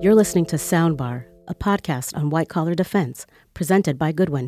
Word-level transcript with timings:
You're 0.00 0.14
listening 0.14 0.46
to 0.46 0.56
Soundbar, 0.56 1.24
a 1.48 1.56
podcast 1.56 2.16
on 2.16 2.30
white 2.30 2.48
collar 2.48 2.76
defense, 2.76 3.26
presented 3.52 3.98
by 3.98 4.12
Goodwin. 4.12 4.46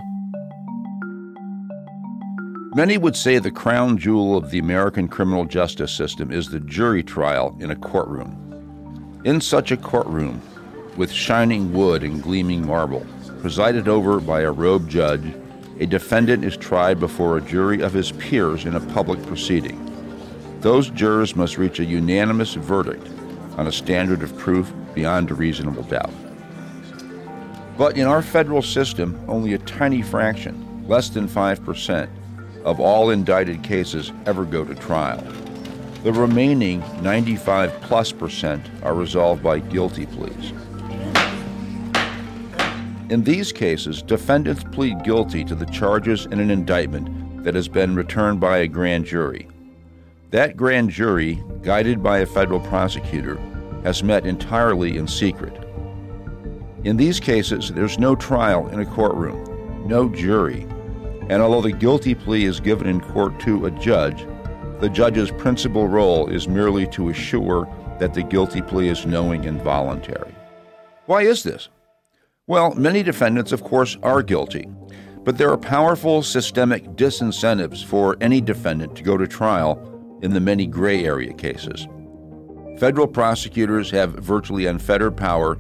Many 2.77 2.99
would 2.99 3.17
say 3.17 3.41
the 3.41 3.51
crown 3.51 3.99
jewel 3.99 4.37
of 4.37 4.53
the 4.53 4.61
American 4.61 5.09
criminal 5.09 5.45
justice 5.45 5.91
system 5.91 6.31
is 6.31 6.51
the 6.51 6.61
jury 6.61 7.03
trial 7.03 7.57
in 7.59 7.73
a 7.73 7.75
courtroom. 7.75 9.21
In 9.25 9.41
such 9.41 9.73
a 9.73 9.77
courtroom, 9.77 10.41
with 10.97 11.11
shining 11.11 11.73
wood 11.73 12.05
and 12.05 12.23
gleaming 12.23 12.65
marble, 12.65 13.05
presided 13.41 13.89
over 13.89 14.21
by 14.21 14.43
a 14.43 14.53
robed 14.53 14.89
judge, 14.89 15.35
a 15.81 15.87
defendant 15.87 16.45
is 16.45 16.57
tried 16.57 17.01
before 17.01 17.37
a 17.37 17.43
jury 17.43 17.81
of 17.81 17.93
his 17.93 18.13
peers 18.13 18.67
in 18.67 18.77
a 18.77 18.87
public 18.95 19.21
proceeding. 19.27 19.85
Those 20.61 20.91
jurors 20.91 21.35
must 21.35 21.59
reach 21.59 21.81
a 21.81 21.85
unanimous 21.85 22.55
verdict 22.55 23.09
on 23.61 23.67
a 23.67 23.73
standard 23.73 24.23
of 24.23 24.35
proof 24.39 24.73
beyond 24.95 25.31
a 25.31 25.35
reasonable 25.35 25.83
doubt. 25.83 26.11
But 27.77 27.99
in 27.99 28.07
our 28.07 28.23
federal 28.23 28.63
system, 28.63 29.23
only 29.29 29.53
a 29.53 29.59
tiny 29.59 30.01
fraction, 30.01 30.83
less 30.89 31.11
than 31.11 31.29
5%, 31.29 32.09
of 32.65 32.81
all 32.81 33.11
indicted 33.11 33.63
cases 33.63 34.13
ever 34.25 34.47
go 34.47 34.65
to 34.65 34.75
trial. 34.75 35.23
The 36.05 36.13
remaining 36.13 36.83
95 37.03 37.79
plus 37.83 38.13
percent 38.13 38.65
are 38.83 38.95
resolved 38.95 39.43
by 39.43 39.59
guilty 39.59 40.07
pleas. 40.07 40.55
In 43.11 43.23
these 43.25 43.53
cases, 43.53 44.01
defendants 44.01 44.65
plead 44.65 45.05
guilty 45.05 45.45
to 45.45 45.55
the 45.55 45.67
charges 45.67 46.25
in 46.25 46.41
an 46.41 46.51
indictment 46.51 47.45
that 47.45 47.55
has 47.55 47.69
been 47.69 47.95
returned 47.95 48.41
by 48.41 48.59
a 48.59 48.69
grand 48.69 49.05
jury. 49.05 49.49
That 50.31 50.57
grand 50.57 50.89
jury, 50.89 51.43
guided 51.61 52.03
by 52.03 52.21
a 52.21 52.27
federal 52.27 52.61
prosecutor, 52.61 53.39
has 53.85 54.03
met 54.03 54.27
entirely 54.27 54.97
in 54.97 55.07
secret. 55.07 55.57
In 56.85 56.97
these 56.97 57.21
cases, 57.21 57.71
there's 57.71 57.99
no 57.99 58.15
trial 58.17 58.69
in 58.69 58.81
a 58.81 58.87
courtroom, 58.87 59.87
no 59.87 60.09
jury, 60.09 60.67
and 61.29 61.43
although 61.43 61.63
the 61.63 61.73
guilty 61.73 62.15
plea 62.15 62.45
is 62.45 62.59
given 62.59 62.87
in 62.87 63.01
court 63.01 63.39
to 63.41 63.67
a 63.67 63.71
judge, 63.71 64.27
the 64.81 64.89
judge's 64.89 65.31
principal 65.31 65.87
role 65.89 66.29
is 66.29 66.49
merely 66.49 66.87
to 66.89 67.11
assure 67.11 67.69
that 67.99 68.15
the 68.15 68.23
guilty 68.23 68.63
plea 68.63 68.89
is 68.89 69.07
knowing 69.07 69.45
and 69.47 69.61
voluntary. 69.63 70.35
Why 71.07 71.23
is 71.23 71.43
this? 71.43 71.69
Well, 72.47 72.75
many 72.75 73.03
defendants, 73.03 73.53
of 73.53 73.63
course, 73.63 73.97
are 74.03 74.23
guilty, 74.23 74.69
but 75.23 75.37
there 75.37 75.51
are 75.51 75.59
powerful 75.59 76.23
systemic 76.23 76.85
disincentives 76.97 77.85
for 77.85 78.17
any 78.21 78.41
defendant 78.41 78.97
to 78.97 79.03
go 79.03 79.17
to 79.19 79.27
trial 79.29 80.19
in 80.23 80.33
the 80.33 80.41
many 80.41 80.67
gray 80.67 81.05
area 81.05 81.33
cases. 81.33 81.87
Federal 82.81 83.07
prosecutors 83.07 83.91
have 83.91 84.15
virtually 84.15 84.65
unfettered 84.65 85.15
power 85.15 85.59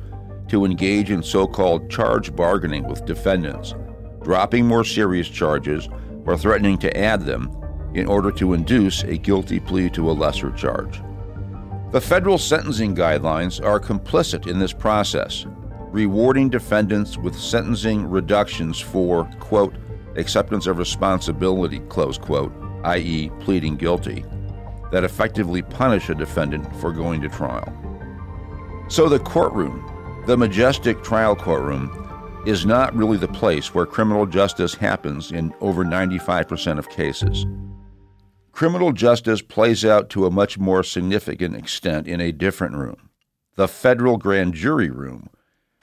to 0.48 0.64
engage 0.64 1.10
in 1.10 1.22
so 1.22 1.46
called 1.46 1.90
charge 1.90 2.34
bargaining 2.34 2.88
with 2.88 3.04
defendants, 3.04 3.74
dropping 4.22 4.66
more 4.66 4.84
serious 4.84 5.28
charges 5.28 5.86
or 6.24 6.38
threatening 6.38 6.78
to 6.78 6.96
add 6.96 7.20
them 7.27 7.54
in 7.92 8.06
order 8.06 8.32
to 8.32 8.54
induce 8.54 9.02
a 9.02 9.18
guilty 9.18 9.60
plea 9.60 9.90
to 9.90 10.10
a 10.10 10.12
lesser 10.12 10.50
charge. 10.52 11.02
The 11.90 12.00
federal 12.00 12.38
sentencing 12.38 12.96
guidelines 12.96 13.62
are 13.62 13.78
complicit 13.78 14.46
in 14.46 14.58
this 14.58 14.72
process, 14.72 15.44
rewarding 15.90 16.48
defendants 16.48 17.18
with 17.18 17.38
sentencing 17.38 18.08
reductions 18.08 18.80
for, 18.80 19.27
quote, 19.40 19.74
acceptance 20.16 20.66
of 20.66 20.78
responsibility, 20.78 21.80
close 21.80 22.16
quote, 22.16 22.55
i.e., 22.84 23.30
pleading 23.40 23.77
guilty 23.77 24.24
that 24.91 25.05
effectively 25.05 25.62
punish 25.62 26.08
a 26.08 26.14
defendant 26.14 26.74
for 26.77 26.92
going 26.92 27.20
to 27.20 27.28
trial. 27.28 27.72
So 28.88 29.08
the 29.08 29.20
courtroom, 29.20 30.22
the 30.27 30.36
majestic 30.36 31.02
trial 31.02 31.36
courtroom, 31.36 31.96
is 32.46 32.64
not 32.64 32.94
really 32.94 33.18
the 33.18 33.28
place 33.28 33.74
where 33.74 33.86
criminal 33.86 34.27
justice 34.27 34.74
happens 34.74 35.30
in 35.30 35.52
over 35.61 35.84
95% 35.84 36.78
of 36.78 36.88
cases. 36.88 37.45
Criminal 38.52 38.92
justice 38.92 39.42
plays 39.42 39.84
out 39.84 40.11
to 40.11 40.27
a 40.27 40.30
much 40.30 40.58
more 40.58 40.83
significant 40.83 41.55
extent 41.55 42.07
in 42.07 42.20
a 42.20 42.33
different 42.33 42.74
room 42.74 43.11
the 43.57 43.68
federal 43.68 44.17
grand 44.17 44.55
jury 44.55 44.89
room, 44.89 45.28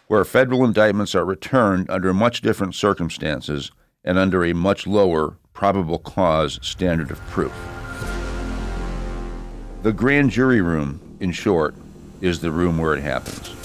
where 0.08 0.26
federal 0.26 0.66
indictments 0.66 1.14
are 1.14 1.26
returned 1.26 1.88
under 1.92 2.12
much 2.12 2.42
different 2.42 2.74
circumstances 2.74 3.72
and 4.04 4.18
under 4.18 4.44
a 4.44 4.54
much 4.54 4.88
lower 4.88 5.38
probable 5.54 6.00
cause 6.00 6.60
standard 6.64 7.12
of 7.12 7.20
proof. 7.28 7.54
The 9.88 9.94
grand 9.94 10.32
jury 10.32 10.60
room, 10.60 11.00
in 11.22 11.32
short, 11.32 11.74
is 12.20 12.42
the 12.42 12.52
room 12.52 12.78
where 12.78 12.94
it 12.94 13.02
happens. 13.02 13.56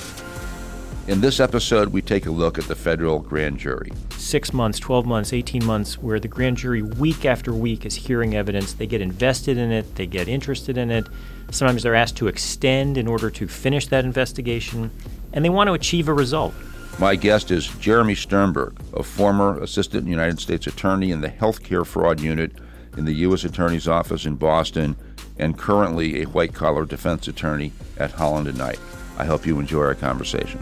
In 1.08 1.20
this 1.20 1.40
episode, 1.40 1.88
we 1.88 2.00
take 2.00 2.26
a 2.26 2.30
look 2.30 2.58
at 2.58 2.64
the 2.66 2.76
federal 2.76 3.18
grand 3.18 3.58
jury. 3.58 3.90
Six 4.10 4.52
months, 4.52 4.78
12 4.78 5.04
months, 5.04 5.32
18 5.32 5.64
months, 5.64 5.98
where 5.98 6.20
the 6.20 6.28
grand 6.28 6.58
jury, 6.58 6.80
week 6.80 7.24
after 7.24 7.52
week, 7.52 7.84
is 7.84 7.96
hearing 7.96 8.36
evidence. 8.36 8.72
They 8.72 8.86
get 8.86 9.00
invested 9.00 9.58
in 9.58 9.72
it, 9.72 9.96
they 9.96 10.06
get 10.06 10.28
interested 10.28 10.78
in 10.78 10.92
it. 10.92 11.08
Sometimes 11.50 11.82
they're 11.82 11.96
asked 11.96 12.18
to 12.18 12.28
extend 12.28 12.98
in 12.98 13.08
order 13.08 13.28
to 13.28 13.48
finish 13.48 13.88
that 13.88 14.04
investigation, 14.04 14.92
and 15.32 15.44
they 15.44 15.50
want 15.50 15.66
to 15.66 15.74
achieve 15.74 16.06
a 16.06 16.14
result. 16.14 16.54
My 17.00 17.16
guest 17.16 17.50
is 17.50 17.66
Jeremy 17.80 18.14
Sternberg, 18.14 18.78
a 18.94 19.02
former 19.02 19.60
Assistant 19.60 20.06
United 20.06 20.38
States 20.38 20.68
Attorney 20.68 21.10
in 21.10 21.20
the 21.20 21.30
Healthcare 21.30 21.84
Fraud 21.84 22.20
Unit 22.20 22.52
in 22.96 23.06
the 23.06 23.14
U.S. 23.14 23.42
Attorney's 23.42 23.88
Office 23.88 24.24
in 24.24 24.36
Boston 24.36 24.94
and 25.38 25.58
currently 25.58 26.22
a 26.22 26.26
white 26.26 26.54
collar 26.54 26.84
defense 26.84 27.28
attorney 27.28 27.72
at 27.98 28.12
Holland 28.12 28.48
and 28.48 28.58
Knight. 28.58 28.78
I 29.18 29.24
hope 29.24 29.46
you 29.46 29.58
enjoy 29.58 29.82
our 29.82 29.94
conversation. 29.94 30.60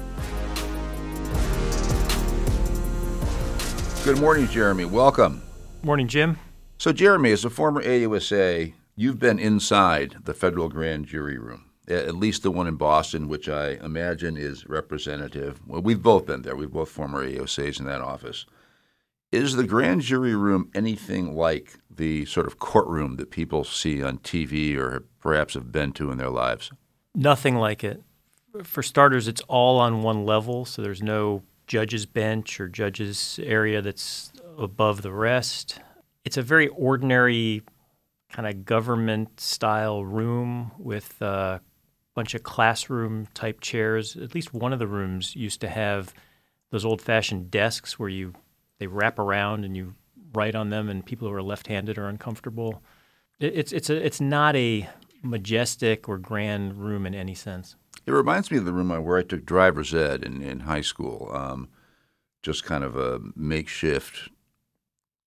Good 4.04 4.18
morning, 4.18 4.48
Jeremy. 4.48 4.86
Welcome. 4.86 5.42
Morning, 5.82 6.08
Jim. 6.08 6.38
So, 6.78 6.92
Jeremy, 6.92 7.32
as 7.32 7.44
a 7.44 7.50
former 7.50 7.82
AUSA, 7.82 8.72
you've 8.96 9.18
been 9.18 9.38
inside 9.38 10.16
the 10.24 10.34
federal 10.34 10.68
grand 10.68 11.06
jury 11.06 11.38
room, 11.38 11.66
at 11.86 12.14
least 12.16 12.42
the 12.42 12.50
one 12.50 12.66
in 12.66 12.76
Boston, 12.76 13.28
which 13.28 13.48
I 13.48 13.72
imagine 13.82 14.36
is 14.36 14.66
representative. 14.66 15.60
Well, 15.66 15.82
we've 15.82 16.02
both 16.02 16.26
been 16.26 16.42
there. 16.42 16.56
We've 16.56 16.70
both 16.70 16.88
former 16.88 17.26
AUSAs 17.26 17.78
in 17.78 17.86
that 17.86 18.00
office. 18.00 18.46
Is 19.32 19.54
the 19.54 19.64
grand 19.64 20.00
jury 20.00 20.34
room 20.34 20.70
anything 20.74 21.36
like 21.36 21.78
the 21.88 22.24
sort 22.26 22.48
of 22.48 22.58
courtroom 22.58 23.14
that 23.16 23.30
people 23.30 23.62
see 23.62 24.02
on 24.02 24.18
TV 24.18 24.76
or 24.76 25.04
perhaps 25.20 25.54
have 25.54 25.70
been 25.70 25.92
to 25.92 26.10
in 26.10 26.18
their 26.18 26.30
lives? 26.30 26.72
Nothing 27.14 27.54
like 27.54 27.84
it. 27.84 28.02
For 28.64 28.82
starters, 28.82 29.28
it's 29.28 29.42
all 29.42 29.78
on 29.78 30.02
one 30.02 30.26
level, 30.26 30.64
so 30.64 30.82
there's 30.82 31.02
no 31.02 31.44
judge's 31.68 32.06
bench 32.06 32.58
or 32.58 32.68
judge's 32.68 33.38
area 33.40 33.80
that's 33.80 34.32
above 34.58 35.02
the 35.02 35.12
rest. 35.12 35.78
It's 36.24 36.36
a 36.36 36.42
very 36.42 36.66
ordinary 36.66 37.62
kind 38.32 38.48
of 38.48 38.64
government 38.64 39.38
style 39.38 40.04
room 40.04 40.72
with 40.76 41.22
a 41.22 41.60
bunch 42.16 42.34
of 42.34 42.42
classroom 42.42 43.28
type 43.34 43.60
chairs. 43.60 44.16
At 44.16 44.34
least 44.34 44.52
one 44.52 44.72
of 44.72 44.80
the 44.80 44.88
rooms 44.88 45.36
used 45.36 45.60
to 45.60 45.68
have 45.68 46.12
those 46.70 46.84
old 46.84 47.00
fashioned 47.00 47.52
desks 47.52 47.96
where 47.96 48.08
you 48.08 48.34
they 48.80 48.88
wrap 48.88 49.18
around 49.20 49.64
and 49.64 49.76
you 49.76 49.94
write 50.32 50.56
on 50.56 50.70
them, 50.70 50.88
and 50.88 51.06
people 51.06 51.28
who 51.28 51.34
are 51.34 51.42
left 51.42 51.68
handed 51.68 51.98
are 51.98 52.08
uncomfortable. 52.08 52.82
it's 53.38 53.72
it's 53.72 53.90
a, 53.90 54.04
it's 54.04 54.20
not 54.20 54.56
a 54.56 54.88
majestic 55.22 56.08
or 56.08 56.18
grand 56.18 56.74
room 56.74 57.06
in 57.06 57.14
any 57.14 57.34
sense. 57.34 57.76
It 58.06 58.10
reminds 58.12 58.50
me 58.50 58.56
of 58.56 58.64
the 58.64 58.72
room 58.72 58.88
where 59.04 59.18
I 59.18 59.22
took 59.22 59.44
driver's 59.44 59.94
ed 59.94 60.24
in, 60.24 60.42
in 60.42 60.60
high 60.60 60.80
school. 60.80 61.30
Um, 61.32 61.68
just 62.42 62.64
kind 62.64 62.82
of 62.82 62.96
a 62.96 63.20
makeshift, 63.36 64.30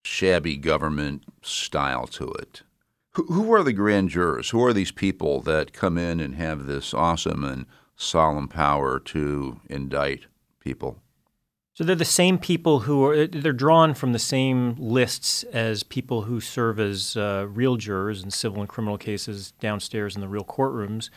shabby 0.03 0.57
government 0.57 1.23
style 1.43 2.07
to 2.07 2.29
it. 2.31 2.63
Who, 3.11 3.25
who 3.25 3.53
are 3.53 3.61
the 3.61 3.73
grand 3.73 4.09
jurors? 4.09 4.49
Who 4.49 4.63
are 4.65 4.73
these 4.73 4.91
people 4.91 5.41
that 5.41 5.73
come 5.73 5.99
in 5.99 6.19
and 6.19 6.33
have 6.35 6.65
this 6.65 6.91
awesome 6.91 7.43
and 7.43 7.67
solemn 7.95 8.47
power 8.47 8.99
to 8.99 9.59
indict 9.69 10.25
people? 10.59 11.02
So 11.73 11.83
they're 11.83 11.95
the 11.95 12.05
same 12.05 12.37
people 12.37 12.81
who 12.81 13.03
are 13.03 13.25
they're 13.25 13.51
drawn 13.51 13.95
from 13.95 14.13
the 14.13 14.19
same 14.19 14.75
lists 14.75 15.43
as 15.45 15.81
people 15.81 16.23
who 16.23 16.39
serve 16.39 16.79
as 16.79 17.17
uh, 17.17 17.47
real 17.49 17.77
jurors 17.77 18.23
in 18.23 18.29
civil 18.29 18.59
and 18.59 18.69
criminal 18.69 18.99
cases 18.99 19.53
downstairs 19.59 20.15
in 20.15 20.21
the 20.21 20.27
real 20.27 20.43
courtrooms. 20.43 21.09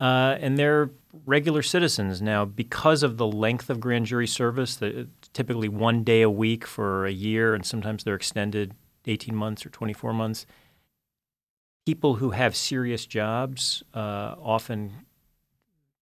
Uh, 0.00 0.36
and 0.40 0.58
they're 0.58 0.90
regular 1.24 1.62
citizens 1.62 2.20
now 2.20 2.44
because 2.44 3.04
of 3.04 3.18
the 3.18 3.26
length 3.26 3.70
of 3.70 3.78
grand 3.78 4.06
jury 4.06 4.26
service, 4.26 4.74
that 4.74 5.06
typically 5.32 5.68
one 5.68 6.02
day 6.02 6.22
a 6.22 6.30
week 6.30 6.66
for 6.66 7.06
a 7.06 7.12
year, 7.12 7.54
and 7.54 7.64
sometimes 7.64 8.02
they're 8.02 8.16
extended 8.16 8.74
18 9.06 9.34
months 9.36 9.64
or 9.64 9.68
24 9.68 10.12
months. 10.12 10.44
People 11.86 12.16
who 12.16 12.30
have 12.30 12.56
serious 12.56 13.06
jobs 13.06 13.84
uh, 13.94 14.34
often 14.42 15.06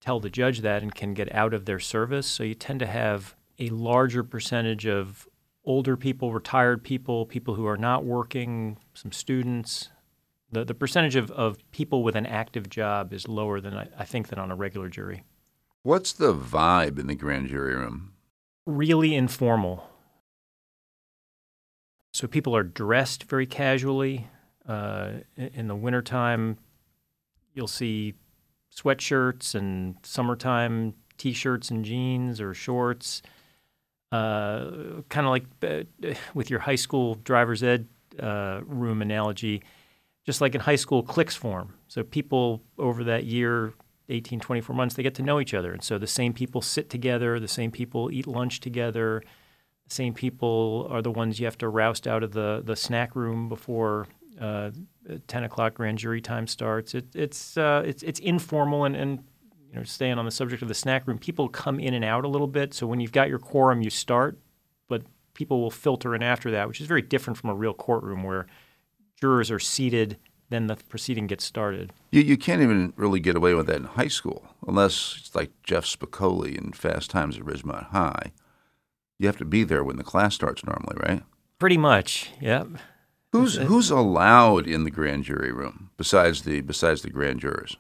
tell 0.01 0.19
the 0.19 0.31
judge 0.31 0.61
that 0.61 0.83
and 0.83 0.95
can 0.95 1.13
get 1.13 1.31
out 1.35 1.53
of 1.53 1.67
their 1.67 1.79
service. 1.79 2.27
So 2.27 2.43
you 2.43 2.55
tend 2.55 2.81
to 2.81 2.87
have 2.87 3.35
a 3.61 3.69
larger 3.69 4.25
percentage 4.25 4.87
of 4.87 5.29
older 5.65 5.97
people, 5.97 6.33
retired 6.33 6.83
people, 6.83 7.27
people 7.27 7.55
who 7.55 7.67
are 7.67 7.77
not 7.77 8.05
working, 8.05 8.79
some 8.95 9.13
students, 9.13 9.91
the, 10.51 10.65
the 10.65 10.75
percentage 10.75 11.15
of, 11.15 11.31
of 11.31 11.59
people 11.71 12.03
with 12.03 12.17
an 12.17 12.27
active 12.27 12.69
job 12.69 13.13
is 13.13 13.29
lower 13.29 13.61
than 13.61 13.75
I, 13.75 13.89
I 13.99 14.05
think 14.05 14.29
than 14.29 14.39
on 14.39 14.51
a 14.51 14.57
regular 14.57 14.89
jury. 14.89 15.23
What's 15.83 16.13
the 16.13 16.35
vibe 16.35 16.99
in 16.99 17.07
the 17.07 17.15
grand 17.15 17.49
jury 17.49 17.77
room? 17.77 18.13
Really 18.67 19.15
informal. 19.15 19.89
So 22.13 22.27
people 22.27 22.57
are 22.57 22.65
dressed 22.65 23.25
very 23.25 23.47
casually. 23.47 24.27
Uh, 24.67 25.13
in 25.37 25.69
the 25.69 25.77
wintertime, 25.77 26.59
you'll 27.55 27.69
see 27.69 28.15
sweatshirts 28.75 29.55
and 29.55 29.97
summertime 30.03 30.95
t-shirts 31.17 31.71
and 31.71 31.85
jeans 31.85 32.41
or 32.41 32.55
shorts. 32.55 33.23
Kind 34.11 35.27
of 35.27 35.31
like 35.31 35.45
uh, 35.63 36.15
with 36.35 36.51
your 36.51 36.61
high 36.61 36.77
school 36.77 37.15
driver's 37.17 37.63
ed 37.63 37.89
uh, 38.19 38.61
room 38.65 39.03
analogy, 39.03 39.63
just 40.27 40.41
like 40.41 40.55
in 40.55 40.61
high 40.61 40.77
school 40.77 41.03
cliques 41.03 41.37
form. 41.37 41.75
So 41.89 42.03
people 42.03 42.63
over 42.79 43.05
that 43.05 43.25
year, 43.25 43.73
18, 44.09 44.41
24 44.41 44.75
months, 44.75 44.95
they 44.95 45.03
get 45.03 45.15
to 45.17 45.23
know 45.23 45.41
each 45.41 45.55
other. 45.55 45.73
And 45.73 45.83
so 45.83 45.99
the 45.99 46.07
same 46.07 46.33
people 46.33 46.61
sit 46.61 46.91
together, 46.91 47.39
the 47.39 47.49
same 47.49 47.71
people 47.71 48.11
eat 48.11 48.27
lunch 48.27 48.61
together, 48.61 49.23
the 49.87 49.95
same 49.95 50.15
people 50.15 50.89
are 50.91 51.03
the 51.03 51.11
ones 51.11 51.39
you 51.39 51.47
have 51.47 51.59
to 51.59 51.69
roust 51.69 52.07
out 52.07 52.23
of 52.23 52.33
the, 52.33 52.63
the 52.65 52.77
snack 52.77 53.15
room 53.15 53.49
before 53.49 54.07
uh, 54.41 54.71
10 55.27 55.45
o'clock 55.45 55.75
grand 55.75 55.99
jury 55.99 56.21
time 56.21 56.47
starts. 56.47 56.95
It, 56.95 57.07
it's, 57.15 57.57
uh, 57.57 57.83
it's, 57.85 58.03
it's 58.03 58.21
informal 58.21 58.85
and, 58.85 58.97
and 58.97 59.25
you 59.71 59.77
know, 59.77 59.85
staying 59.85 60.19
on 60.19 60.25
the 60.25 60.31
subject 60.31 60.63
of 60.63 60.69
the 60.69 60.75
snack 60.75 61.07
room, 61.07 61.19
people 61.19 61.49
come 61.49 61.79
in 61.79 61.95
and 61.95 62.05
out 62.05 62.25
a 62.25 62.29
little 62.29 62.49
bit. 62.49 62.75
So 62.75 62.87
when 62.87 63.01
you've 63.01 63.13
got 63.13 63.29
your 63.29 63.39
quorum, 63.39 63.83
you 63.83 63.91
start, 63.91 64.39
but 64.89 65.03
people 65.35 65.61
will 65.61 65.71
filter 65.71 66.15
in 66.15 66.23
after 66.23 66.51
that, 66.51 66.67
which 66.67 66.81
is 66.81 66.87
very 66.87 67.03
different 67.03 67.39
from 67.39 67.51
a 67.51 67.55
real 67.55 67.75
courtroom 67.75 68.25
where 68.25 68.47
jurors 69.21 69.51
are 69.51 69.61
seated, 69.61 70.19
then 70.49 70.67
the 70.67 70.77
proceeding 70.77 71.29
gets 71.29 71.45
started. 71.45 71.93
You, 72.11 72.23
you 72.23 72.37
can't 72.37 72.63
even 72.63 72.93
really 72.97 73.21
get 73.21 73.37
away 73.37 73.55
with 73.55 73.67
that 73.69 73.77
in 73.77 73.85
high 73.85 74.09
school, 74.09 74.49
unless 74.67 75.17
it's 75.21 75.35
like 75.37 75.53
Jeff 75.63 75.85
Spicoli 75.85 76.59
in 76.59 76.73
Fast 76.73 77.11
Times 77.11 77.39
at 77.39 77.45
Ridgemont 77.45 77.91
High. 77.91 78.33
You 79.19 79.27
have 79.29 79.39
to 79.39 79.45
be 79.45 79.63
there 79.63 79.85
when 79.85 79.97
the 79.97 80.03
class 80.03 80.35
starts 80.35 80.65
normally, 80.65 80.97
right? 81.07 81.23
Pretty 81.61 81.77
much, 81.77 82.31
yep. 82.41 82.67
Who's 83.33 83.57
who's 83.57 83.91
allowed 83.91 84.67
in 84.67 84.83
the 84.83 84.91
grand 84.91 85.23
jury 85.25 85.53
room 85.53 85.91
besides 85.97 86.43
the 86.43 86.63
besides 86.63 87.03
the 87.03 87.11
grand 87.11 87.41
jurors? 87.41 87.77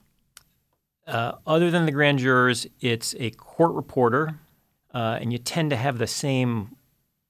Uh, 1.10 1.32
other 1.44 1.72
than 1.72 1.86
the 1.86 1.92
grand 1.92 2.20
jurors, 2.20 2.68
it's 2.80 3.16
a 3.18 3.30
court 3.30 3.72
reporter, 3.72 4.38
uh, 4.94 5.18
and 5.20 5.32
you 5.32 5.38
tend 5.38 5.70
to 5.70 5.76
have 5.76 5.98
the 5.98 6.06
same 6.06 6.76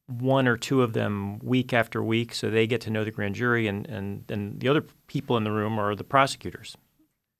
one 0.07 0.47
or 0.47 0.57
two 0.57 0.83
of 0.83 0.93
them 0.93 1.39
week 1.39 1.73
after 1.73 2.03
week, 2.03 2.35
so 2.35 2.51
they 2.51 2.67
get 2.67 2.83
to 2.83 2.91
know 2.91 3.05
the 3.05 3.11
grand 3.11 3.35
jury, 3.35 3.67
and, 3.67 3.87
and, 3.87 4.31
and 4.31 4.61
the 4.61 4.69
other 4.69 4.85
people 5.07 5.37
in 5.37 5.45
the 5.45 5.51
room 5.51 5.79
are 5.79 5.95
the 5.95 6.05
prosecutors. 6.05 6.77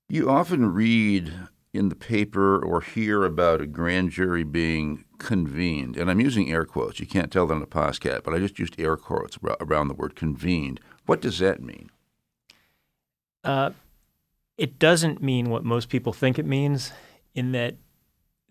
You 0.09 0.31
often 0.31 0.73
read 0.73 1.31
in 1.73 1.89
the 1.89 1.95
paper 1.95 2.59
or 2.59 2.81
hear 2.81 3.23
about 3.23 3.61
a 3.61 3.67
grand 3.67 4.09
jury 4.09 4.43
being 4.43 5.05
convened, 5.19 5.95
and 5.95 6.09
I'm 6.09 6.19
using 6.19 6.51
air 6.51 6.65
quotes. 6.65 6.99
You 6.99 7.05
can't 7.05 7.31
tell 7.31 7.45
that 7.47 7.53
on 7.53 7.61
a 7.61 7.67
podcast, 7.67 8.23
but 8.23 8.33
I 8.33 8.39
just 8.39 8.57
used 8.57 8.79
air 8.79 8.97
quotes 8.97 9.37
around 9.59 9.89
the 9.89 9.93
word 9.93 10.15
convened. 10.15 10.79
What 11.05 11.21
does 11.21 11.37
that 11.37 11.61
mean? 11.61 11.91
Uh, 13.43 13.71
it 14.61 14.77
doesn't 14.77 15.23
mean 15.23 15.49
what 15.49 15.65
most 15.65 15.89
people 15.89 16.13
think 16.13 16.37
it 16.37 16.45
means, 16.45 16.91
in 17.33 17.51
that 17.53 17.77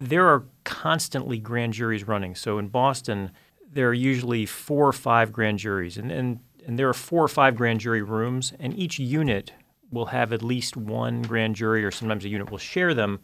there 0.01 0.27
are 0.27 0.45
constantly 0.65 1.39
grand 1.39 1.73
juries 1.73 2.09
running. 2.09 2.35
So 2.35 2.59
in 2.59 2.67
Boston, 2.67 3.31
there 3.73 3.89
are 3.89 3.95
usually 3.95 4.45
four 4.45 4.89
or 4.89 4.93
five 4.93 5.33
grand 5.33 5.61
juries, 5.61 5.97
and, 5.97 6.11
and, 6.11 6.41
and 6.67 6.77
there 6.77 6.89
are 6.89 6.95
four 6.95 7.23
or 7.23 7.29
five 7.29 7.55
grand 7.55 7.79
jury 7.79 8.03
rooms, 8.03 8.53
and 8.59 8.77
each 8.77 8.99
unit 8.99 9.53
will 9.93 10.07
have 10.07 10.33
at 10.33 10.43
least 10.43 10.77
one 10.77 11.23
grand 11.23 11.55
jury, 11.55 11.85
or 11.85 11.93
sometimes 11.93 12.25
a 12.25 12.29
unit 12.29 12.51
will 12.51 12.59
share 12.59 12.93
them, 12.93 13.21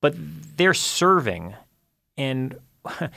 but 0.00 0.14
they're 0.56 0.72
serving. 0.72 1.54
And 2.16 2.58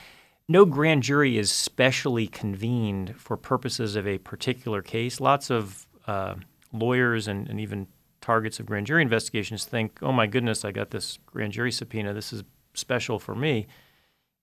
no 0.49 0.65
grand 0.65 1.03
jury 1.03 1.37
is 1.37 1.53
specially 1.53 2.27
convened 2.27 3.15
for 3.15 3.37
purposes 3.37 3.95
of 3.95 4.05
a 4.05 4.17
particular 4.17 4.81
case. 4.81 5.21
Lots 5.21 5.49
of 5.49 5.87
uh, 6.05 6.35
lawyers 6.73 7.29
and, 7.29 7.47
and 7.47 7.61
even 7.61 7.87
targets 8.21 8.59
of 8.59 8.65
grand 8.65 8.87
jury 8.87 9.01
investigations 9.01 9.65
think, 9.65 9.99
oh 10.01 10.11
my 10.11 10.27
goodness, 10.27 10.65
I 10.65 10.71
got 10.71 10.91
this 10.91 11.19
grand 11.25 11.53
jury 11.53 11.71
subpoena. 11.71 12.13
This 12.13 12.33
is 12.33 12.43
special 12.73 13.19
for 13.19 13.35
me. 13.35 13.67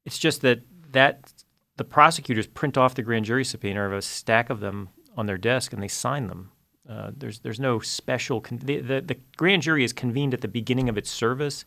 It's 0.05 0.19
just 0.19 0.43
that 0.43 0.61
that 0.93 1.33
the 1.77 1.85
prosecutors 1.85 2.47
print 2.47 2.79
off 2.79 2.95
the 2.95 3.03
grand 3.03 3.25
jury 3.25 3.45
subpoena 3.45 3.81
or 3.89 3.95
a 3.95 4.03
stack 4.03 4.51
of 4.51 4.61
them 4.61 4.89
on 5.17 5.27
their 5.27 5.39
desk 5.39 5.73
and 5.73 5.83
they 5.83 5.89
sign 5.89 6.29
them. 6.29 6.53
Uh, 6.89 7.11
there's 7.17 7.41
there's 7.41 7.61
no 7.61 7.81
special. 7.81 8.41
Con- 8.41 8.61
the, 8.63 8.81
the, 8.81 9.01
the 9.01 9.17
grand 9.37 9.63
jury 9.63 9.85
is 9.85 9.93
convened 9.93 10.33
at 10.35 10.41
the 10.41 10.49
beginning 10.49 10.89
of 10.89 10.97
its 10.97 11.11
service, 11.11 11.65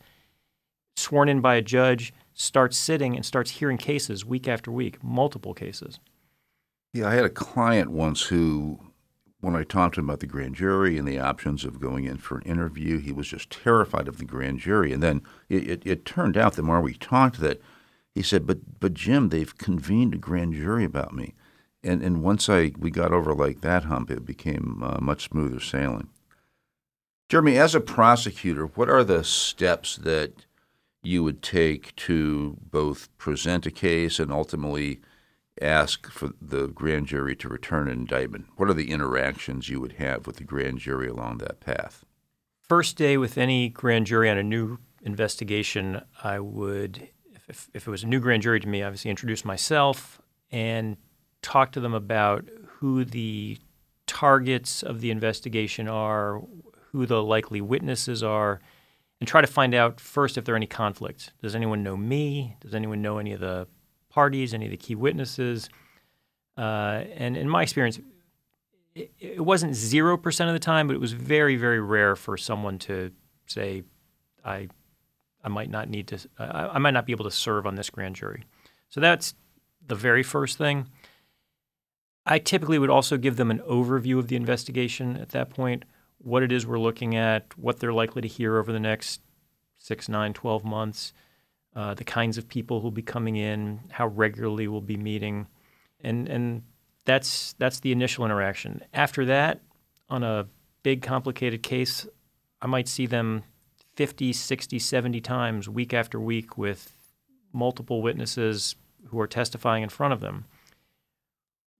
sworn 0.96 1.28
in 1.28 1.40
by 1.40 1.56
a 1.56 1.62
judge, 1.62 2.12
starts 2.32 2.76
sitting 2.76 3.14
and 3.14 3.24
starts 3.24 3.52
hearing 3.52 3.76
cases 3.76 4.24
week 4.24 4.48
after 4.48 4.72
week, 4.72 5.02
multiple 5.04 5.52
cases. 5.52 6.00
Yeah, 6.92 7.08
I 7.08 7.14
had 7.14 7.24
a 7.24 7.30
client 7.30 7.90
once 7.90 8.22
who, 8.22 8.80
when 9.40 9.56
I 9.56 9.64
talked 9.64 9.94
to 9.94 10.00
him 10.00 10.08
about 10.08 10.20
the 10.20 10.26
grand 10.26 10.54
jury 10.54 10.98
and 10.98 11.08
the 11.08 11.18
options 11.18 11.64
of 11.64 11.80
going 11.80 12.04
in 12.04 12.18
for 12.18 12.38
an 12.38 12.44
interview, 12.44 12.98
he 12.98 13.12
was 13.12 13.28
just 13.28 13.50
terrified 13.50 14.08
of 14.08 14.18
the 14.18 14.24
grand 14.24 14.60
jury. 14.60 14.92
And 14.92 15.02
then 15.02 15.22
it, 15.48 15.68
it, 15.68 15.82
it 15.84 16.04
turned 16.04 16.36
out 16.36 16.54
the 16.54 16.62
more 16.62 16.80
we 16.80 16.94
talked 16.94 17.40
that 17.40 17.60
he 18.14 18.22
said, 18.22 18.46
"But 18.46 18.80
but 18.80 18.94
Jim, 18.94 19.28
they've 19.28 19.56
convened 19.56 20.14
a 20.14 20.18
grand 20.18 20.54
jury 20.54 20.84
about 20.84 21.14
me." 21.14 21.34
and 21.82 22.02
and 22.02 22.22
once 22.22 22.48
I 22.48 22.72
we 22.78 22.90
got 22.90 23.12
over 23.12 23.34
like 23.34 23.60
that 23.60 23.84
hump, 23.84 24.10
it 24.10 24.24
became 24.24 24.82
uh, 24.82 24.98
much 25.00 25.28
smoother 25.28 25.60
sailing. 25.60 26.08
Jeremy, 27.28 27.58
as 27.58 27.74
a 27.74 27.80
prosecutor, 27.80 28.66
what 28.66 28.90
are 28.90 29.04
the 29.04 29.22
steps 29.22 29.96
that 29.96 30.46
you 31.02 31.22
would 31.22 31.42
take 31.42 31.94
to 31.96 32.56
both 32.70 33.16
present 33.16 33.66
a 33.66 33.70
case 33.70 34.18
and 34.18 34.32
ultimately 34.32 35.00
ask 35.60 36.10
for 36.10 36.30
the 36.40 36.68
grand 36.68 37.06
jury 37.06 37.36
to 37.36 37.48
return 37.48 37.88
an 37.88 37.94
indictment? 37.94 38.46
What 38.56 38.68
are 38.68 38.74
the 38.74 38.90
interactions 38.90 39.68
you 39.68 39.80
would 39.80 39.92
have 39.92 40.26
with 40.26 40.36
the 40.36 40.44
grand 40.44 40.78
jury 40.78 41.08
along 41.08 41.38
that 41.38 41.60
path? 41.60 42.04
First 42.62 42.96
day 42.96 43.16
with 43.16 43.36
any 43.36 43.68
grand 43.68 44.06
jury 44.06 44.30
on 44.30 44.38
a 44.38 44.42
new 44.42 44.78
investigation, 45.02 46.02
I 46.22 46.40
would, 46.40 47.08
if, 47.48 47.68
if 47.74 47.86
it 47.86 47.90
was 47.90 48.04
a 48.04 48.06
new 48.06 48.20
grand 48.20 48.42
jury 48.42 48.60
to 48.60 48.68
me, 48.68 48.82
obviously 48.82 49.10
introduce 49.10 49.44
myself 49.44 50.20
and 50.52 50.96
talk 51.42 51.72
to 51.72 51.80
them 51.80 51.94
about 51.94 52.48
who 52.66 53.04
the 53.04 53.58
targets 54.06 54.82
of 54.82 55.00
the 55.00 55.10
investigation 55.10 55.88
are, 55.88 56.42
who 56.92 57.06
the 57.06 57.22
likely 57.22 57.60
witnesses 57.60 58.22
are, 58.22 58.60
and 59.20 59.28
try 59.28 59.40
to 59.40 59.46
find 59.46 59.74
out 59.74 60.00
first 60.00 60.38
if 60.38 60.44
there 60.44 60.54
are 60.54 60.56
any 60.56 60.66
conflicts. 60.66 61.30
Does 61.42 61.54
anyone 61.54 61.82
know 61.82 61.96
me? 61.96 62.56
Does 62.60 62.74
anyone 62.74 63.02
know 63.02 63.18
any 63.18 63.32
of 63.32 63.40
the 63.40 63.66
parties, 64.10 64.52
any 64.52 64.66
of 64.66 64.70
the 64.70 64.76
key 64.76 64.94
witnesses? 64.94 65.70
Uh, 66.58 67.04
and 67.14 67.36
in 67.36 67.48
my 67.48 67.62
experience, 67.62 67.98
it, 68.94 69.12
it 69.18 69.40
wasn't 69.40 69.72
0% 69.72 70.46
of 70.46 70.52
the 70.52 70.58
time, 70.58 70.86
but 70.86 70.94
it 70.94 71.00
was 71.00 71.12
very, 71.12 71.56
very 71.56 71.80
rare 71.80 72.16
for 72.16 72.36
someone 72.36 72.78
to 72.80 73.10
say, 73.46 73.82
I, 74.44 74.68
I 75.42 75.48
might 75.48 75.70
not 75.70 75.88
need 75.88 76.08
to, 76.08 76.18
I, 76.38 76.68
I 76.74 76.78
might 76.78 76.92
not 76.92 77.06
be 77.06 77.12
able 77.12 77.24
to 77.24 77.30
serve 77.30 77.66
on 77.66 77.76
this 77.76 77.90
grand 77.90 78.16
jury. 78.16 78.44
So 78.88 79.00
that's 79.00 79.34
the 79.86 79.94
very 79.94 80.22
first 80.22 80.58
thing. 80.58 80.88
I 82.26 82.38
typically 82.38 82.78
would 82.78 82.90
also 82.90 83.16
give 83.16 83.36
them 83.36 83.50
an 83.50 83.60
overview 83.60 84.18
of 84.18 84.28
the 84.28 84.36
investigation 84.36 85.16
at 85.16 85.30
that 85.30 85.50
point, 85.50 85.84
what 86.18 86.42
it 86.42 86.52
is 86.52 86.66
we're 86.66 86.78
looking 86.78 87.16
at, 87.16 87.58
what 87.58 87.80
they're 87.80 87.92
likely 87.92 88.22
to 88.22 88.28
hear 88.28 88.58
over 88.58 88.72
the 88.72 88.80
next 88.80 89.22
six, 89.78 90.08
nine, 90.08 90.32
12 90.32 90.64
months, 90.64 91.12
uh, 91.76 91.94
the 91.94 92.04
kinds 92.04 92.38
of 92.38 92.48
people 92.48 92.80
who'll 92.80 92.90
be 92.90 93.02
coming 93.02 93.36
in, 93.36 93.80
how 93.90 94.06
regularly 94.08 94.68
we'll 94.68 94.80
be 94.80 94.96
meeting. 94.96 95.46
And, 96.00 96.28
and 96.28 96.62
that's, 97.04 97.54
that's 97.58 97.80
the 97.80 97.92
initial 97.92 98.24
interaction. 98.24 98.82
After 98.92 99.24
that, 99.26 99.60
on 100.08 100.22
a 100.22 100.46
big, 100.82 101.02
complicated 101.02 101.62
case, 101.62 102.06
I 102.60 102.66
might 102.66 102.88
see 102.88 103.06
them 103.06 103.44
50, 103.96 104.32
60, 104.32 104.78
70 104.78 105.20
times 105.20 105.68
week 105.68 105.94
after 105.94 106.20
week 106.20 106.58
with 106.58 106.96
multiple 107.52 108.02
witnesses 108.02 108.76
who 109.06 109.20
are 109.20 109.26
testifying 109.26 109.82
in 109.82 109.88
front 109.88 110.12
of 110.12 110.20
them 110.20 110.44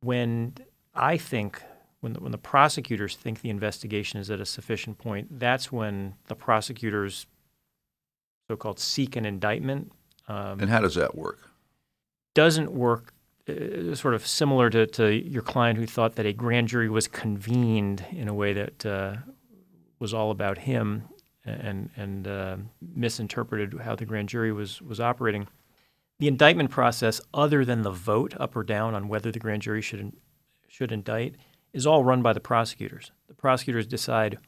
when 0.01 0.55
I 0.95 1.17
think 1.17 1.63
when 2.01 2.15
the, 2.15 2.21
when 2.21 2.33
the 2.33 2.39
prosecutors 2.39 3.15
think 3.15 3.43
the 3.43 3.51
investigation 3.51 4.21
is 4.21 4.31
at 4.31 4.41
a 4.41 4.47
sufficient 4.47 4.99
point, 4.99 5.39
that's 5.39 5.71
when 5.71 6.15
the 6.29 6.35
prosecutors 6.35 7.27
so-called 8.51 8.81
seek 8.81 9.15
an 9.15 9.25
indictment. 9.25 9.93
Um, 10.27 10.59
and 10.59 10.69
how 10.69 10.81
does 10.81 10.97
that 10.97 11.15
work? 11.15 11.51
Doesn't 12.35 12.73
work. 12.73 13.15
Uh, 13.49 13.95
sort 13.95 14.15
of 14.15 14.27
similar 14.27 14.69
to, 14.71 14.87
to 14.87 15.13
your 15.13 15.43
client 15.43 15.79
who 15.79 15.87
thought 15.87 16.17
that 16.17 16.27
a 16.27 16.33
grand 16.33 16.67
jury 16.67 16.89
was 16.89 17.07
convened 17.07 18.05
in 18.11 18.27
a 18.27 18.35
way 18.35 18.53
that 18.53 18.85
uh, 18.85 19.17
was 20.01 20.13
all 20.13 20.33
about 20.33 20.59
him 20.59 21.05
and 21.45 21.91
and 21.97 22.27
uh, 22.27 22.57
misinterpreted 22.81 23.81
how 23.85 23.95
the 23.95 24.05
grand 24.05 24.29
jury 24.29 24.53
was 24.53 24.83
was 24.83 24.99
operating. 25.01 25.47
The 26.19 26.29
indictment 26.29 26.71
process, 26.71 27.21
other 27.33 27.65
than 27.65 27.83
the 27.83 27.91
vote 27.91 28.35
up 28.39 28.55
or 28.57 28.65
down 28.65 28.95
on 28.95 29.09
whether 29.09 29.31
the 29.31 29.39
grand 29.39 29.63
jury 29.63 29.81
should 29.81 30.13
should 30.69 30.93
indict, 30.93 31.37
is 31.73 31.87
all 31.87 32.03
run 32.05 32.21
by 32.21 32.33
the 32.33 32.41
prosecutors. 32.41 33.13
The 33.29 33.35
prosecutors 33.35 33.87
decide 33.87 34.39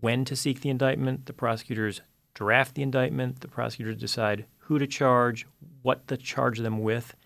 when 0.00 0.24
to 0.26 0.36
seek 0.36 0.60
the 0.60 0.68
indictment. 0.68 1.24
The 1.24 1.32
prosecutors 1.32 2.02
draft 2.36 2.74
the 2.74 2.82
indictment, 2.82 3.40
the 3.40 3.48
prosecutors 3.48 3.96
decide 3.96 4.44
who 4.58 4.78
to 4.78 4.86
charge, 4.86 5.46
what 5.82 6.06
to 6.06 6.18
charge 6.18 6.58
them 6.58 6.80
with, 6.82 7.16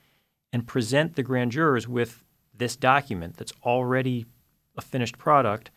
and 0.53 0.69
present 0.69 1.17
the 1.17 1.23
grand 1.23 1.51
jurors 1.51 1.89
with 1.89 2.25
this 2.57 2.77
document 2.77 3.37
that's 3.37 3.53
already 3.65 4.25
a 4.77 4.81
finished 4.81 5.19
product 5.19 5.71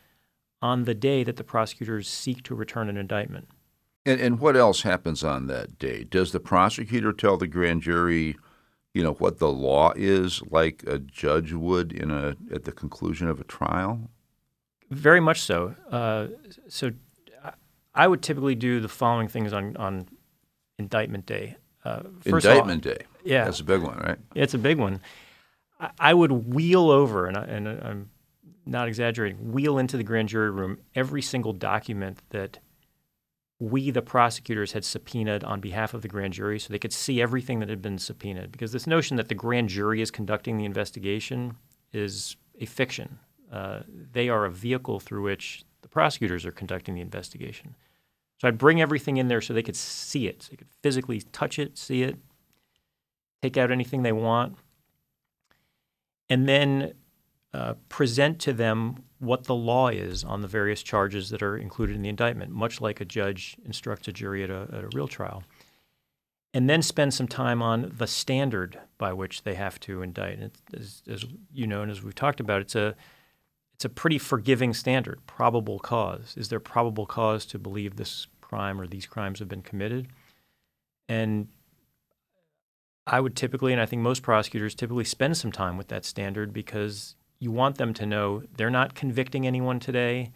on 0.61 0.83
the 0.83 0.93
day 0.93 1.23
that 1.23 1.37
the 1.37 1.43
prosecutors 1.43 2.07
seek 2.07 2.43
to 2.43 2.53
return 2.53 2.89
an 2.89 2.95
indictment. 2.95 3.47
And, 4.05 4.21
and 4.21 4.39
what 4.39 4.55
else 4.55 4.83
happens 4.83 5.23
on 5.23 5.47
that 5.47 5.79
day? 5.79 6.03
Does 6.03 6.31
the 6.31 6.39
prosecutor 6.39 7.11
tell 7.11 7.37
the 7.37 7.47
grand 7.47 7.81
jury, 7.81 8.37
you 8.93 9.01
know, 9.01 9.13
what 9.13 9.39
the 9.39 9.51
law 9.51 9.93
is, 9.95 10.43
like 10.51 10.83
a 10.85 10.99
judge 10.99 11.53
would 11.53 11.91
in 11.91 12.11
a 12.11 12.35
at 12.53 12.65
the 12.65 12.71
conclusion 12.71 13.27
of 13.27 13.41
a 13.41 13.45
trial? 13.45 14.11
Very 14.91 15.19
much 15.19 15.41
so. 15.41 15.73
Uh, 15.89 16.27
so, 16.67 16.91
I 17.95 18.07
would 18.07 18.21
typically 18.21 18.55
do 18.55 18.79
the 18.79 18.88
following 18.88 19.27
things 19.27 19.53
on 19.53 19.75
on 19.77 20.07
indictment 20.79 21.25
day. 21.25 21.57
Uh, 21.85 22.03
indictment 22.25 22.85
all, 22.85 22.93
day. 22.93 23.05
Yeah, 23.23 23.45
that's 23.45 23.59
a 23.59 23.63
big 23.63 23.81
one, 23.81 23.97
right? 23.97 24.17
It's 24.35 24.53
a 24.53 24.57
big 24.57 24.77
one. 24.77 25.01
I, 25.79 25.89
I 26.00 26.13
would 26.13 26.31
wheel 26.53 26.89
over, 26.89 27.27
and, 27.27 27.38
I, 27.38 27.43
and 27.43 27.67
I'm 27.67 28.09
not 28.65 28.88
exaggerating, 28.88 29.51
wheel 29.51 29.77
into 29.77 29.97
the 29.97 30.03
grand 30.03 30.29
jury 30.29 30.51
room 30.51 30.77
every 30.95 31.21
single 31.21 31.53
document 31.53 32.19
that 32.29 32.59
we, 33.59 33.91
the 33.91 34.01
prosecutors, 34.01 34.71
had 34.71 34.83
subpoenaed 34.83 35.43
on 35.43 35.59
behalf 35.59 35.93
of 35.93 36.01
the 36.01 36.07
grand 36.07 36.33
jury 36.33 36.59
so 36.59 36.71
they 36.71 36.79
could 36.79 36.93
see 36.93 37.21
everything 37.21 37.59
that 37.59 37.69
had 37.69 37.81
been 37.81 37.97
subpoenaed. 37.97 38.51
Because 38.51 38.71
this 38.71 38.88
notion 38.88 39.17
that 39.17 39.29
the 39.29 39.35
grand 39.35 39.69
jury 39.69 40.01
is 40.01 40.12
conducting 40.12 40.57
the 40.57 40.65
investigation 40.65 41.55
is 41.91 42.35
a 42.59 42.65
fiction. 42.65 43.19
Uh, 43.51 43.81
they 44.12 44.29
are 44.29 44.45
a 44.45 44.51
vehicle 44.51 45.00
through 45.00 45.23
which 45.23 45.63
prosecutors 45.93 46.43
are 46.45 46.51
conducting 46.51 46.95
the 46.95 47.01
investigation. 47.01 47.75
So 48.41 48.47
I'd 48.47 48.57
bring 48.57 48.81
everything 48.81 49.17
in 49.17 49.27
there 49.27 49.39
so 49.39 49.53
they 49.53 49.63
could 49.63 49.75
see 49.75 50.27
it, 50.27 50.43
so 50.43 50.50
they 50.50 50.57
could 50.57 50.73
physically 50.81 51.21
touch 51.21 51.59
it, 51.59 51.77
see 51.77 52.01
it, 52.01 52.17
take 53.43 53.57
out 53.57 53.71
anything 53.71 54.01
they 54.01 54.12
want, 54.12 54.57
and 56.29 56.50
then 56.50 56.93
uh, 57.53 57.75
present 57.89 58.39
to 58.39 58.53
them 58.53 59.03
what 59.19 59.43
the 59.43 59.53
law 59.53 59.89
is 59.89 60.23
on 60.23 60.41
the 60.41 60.47
various 60.47 60.81
charges 60.81 61.29
that 61.29 61.43
are 61.43 61.55
included 61.55 61.95
in 61.95 62.01
the 62.01 62.09
indictment, 62.09 62.51
much 62.51 62.81
like 62.81 63.00
a 63.00 63.05
judge 63.05 63.55
instructs 63.63 64.07
a 64.07 64.12
jury 64.12 64.43
at 64.43 64.50
a, 64.50 64.67
at 64.73 64.83
a 64.83 64.89
real 64.95 65.07
trial. 65.07 65.43
And 66.55 66.69
then 66.69 66.81
spend 66.81 67.13
some 67.13 67.27
time 67.27 67.62
on 67.62 67.93
the 67.97 68.07
standard 68.07 68.79
by 68.97 69.13
which 69.13 69.43
they 69.43 69.53
have 69.53 69.79
to 69.81 70.01
indict. 70.01 70.51
As, 70.75 71.03
as 71.07 71.25
you 71.51 71.67
know, 71.67 71.81
and 71.83 71.91
as 71.91 72.03
we've 72.03 72.15
talked 72.15 72.39
about, 72.39 72.62
it's 72.62 72.75
a 72.75 72.95
it's 73.75 73.85
a 73.85 73.89
pretty 73.89 74.17
forgiving 74.17 74.73
standard. 74.73 75.19
Probable 75.27 75.79
cause. 75.79 76.35
Is 76.37 76.49
there 76.49 76.59
probable 76.59 77.05
cause 77.05 77.45
to 77.47 77.59
believe 77.59 77.95
this 77.95 78.27
crime 78.41 78.79
or 78.79 78.87
these 78.87 79.05
crimes 79.05 79.39
have 79.39 79.47
been 79.47 79.61
committed? 79.61 80.07
And 81.09 81.47
I 83.05 83.19
would 83.19 83.35
typically, 83.35 83.73
and 83.73 83.81
I 83.81 83.85
think 83.85 84.01
most 84.01 84.23
prosecutors 84.23 84.75
typically 84.75 85.03
spend 85.03 85.37
some 85.37 85.51
time 85.51 85.77
with 85.77 85.89
that 85.89 86.05
standard 86.05 86.53
because 86.53 87.15
you 87.39 87.51
want 87.51 87.77
them 87.77 87.93
to 87.95 88.05
know 88.05 88.43
they're 88.55 88.69
not 88.69 88.95
convicting 88.95 89.45
anyone 89.45 89.79
today. 89.79 90.31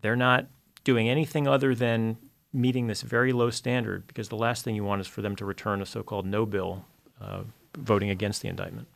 They're 0.00 0.16
not 0.16 0.46
doing 0.82 1.08
anything 1.08 1.46
other 1.46 1.74
than 1.74 2.16
meeting 2.52 2.86
this 2.86 3.02
very 3.02 3.32
low 3.32 3.50
standard 3.50 4.06
because 4.06 4.28
the 4.28 4.36
last 4.36 4.64
thing 4.64 4.74
you 4.74 4.82
want 4.82 5.00
is 5.00 5.06
for 5.06 5.22
them 5.22 5.36
to 5.36 5.44
return 5.44 5.82
a 5.82 5.86
so 5.86 6.02
called 6.02 6.26
no 6.26 6.46
bill 6.46 6.84
uh, 7.20 7.42
voting 7.76 8.10
against 8.10 8.42
the 8.42 8.48
indictment. 8.48 8.88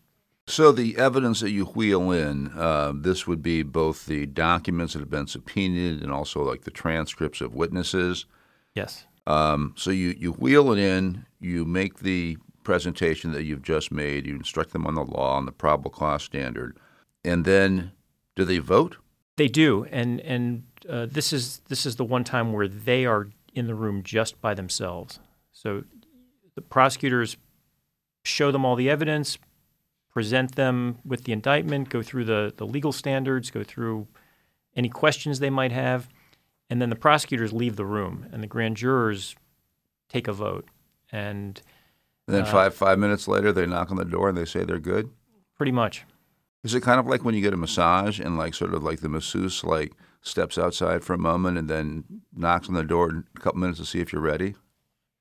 So, 0.47 0.73
the 0.73 0.99
evidence 0.99 1.41
that 1.41 1.51
you 1.51 1.67
wheel 1.67 2.11
in, 2.11 2.51
uh, 2.57 2.93
this 2.95 3.27
would 3.27 3.43
be 3.43 3.63
both 3.63 4.07
the 4.07 4.27
documents 4.27 4.93
that 4.93 4.99
have 4.99 5.11
been 5.11 5.29
subpoenaed 5.29 6.03
and 6.03 6.13
also 6.13 6.43
like 6.43 6.63
the 6.63 6.71
transcripts 6.71 7.41
of 7.41 7.55
witnesses. 7.55 8.27
Yes. 8.75 9.07
Um, 9.27 9.75
so, 9.77 9.91
you, 9.91 10.17
you 10.19 10.33
wheel 10.33 10.73
it 10.73 10.79
in, 10.79 11.27
you 11.41 11.65
make 11.65 12.01
the 12.01 12.39
presentation 12.65 13.33
that 13.33 13.45
you've 13.45 13.63
just 13.63 13.93
made, 13.93 14.27
you 14.27 14.35
instruct 14.35 14.73
them 14.73 14.87
on 14.87 14.95
the 14.95 15.05
law, 15.05 15.37
on 15.37 15.47
the 15.47 15.53
probable 15.53 15.91
cause 15.91 16.25
standard 16.25 16.77
and 17.25 17.45
then 17.45 17.93
do 18.35 18.45
they 18.45 18.59
vote? 18.59 18.97
They 19.37 19.49
do, 19.49 19.85
and 19.91 20.21
and 20.21 20.65
uh, 20.89 21.07
this 21.07 21.33
is 21.33 21.63
this 21.69 21.87
is 21.87 21.97
the 21.97 22.05
one 22.05 22.25
time 22.25 22.53
where 22.53 22.69
they 22.69 23.07
are 23.07 23.31
in 23.55 23.67
the 23.67 23.75
room 23.75 24.03
just 24.03 24.41
by 24.41 24.55
themselves. 24.55 25.19
So 25.53 25.85
the 26.55 26.63
prosecutors 26.63 27.37
show 28.25 28.51
them 28.51 28.65
all 28.65 28.77
the 28.77 28.91
evidence, 28.91 29.39
present 30.13 30.55
them 30.57 30.99
with 31.05 31.25
the 31.25 31.33
indictment, 31.33 31.89
go 31.89 32.03
through 32.03 32.25
the 32.25 32.53
the 32.57 32.67
legal 32.67 32.93
standards, 32.93 33.51
go 33.51 33.65
through 33.65 34.07
any 34.77 34.89
questions 34.89 35.39
they 35.39 35.51
might 35.51 35.73
have, 35.73 36.09
and 36.71 36.81
then 36.81 36.91
the 36.91 36.97
prosecutors 36.97 37.53
leave 37.53 37.77
the 37.77 37.85
room, 37.85 38.27
and 38.33 38.43
the 38.43 38.47
grand 38.47 38.77
jurors 38.77 39.35
take 40.09 40.29
a 40.29 40.33
vote, 40.33 40.69
and. 41.11 41.61
And 42.29 42.37
then 42.37 42.45
uh, 42.45 42.53
five 42.53 42.75
five 42.75 42.99
minutes 43.01 43.27
later, 43.27 43.53
they 43.53 43.67
knock 43.67 43.91
on 43.91 43.97
the 43.97 44.05
door 44.05 44.29
and 44.29 44.39
they 44.39 44.45
say 44.45 44.65
they're 44.65 44.79
good. 44.79 45.11
Pretty 45.57 45.73
much. 45.73 46.05
Is 46.63 46.73
it 46.75 46.83
kind 46.83 47.01
of 47.01 47.07
like 47.07 47.25
when 47.25 47.35
you 47.35 47.41
get 47.41 47.53
a 47.53 47.57
massage 47.57 48.21
and 48.21 48.39
like 48.39 48.55
sort 48.55 48.73
of 48.73 48.85
like 48.85 49.01
the 49.01 49.09
masseuse 49.09 49.65
like 49.65 49.93
steps 50.21 50.57
outside 50.57 51.03
for 51.03 51.15
a 51.15 51.19
moment 51.19 51.59
and 51.59 51.69
then 51.69 52.05
knocks 52.33 52.69
on 52.69 52.75
the 52.75 52.85
door 52.85 53.25
a 53.37 53.41
couple 53.41 53.59
minutes 53.59 53.81
to 53.81 53.85
see 53.85 53.99
if 53.99 54.13
you're 54.13 54.23
ready? 54.23 54.55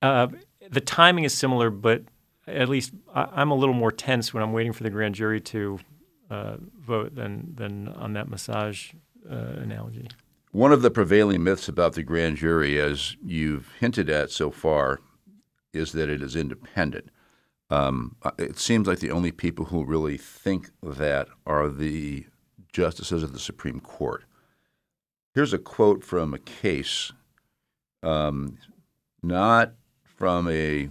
Uh, 0.04 0.28
the 0.70 0.80
timing 0.80 1.24
is 1.24 1.34
similar, 1.34 1.72
but 1.72 2.04
at 2.48 2.70
least 2.70 2.94
I, 3.14 3.42
am 3.42 3.52
a 3.52 3.56
little 3.56 3.76
more 3.76 3.92
tense 3.92 4.34
when 4.34 4.44
I'm 4.44 4.54
waiting 4.54 4.74
for 4.74 4.84
the 4.84 4.90
grand 4.90 5.16
jury 5.16 5.40
to 5.42 5.80
uh, 6.30 6.58
vote 6.80 7.16
than 7.16 7.54
than 7.56 7.90
on 7.90 8.14
that 8.14 8.30
massage 8.30 8.92
uh, 9.30 9.36
analogy. 9.36 10.08
One 10.52 10.74
of 10.74 10.82
the 10.82 10.92
prevailing 10.92 11.44
myths 11.44 11.70
about 11.70 11.94
the 11.94 12.04
grand 12.04 12.38
jury, 12.38 12.80
as 12.80 13.16
you've 13.24 13.72
hinted 13.80 14.10
at 14.10 14.32
so 14.32 14.52
far, 14.52 15.00
is 15.74 15.94
that 15.94 16.10
it 16.10 16.22
is 16.22 16.36
independent. 16.36 17.10
Um, 17.70 18.18
it 18.38 18.60
seems 18.60 18.86
like 18.86 19.00
the 19.00 19.12
only 19.12 19.32
people 19.32 19.66
who 19.66 19.86
really 19.86 20.18
think 20.18 20.72
that 20.84 21.30
are 21.46 21.70
the 21.70 22.26
justices 22.74 23.24
of 23.24 23.32
the 23.32 23.40
Supreme 23.40 23.80
Court. 23.80 24.26
Here's 25.34 25.54
a 25.54 25.58
quote 25.58 26.04
from 26.04 26.34
a 26.34 26.40
case, 26.40 27.14
um, 28.04 28.58
not 29.24 29.74
from 30.04 30.50
a 30.50 30.90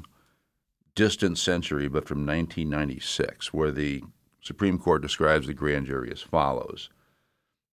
distant 1.00 1.38
century, 1.38 1.88
but 1.88 2.06
from 2.06 2.26
1996, 2.26 3.54
where 3.54 3.70
the 3.70 4.04
Supreme 4.42 4.76
Court 4.76 5.00
describes 5.00 5.46
the 5.46 5.54
grand 5.54 5.86
jury 5.86 6.12
as 6.12 6.20
follows. 6.20 6.90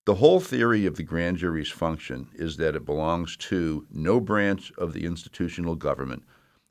The 0.06 0.16
whole 0.16 0.40
theory 0.40 0.86
of 0.86 0.96
the 0.96 1.04
grand 1.04 1.36
jury's 1.36 1.70
function 1.70 2.30
is 2.36 2.56
that 2.56 2.74
it 2.74 2.86
belongs 2.86 3.36
to 3.50 3.86
no 3.92 4.22
branch 4.22 4.72
of 4.78 4.94
the 4.94 5.06
institutional 5.06 5.76
government 5.76 6.24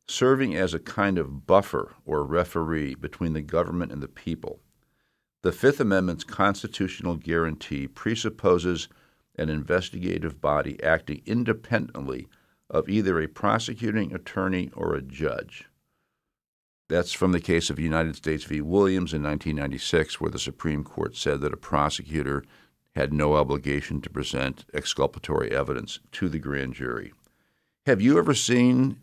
serving 0.08 0.56
as 0.56 0.72
a 0.72 0.78
kind 0.78 1.18
of 1.18 1.46
buffer 1.46 1.92
or 2.06 2.24
referee 2.24 2.94
between 2.94 3.34
the 3.34 3.42
government 3.42 3.92
and 3.92 4.02
the 4.02 4.08
people. 4.08 4.60
The 5.42 5.52
Fifth 5.52 5.78
Amendment's 5.78 6.24
constitutional 6.24 7.16
guarantee 7.16 7.86
presupposes 7.86 8.88
an 9.34 9.50
investigative 9.50 10.40
body 10.40 10.82
acting 10.82 11.20
independently 11.26 12.28
of 12.70 12.88
either 12.88 13.20
a 13.20 13.28
prosecuting 13.28 14.14
attorney 14.14 14.70
or 14.74 14.94
a 14.94 15.02
judge. 15.02 15.68
That's 16.88 17.12
from 17.12 17.32
the 17.32 17.40
case 17.40 17.68
of 17.68 17.78
United 17.78 18.16
States 18.16 18.44
v. 18.44 18.60
Williams 18.60 19.12
in 19.12 19.22
1996, 19.22 20.20
where 20.20 20.30
the 20.30 20.38
Supreme 20.38 20.84
Court 20.84 21.16
said 21.16 21.40
that 21.40 21.52
a 21.52 21.56
prosecutor 21.56 22.44
had 22.94 23.12
no 23.12 23.34
obligation 23.34 24.00
to 24.00 24.10
present 24.10 24.64
exculpatory 24.72 25.50
evidence 25.50 25.98
to 26.12 26.28
the 26.28 26.38
grand 26.38 26.74
jury. 26.74 27.12
Have 27.86 28.00
you 28.00 28.18
ever 28.18 28.34
seen 28.34 29.00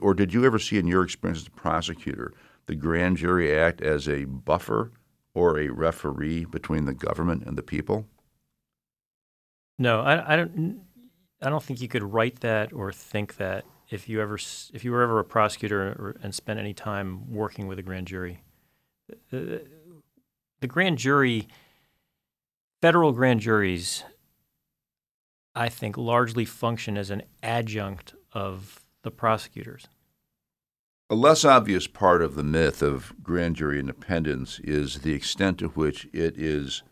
or 0.00 0.14
did 0.14 0.34
you 0.34 0.44
ever 0.44 0.58
see 0.58 0.78
in 0.78 0.86
your 0.86 1.02
experience 1.02 1.40
as 1.40 1.46
a 1.46 1.50
prosecutor 1.50 2.34
the 2.66 2.74
grand 2.74 3.16
jury 3.16 3.56
act 3.56 3.80
as 3.80 4.08
a 4.08 4.24
buffer 4.24 4.92
or 5.34 5.58
a 5.58 5.68
referee 5.68 6.44
between 6.44 6.84
the 6.84 6.94
government 6.94 7.44
and 7.44 7.56
the 7.56 7.62
people? 7.62 8.06
No, 9.78 10.00
I, 10.00 10.34
I 10.34 10.36
don't. 10.36 10.82
I 11.44 11.50
don't 11.50 11.62
think 11.62 11.80
you 11.80 11.88
could 11.88 12.04
write 12.04 12.40
that 12.40 12.72
or 12.72 12.92
think 12.92 13.36
that 13.38 13.64
if 13.92 14.08
you 14.08 14.20
ever 14.20 14.38
if 14.72 14.84
you 14.84 14.92
were 14.92 15.02
ever 15.02 15.18
a 15.18 15.24
prosecutor 15.24 15.80
or, 15.98 16.16
and 16.22 16.34
spent 16.34 16.58
any 16.58 16.74
time 16.74 17.30
working 17.30 17.66
with 17.66 17.78
a 17.78 17.82
grand 17.82 18.06
jury. 18.06 18.42
The, 19.30 19.66
the 20.60 20.66
grand 20.66 20.98
jury, 20.98 21.48
federal 22.80 23.12
grand 23.12 23.40
juries, 23.40 24.04
I 25.54 25.68
think 25.68 25.96
largely 25.98 26.44
function 26.44 26.96
as 26.96 27.10
an 27.10 27.22
adjunct 27.42 28.14
of 28.32 28.80
the 29.02 29.10
prosecutors. 29.10 29.86
A 31.10 31.14
less 31.14 31.44
obvious 31.44 31.86
part 31.86 32.22
of 32.22 32.36
the 32.36 32.44
myth 32.44 32.80
of 32.80 33.12
grand 33.22 33.56
jury 33.56 33.78
independence 33.78 34.60
is 34.60 35.00
the 35.00 35.12
extent 35.12 35.58
to 35.58 35.68
which 35.68 36.08
it 36.12 36.38
is 36.38 36.82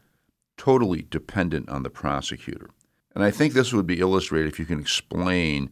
totally 0.59 1.07
dependent 1.09 1.71
on 1.71 1.85
the 1.85 1.91
prosecutor. 1.91 2.69
And 3.15 3.25
I 3.25 3.31
think 3.31 3.55
this 3.55 3.73
would 3.73 3.87
be 3.87 4.01
illustrated 4.01 4.53
if 4.53 4.59
you 4.59 4.67
can 4.67 4.79
explain 4.79 5.71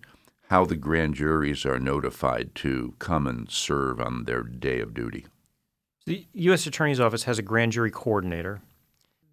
how 0.49 0.65
the 0.65 0.77
grand 0.77 1.15
juries 1.15 1.65
are 1.65 1.79
notified 1.79 2.55
to 2.57 2.95
come 2.99 3.27
and 3.27 3.51
serve 3.51 4.01
on 4.01 4.25
their 4.25 4.43
day 4.43 4.81
of 4.81 4.95
duty. 4.95 5.27
The 6.07 6.27
U.S. 6.33 6.67
Attorney's 6.67 7.01
Office 7.01 7.25
has 7.25 7.39
a 7.39 7.43
grand 7.43 7.73
jury 7.73 7.91
coordinator. 7.91 8.61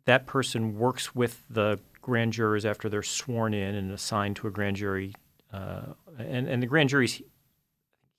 That 0.05 0.25
person 0.25 0.77
works 0.77 1.15
with 1.15 1.41
the 1.49 1.79
grand 2.01 2.33
jurors 2.33 2.65
after 2.65 2.89
they're 2.89 3.01
sworn 3.01 3.53
in 3.53 3.75
and 3.75 3.91
assigned 3.91 4.35
to 4.35 4.47
a 4.47 4.51
grand 4.51 4.75
jury 4.75 5.13
uh, 5.55 5.93
and, 6.19 6.47
and 6.47 6.61
the 6.61 6.67
grand 6.67 6.89
jury's 6.89 7.21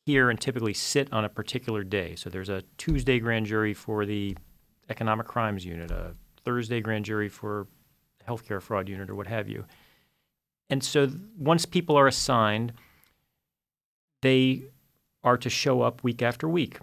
hear 0.07 0.31
and 0.31 0.41
typically 0.41 0.73
sit 0.73 1.13
on 1.13 1.25
a 1.25 1.29
particular 1.29 1.85
day. 1.85 2.15
So 2.17 2.31
there's 2.31 2.49
a 2.49 2.63
Tuesday 2.79 3.19
grand 3.19 3.47
jury 3.47 3.75
for 3.75 4.07
the 4.07 4.37
economic 4.89 5.27
crimes 5.27 5.65
unit, 5.65 5.91
a 5.91 6.15
Thursday 6.45 6.81
grand 6.81 7.05
jury 7.05 7.29
for 7.29 7.67
healthcare 8.27 8.63
fraud 8.63 8.89
unit, 8.89 9.11
or 9.11 9.15
what 9.15 9.27
have 9.27 9.49
you. 9.49 9.65
And 10.71 10.83
so 10.83 11.11
once 11.39 11.67
people 11.67 11.99
are 11.99 12.07
assigned, 12.07 12.73
they 14.27 14.65
are 15.23 15.39
to 15.39 15.49
show 15.49 15.83
up 15.83 16.03
week 16.03 16.21
after 16.21 16.49
week 16.49 16.79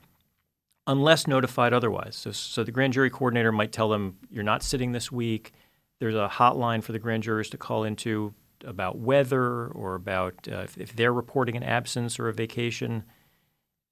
unless 0.87 1.27
notified 1.27 1.73
otherwise. 1.73 2.15
So, 2.15 2.31
so 2.31 2.63
the 2.63 2.71
grand 2.71 2.93
jury 2.93 3.09
coordinator 3.09 3.51
might 3.51 3.73
tell 3.73 3.89
them, 3.89 4.17
you're 4.31 4.43
not 4.43 4.63
sitting 4.63 4.93
this 4.93 5.11
week. 5.11 5.51
There's 5.99 6.15
a 6.15 6.29
hotline 6.31 6.81
for 6.81 6.93
the 6.93 6.99
grand 6.99 7.23
jurors 7.23 7.49
to 7.49 7.57
call 7.57 7.83
into 7.83 8.33
about 8.65 8.97
weather 8.97 9.67
or 9.67 9.95
about 9.95 10.47
uh, 10.49 10.59
if, 10.59 10.77
if, 10.77 10.95
they're 10.95 11.11
reporting 11.11 11.57
an 11.57 11.63
absence 11.63 12.17
or 12.17 12.29
a 12.29 12.33
vacation. 12.33 13.03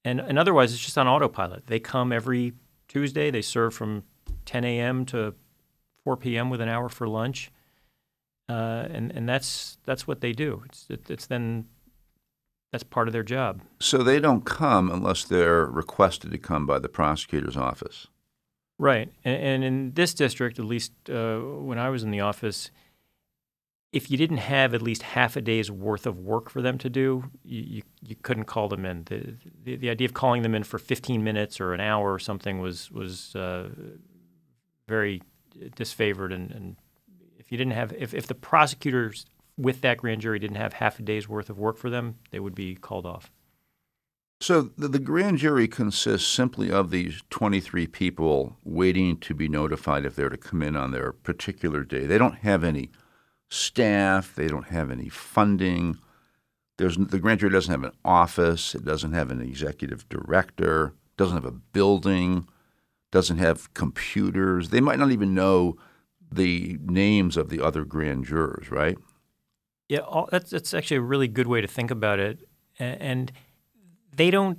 And, 0.02 0.18
and 0.18 0.38
otherwise, 0.38 0.72
it's 0.72 0.82
just 0.82 0.96
on 0.96 1.06
autopilot. 1.06 1.66
They 1.66 1.78
come 1.78 2.10
every 2.10 2.54
Tuesday, 2.88 3.30
they 3.30 3.42
serve 3.42 3.74
from 3.74 4.04
10 4.46 4.64
a.m. 4.64 5.04
to 5.06 5.34
4 6.04 6.16
p.m. 6.16 6.48
with 6.48 6.62
an 6.62 6.70
hour 6.70 6.88
for 6.88 7.06
lunch. 7.06 7.50
Uh, 8.48 8.86
and 8.90 9.12
and 9.12 9.26
that's 9.26 9.78
that's 9.84 10.06
what 10.06 10.20
they 10.20 10.32
do. 10.32 10.62
It's 10.66 10.86
it, 10.90 11.08
it's 11.08 11.26
then 11.26 11.66
that's 12.72 12.82
part 12.82 13.06
of 13.06 13.12
their 13.12 13.22
job. 13.22 13.60
So 13.78 13.98
they 13.98 14.18
don't 14.18 14.44
come 14.44 14.90
unless 14.90 15.24
they're 15.24 15.66
requested 15.66 16.32
to 16.32 16.38
come 16.38 16.66
by 16.66 16.78
the 16.78 16.88
prosecutor's 16.88 17.56
office. 17.56 18.08
Right, 18.78 19.12
and, 19.24 19.42
and 19.42 19.64
in 19.64 19.92
this 19.92 20.14
district, 20.14 20.58
at 20.58 20.64
least 20.64 20.92
uh, 21.08 21.38
when 21.38 21.78
I 21.78 21.90
was 21.90 22.02
in 22.02 22.10
the 22.10 22.20
office, 22.20 22.70
if 23.92 24.10
you 24.10 24.16
didn't 24.16 24.38
have 24.38 24.72
at 24.72 24.80
least 24.80 25.02
half 25.02 25.36
a 25.36 25.42
day's 25.42 25.70
worth 25.70 26.06
of 26.06 26.18
work 26.18 26.48
for 26.48 26.62
them 26.62 26.78
to 26.78 26.88
do, 26.88 27.30
you, 27.44 27.60
you, 27.60 27.82
you 28.00 28.16
couldn't 28.16 28.44
call 28.44 28.68
them 28.68 28.86
in. 28.86 29.04
The, 29.04 29.34
the, 29.62 29.76
the, 29.76 29.90
idea 29.90 30.06
of 30.06 30.14
calling 30.14 30.40
them 30.42 30.54
in 30.54 30.64
for 30.64 30.78
15 30.78 31.22
minutes 31.22 31.60
or 31.60 31.74
an 31.74 31.80
hour 31.80 32.12
or 32.12 32.18
something 32.18 32.58
was 32.58 32.90
was 32.90 33.36
uh, 33.36 33.68
very 34.88 35.22
disfavored. 35.76 36.32
And, 36.32 36.50
and, 36.50 36.76
if 37.38 37.52
you 37.52 37.58
didn't 37.58 37.74
have, 37.74 37.92
if, 37.92 38.14
if 38.14 38.28
the 38.28 38.34
prosecutors 38.34 39.26
with 39.56 39.80
that 39.82 39.98
grand 39.98 40.20
jury 40.20 40.38
didn't 40.38 40.56
have 40.56 40.74
half 40.74 40.98
a 40.98 41.02
day's 41.02 41.28
worth 41.28 41.50
of 41.50 41.58
work 41.58 41.76
for 41.76 41.90
them, 41.90 42.18
they 42.30 42.40
would 42.40 42.54
be 42.54 42.74
called 42.74 43.06
off. 43.06 43.30
So 44.40 44.62
the, 44.76 44.88
the, 44.88 44.98
grand 44.98 45.38
jury 45.38 45.68
consists 45.68 46.28
simply 46.28 46.68
of 46.72 46.90
these 46.90 47.22
23 47.30 47.86
people 47.86 48.56
waiting 48.64 49.16
to 49.18 49.34
be 49.34 49.46
notified 49.48 50.04
if 50.04 50.16
they're 50.16 50.28
to 50.30 50.36
come 50.36 50.62
in 50.62 50.74
on 50.74 50.90
their 50.90 51.12
particular 51.12 51.84
day. 51.84 52.06
They 52.06 52.18
don't 52.18 52.38
have 52.38 52.64
any 52.64 52.90
staff, 53.48 54.34
they 54.34 54.48
don't 54.48 54.66
have 54.66 54.90
any 54.90 55.08
funding. 55.08 55.96
There's, 56.76 56.96
the 56.96 57.20
grand 57.20 57.38
jury 57.38 57.52
doesn't 57.52 57.70
have 57.70 57.84
an 57.84 57.96
office, 58.04 58.74
it 58.74 58.84
doesn't 58.84 59.12
have 59.12 59.30
an 59.30 59.40
executive 59.40 60.08
director, 60.08 60.94
doesn't 61.16 61.36
have 61.36 61.44
a 61.44 61.52
building, 61.52 62.48
doesn't 63.12 63.38
have 63.38 63.72
computers. 63.74 64.70
They 64.70 64.80
might 64.80 64.98
not 64.98 65.12
even 65.12 65.34
know 65.34 65.76
the 66.32 66.78
names 66.82 67.36
of 67.36 67.48
the 67.48 67.60
other 67.60 67.84
grand 67.84 68.24
jurors, 68.24 68.72
right? 68.72 68.98
Yeah, 69.92 69.98
all, 69.98 70.26
that's 70.32 70.48
that's 70.48 70.72
actually 70.72 70.96
a 70.96 71.02
really 71.02 71.28
good 71.28 71.46
way 71.46 71.60
to 71.60 71.66
think 71.66 71.90
about 71.90 72.18
it. 72.18 72.48
And 72.78 73.30
they 74.16 74.30
don't 74.30 74.58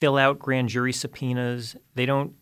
fill 0.00 0.18
out 0.18 0.38
grand 0.38 0.68
jury 0.68 0.92
subpoenas. 0.92 1.76
They 1.94 2.04
don't 2.04 2.34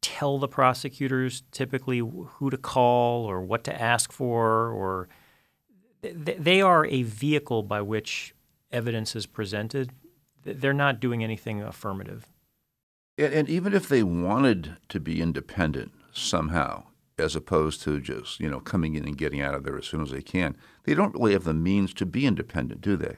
tell 0.00 0.40
the 0.40 0.48
prosecutors 0.48 1.44
typically 1.52 1.98
who 2.00 2.50
to 2.50 2.56
call 2.56 3.26
or 3.26 3.40
what 3.40 3.62
to 3.62 3.80
ask 3.80 4.10
for, 4.10 4.72
or 4.72 5.08
they 6.02 6.60
are 6.60 6.84
a 6.84 7.04
vehicle 7.04 7.62
by 7.62 7.80
which 7.80 8.34
evidence 8.72 9.14
is 9.14 9.26
presented. 9.26 9.92
They're 10.42 10.72
not 10.72 10.98
doing 10.98 11.22
anything 11.22 11.62
affirmative. 11.62 12.26
And, 13.16 13.32
and 13.32 13.48
even 13.48 13.72
if 13.72 13.88
they 13.88 14.02
wanted 14.02 14.78
to 14.88 14.98
be 14.98 15.22
independent 15.22 15.92
somehow, 16.12 16.86
as 17.18 17.36
opposed 17.36 17.82
to 17.82 18.00
just 18.00 18.40
you 18.40 18.48
know 18.48 18.60
coming 18.60 18.94
in 18.94 19.04
and 19.04 19.18
getting 19.18 19.40
out 19.40 19.54
of 19.54 19.64
there 19.64 19.78
as 19.78 19.86
soon 19.86 20.02
as 20.02 20.10
they 20.10 20.22
can. 20.22 20.56
They 20.84 20.94
don't 20.94 21.14
really 21.14 21.32
have 21.32 21.44
the 21.44 21.54
means 21.54 21.92
to 21.94 22.06
be 22.06 22.26
independent, 22.26 22.80
do 22.80 22.96
they? 22.96 23.16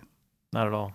Not 0.53 0.67
at 0.67 0.73
all. 0.73 0.93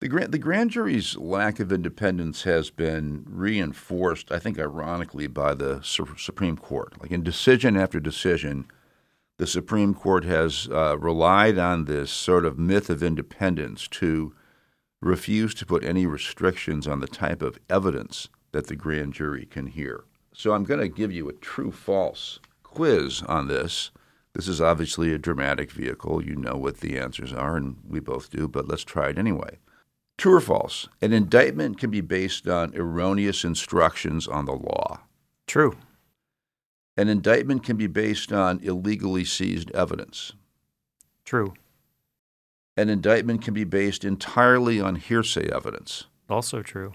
The 0.00 0.08
grand, 0.08 0.32
the 0.32 0.38
grand 0.38 0.70
jury's 0.70 1.16
lack 1.16 1.60
of 1.60 1.72
independence 1.72 2.42
has 2.42 2.70
been 2.70 3.24
reinforced, 3.26 4.30
I 4.30 4.38
think, 4.38 4.58
ironically, 4.58 5.28
by 5.28 5.54
the 5.54 5.80
su- 5.82 6.16
Supreme 6.18 6.58
Court. 6.58 7.00
Like 7.00 7.10
in 7.10 7.22
decision 7.22 7.76
after 7.76 8.00
decision, 8.00 8.66
the 9.38 9.46
Supreme 9.46 9.94
Court 9.94 10.24
has 10.24 10.68
uh, 10.70 10.98
relied 10.98 11.58
on 11.58 11.86
this 11.86 12.10
sort 12.10 12.44
of 12.44 12.58
myth 12.58 12.90
of 12.90 13.02
independence 13.02 13.88
to 13.88 14.34
refuse 15.00 15.54
to 15.54 15.66
put 15.66 15.84
any 15.84 16.06
restrictions 16.06 16.86
on 16.86 17.00
the 17.00 17.08
type 17.08 17.40
of 17.40 17.58
evidence 17.70 18.28
that 18.52 18.66
the 18.66 18.76
grand 18.76 19.14
jury 19.14 19.46
can 19.46 19.68
hear. 19.68 20.04
So 20.34 20.52
I'm 20.52 20.64
going 20.64 20.80
to 20.80 20.88
give 20.88 21.12
you 21.12 21.28
a 21.28 21.34
true 21.34 21.70
false 21.70 22.40
quiz 22.62 23.22
on 23.22 23.46
this. 23.46 23.92
This 24.34 24.48
is 24.48 24.60
obviously 24.60 25.12
a 25.12 25.18
dramatic 25.18 25.70
vehicle. 25.70 26.24
You 26.24 26.34
know 26.34 26.56
what 26.56 26.78
the 26.78 26.98
answers 26.98 27.32
are, 27.32 27.56
and 27.56 27.76
we 27.88 28.00
both 28.00 28.30
do, 28.30 28.48
but 28.48 28.66
let's 28.66 28.82
try 28.82 29.10
it 29.10 29.18
anyway. 29.18 29.58
True 30.18 30.34
or 30.34 30.40
false? 30.40 30.88
An 31.00 31.12
indictment 31.12 31.78
can 31.78 31.90
be 31.90 32.00
based 32.00 32.48
on 32.48 32.74
erroneous 32.74 33.44
instructions 33.44 34.26
on 34.26 34.44
the 34.44 34.52
law. 34.52 35.00
True. 35.46 35.76
An 36.96 37.08
indictment 37.08 37.62
can 37.62 37.76
be 37.76 37.86
based 37.86 38.32
on 38.32 38.60
illegally 38.60 39.24
seized 39.24 39.70
evidence. 39.70 40.32
True. 41.24 41.54
An 42.76 42.88
indictment 42.88 43.42
can 43.42 43.54
be 43.54 43.64
based 43.64 44.04
entirely 44.04 44.80
on 44.80 44.96
hearsay 44.96 45.48
evidence. 45.52 46.04
Also 46.28 46.60
true. 46.60 46.92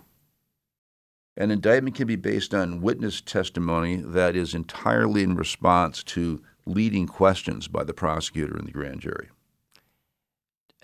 An 1.40 1.52
indictment 1.52 1.96
can 1.96 2.06
be 2.06 2.18
based 2.18 2.54
on 2.54 2.82
witness 2.82 3.22
testimony 3.22 3.96
that 3.96 4.36
is 4.36 4.54
entirely 4.54 5.24
in 5.24 5.38
response 5.38 6.04
to 6.04 6.44
leading 6.66 7.08
questions 7.08 7.70
by 7.70 7.86
the 7.86 7.94
prosecutor 7.94 8.58
and 8.58 8.68
the 8.68 8.74
grand 8.74 9.00
jury. 9.00 9.30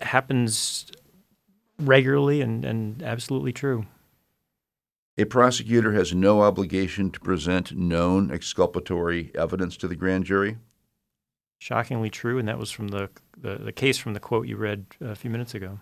It 0.00 0.06
happens 0.06 0.90
regularly 1.78 2.40
and, 2.40 2.64
and 2.64 3.02
absolutely 3.02 3.52
true. 3.52 3.84
A 5.18 5.26
prosecutor 5.26 5.92
has 5.92 6.14
no 6.14 6.40
obligation 6.40 7.10
to 7.10 7.20
present 7.20 7.76
known 7.76 8.30
exculpatory 8.30 9.32
evidence 9.34 9.76
to 9.78 9.88
the 9.88 9.94
grand 9.94 10.24
jury. 10.24 10.56
Shockingly 11.58 12.08
true, 12.08 12.38
and 12.38 12.48
that 12.48 12.58
was 12.58 12.70
from 12.70 12.88
the, 12.88 13.10
the, 13.36 13.56
the 13.56 13.72
case 13.72 13.98
from 13.98 14.14
the 14.14 14.20
quote 14.20 14.46
you 14.46 14.56
read 14.56 14.86
a 15.02 15.14
few 15.14 15.30
minutes 15.30 15.54
ago. 15.54 15.80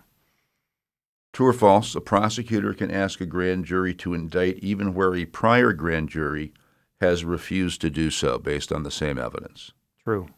True 1.35 1.47
or 1.47 1.53
false, 1.53 1.93
a 1.95 1.99
prosecutor 1.99 2.73
can 2.73 2.89
ask 2.89 3.19
a 3.19 3.25
grand 3.25 3.65
jury 3.65 3.93
to 3.95 4.13
indict 4.13 4.57
even 4.59 4.93
where 4.93 5.13
a 5.13 5.25
prior 5.25 5.73
grand 5.73 6.07
jury 6.07 6.53
has 7.01 7.25
refused 7.25 7.81
to 7.81 7.89
do 7.89 8.09
so 8.09 8.39
based 8.39 8.71
on 8.71 8.83
the 8.83 8.89
same 8.89 9.19
evidence. 9.19 9.73
True. 10.01 10.29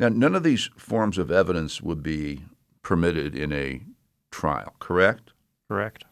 Now, 0.00 0.08
none 0.08 0.34
of 0.34 0.42
these 0.42 0.68
forms 0.76 1.16
of 1.16 1.30
evidence 1.30 1.80
would 1.80 2.02
be 2.02 2.40
permitted 2.82 3.36
in 3.36 3.52
a 3.52 3.82
trial, 4.32 4.74
correct? 4.80 5.30
Correct. 5.68 6.04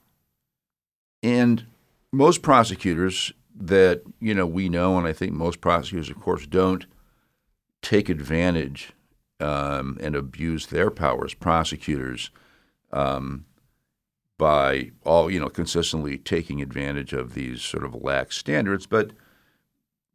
And 1.20 1.66
most 2.12 2.40
prosecutors 2.40 3.32
that, 3.52 4.02
you 4.20 4.32
know, 4.32 4.46
we 4.46 4.68
know, 4.68 4.96
and 4.96 5.08
I 5.08 5.12
think 5.12 5.32
most 5.32 5.60
prosecutors, 5.60 6.08
of 6.08 6.20
course, 6.20 6.46
don't 6.46 6.86
take 7.82 8.08
advantage 8.08 8.92
um, 9.40 9.98
and 10.00 10.14
abuse 10.14 10.68
their 10.68 10.92
powers, 10.92 11.34
prosecutors 11.34 12.30
um, 12.92 13.44
by 14.38 14.92
all 15.04 15.30
you 15.30 15.40
know 15.40 15.48
consistently 15.48 16.16
taking 16.16 16.62
advantage 16.62 17.12
of 17.12 17.34
these 17.34 17.60
sort 17.60 17.84
of 17.84 17.94
lax 17.94 18.36
standards, 18.36 18.86
but 18.86 19.10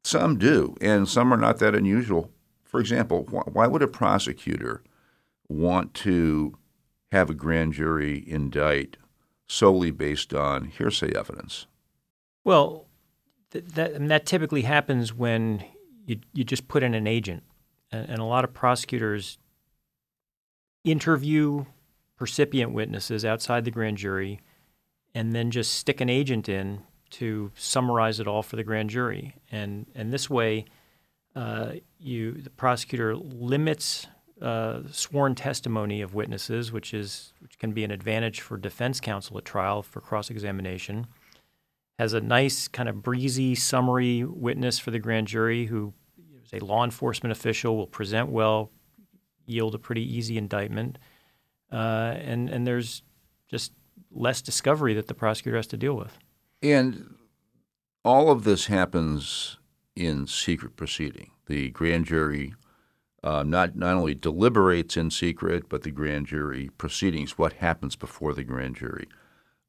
some 0.04 0.38
do, 0.38 0.76
and 0.82 1.08
some 1.08 1.34
are 1.34 1.38
not 1.38 1.60
that 1.60 1.76
unusual. 1.76 2.32
For 2.64 2.80
example, 2.80 3.24
why 3.24 3.68
would 3.68 3.84
a 3.84 3.88
prosecutor 3.88 4.82
want 5.48 5.94
to 5.94 6.58
have 7.12 7.30
a 7.30 7.36
grand 7.36 7.74
jury 7.74 8.24
indict 8.26 8.98
solely 9.46 9.92
based 9.92 10.34
on 10.34 10.66
hearsay 10.66 11.14
evidence? 11.16 11.68
Well, 12.44 12.88
th- 13.52 13.66
that 13.76 14.08
that 14.08 14.26
typically 14.26 14.64
happens 14.64 15.14
when 15.14 15.64
you 16.06 16.20
you 16.34 16.44
just 16.44 16.68
put 16.68 16.84
in 16.84 16.94
an 16.94 17.08
agent, 17.08 17.44
and, 17.92 18.10
and 18.10 18.20
a 18.20 18.26
lot 18.26 18.44
of 18.44 18.54
prosecutors 18.54 19.38
interview 20.84 21.66
percipient 22.18 22.72
witnesses 22.72 23.26
outside 23.26 23.66
the 23.66 23.72
grand 23.72 23.98
jury 23.98 24.40
and 25.16 25.34
then 25.34 25.52
just 25.52 25.74
stick 25.74 26.02
an 26.02 26.10
agent 26.10 26.50
in 26.50 26.82
to 27.10 27.52
summarize 27.56 28.20
it 28.20 28.28
all 28.28 28.42
for 28.42 28.56
the 28.56 28.64
grand 28.64 28.90
jury. 28.90 29.36
And, 29.52 29.86
and 29.94 30.12
this 30.12 30.30
way, 30.30 30.66
uh, 31.36 31.74
you, 32.00 32.34
the 32.34 32.50
prosecutor 32.50 33.16
limits 33.16 34.08
uh, 34.42 34.82
sworn 34.92 35.36
testimony 35.36 36.02
of 36.02 36.16
witnesses, 36.16 36.72
which, 36.72 36.94
is, 36.94 37.34
which 37.40 37.60
can 37.60 37.72
be 37.72 37.84
an 37.84 37.92
advantage 37.92 38.42
for 38.42 38.58
defense 38.58 39.00
counsel 39.00 39.38
at 39.38 39.46
trial 39.46 39.84
for 39.84 40.02
cross 40.02 40.30
examination. 40.30 41.08
Has 42.00 42.14
a 42.14 42.22
nice, 42.22 42.68
kind 42.68 42.90
of 42.90 43.04
breezy 43.04 43.54
summary 43.54 44.24
witness 44.24 44.80
for 44.80 44.90
the 44.90 45.00
grand 45.00 45.28
jury 45.28 45.68
who 45.68 45.94
is 46.44 46.52
a 46.52 46.66
law 46.66 46.84
enforcement 46.84 47.32
official, 47.32 47.78
will 47.78 47.88
present 47.88 48.30
well, 48.30 48.72
yield 49.46 49.76
a 49.76 49.80
pretty 49.80 50.02
easy 50.02 50.38
indictment 50.38 50.98
uh, 51.74 52.18
and 52.22 52.50
and 52.50 52.66
there's 52.68 53.02
just 53.50 53.74
less 54.12 54.42
discovery 54.42 54.94
that 54.94 55.08
the 55.08 55.14
prosecutor 55.14 55.58
has 55.58 55.68
to 55.68 55.78
deal 55.78 55.96
with. 55.96 56.18
And 56.62 57.16
all 58.06 58.30
of 58.30 58.44
this 58.44 58.68
happens 58.68 59.58
in 59.96 60.28
secret 60.28 60.76
proceeding. 60.76 61.32
The 61.48 61.72
grand 61.72 62.06
jury 62.06 62.54
uh, 63.24 63.44
not 63.44 63.76
not 63.76 63.96
only 63.96 64.14
deliberates 64.14 64.98
in 64.98 65.10
secret, 65.10 65.70
but 65.70 65.84
the 65.84 65.92
grand 65.92 66.28
jury 66.28 66.70
proceedings, 66.78 67.38
what 67.38 67.54
happens 67.54 67.96
before 67.96 68.34
the 68.34 68.44
grand 68.44 68.76
jury, 68.76 69.08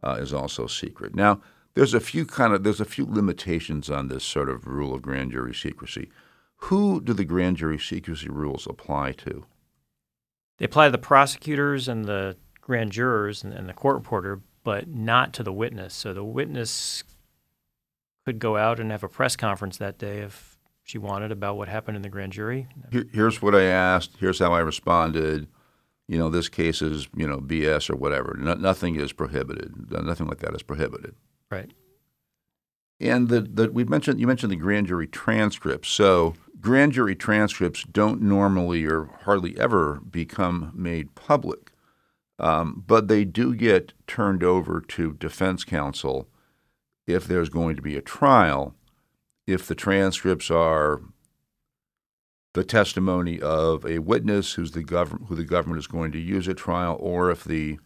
uh, 0.02 0.16
is 0.20 0.34
also 0.34 0.66
secret. 0.66 1.14
Now, 1.14 1.40
there's 1.74 1.94
a 1.94 2.00
few 2.00 2.26
kind 2.26 2.52
of 2.52 2.64
there's 2.64 2.80
a 2.80 2.84
few 2.84 3.06
limitations 3.06 3.88
on 3.88 4.08
this 4.08 4.24
sort 4.24 4.48
of 4.48 4.66
rule 4.66 4.94
of 4.94 5.02
grand 5.02 5.32
jury 5.32 5.54
secrecy. 5.54 6.10
Who 6.68 7.00
do 7.00 7.12
the 7.12 7.24
grand 7.24 7.58
jury 7.58 7.78
secrecy 7.78 8.28
rules 8.28 8.66
apply 8.66 9.12
to? 9.12 9.44
They 10.58 10.66
apply 10.66 10.86
to 10.86 10.92
the 10.92 10.98
prosecutors 10.98 11.88
and 11.88 12.04
the 12.04 12.36
grand 12.60 12.92
jurors 12.92 13.42
and, 13.42 13.52
and 13.52 13.68
the 13.68 13.72
court 13.72 13.96
reporter, 13.96 14.40
but 14.62 14.88
not 14.88 15.32
to 15.34 15.42
the 15.42 15.52
witness. 15.52 15.94
So 15.94 16.14
the 16.14 16.24
witness 16.24 17.04
could 18.24 18.38
go 18.38 18.56
out 18.56 18.80
and 18.80 18.90
have 18.90 19.04
a 19.04 19.08
press 19.08 19.36
conference 19.36 19.76
that 19.78 19.98
day 19.98 20.18
if 20.18 20.58
she 20.82 20.98
wanted 20.98 21.32
about 21.32 21.56
what 21.56 21.68
happened 21.68 21.96
in 21.96 22.02
the 22.02 22.08
grand 22.08 22.32
jury. 22.32 22.68
Here, 22.90 23.06
here's 23.12 23.42
what 23.42 23.54
I 23.54 23.62
asked. 23.64 24.12
Here's 24.18 24.38
how 24.38 24.52
I 24.52 24.60
responded. 24.60 25.48
You 26.06 26.18
know, 26.18 26.28
this 26.28 26.48
case 26.48 26.82
is 26.82 27.08
you 27.16 27.26
know 27.26 27.38
BS 27.38 27.88
or 27.88 27.96
whatever. 27.96 28.36
No, 28.38 28.54
nothing 28.54 28.96
is 28.96 29.12
prohibited. 29.12 29.90
Nothing 29.90 30.26
like 30.26 30.40
that 30.40 30.54
is 30.54 30.62
prohibited. 30.62 31.14
Right. 31.50 31.70
And 33.00 33.28
the, 33.28 33.40
the 33.40 33.70
we 33.70 33.84
mentioned 33.84 34.20
you 34.20 34.26
mentioned 34.26 34.52
the 34.52 34.56
grand 34.56 34.86
jury 34.86 35.06
transcripts. 35.06 35.88
So 35.88 36.34
grand 36.60 36.92
jury 36.92 37.14
transcripts 37.14 37.82
don't 37.84 38.22
normally 38.22 38.84
or 38.86 39.10
hardly 39.24 39.58
ever 39.58 40.00
become 40.00 40.72
made 40.74 41.14
public, 41.14 41.72
um, 42.38 42.84
but 42.86 43.08
they 43.08 43.24
do 43.24 43.54
get 43.54 43.92
turned 44.06 44.42
over 44.42 44.80
to 44.80 45.14
defense 45.14 45.64
counsel 45.64 46.28
if 47.06 47.26
there's 47.26 47.48
going 47.50 47.76
to 47.76 47.82
be 47.82 47.96
a 47.96 48.02
trial 48.02 48.74
if 49.46 49.66
the 49.66 49.74
transcripts 49.74 50.50
are 50.50 51.02
the 52.54 52.64
testimony 52.64 53.40
of 53.40 53.84
a 53.84 53.98
witness 53.98 54.54
who's 54.54 54.72
the 54.72 54.84
government 54.84 55.28
who 55.28 55.34
the 55.34 55.44
government 55.44 55.78
is 55.78 55.86
going 55.86 56.12
to 56.12 56.18
use 56.18 56.48
at 56.48 56.56
trial, 56.56 56.96
or 57.00 57.30
if 57.30 57.44
the 57.44 57.78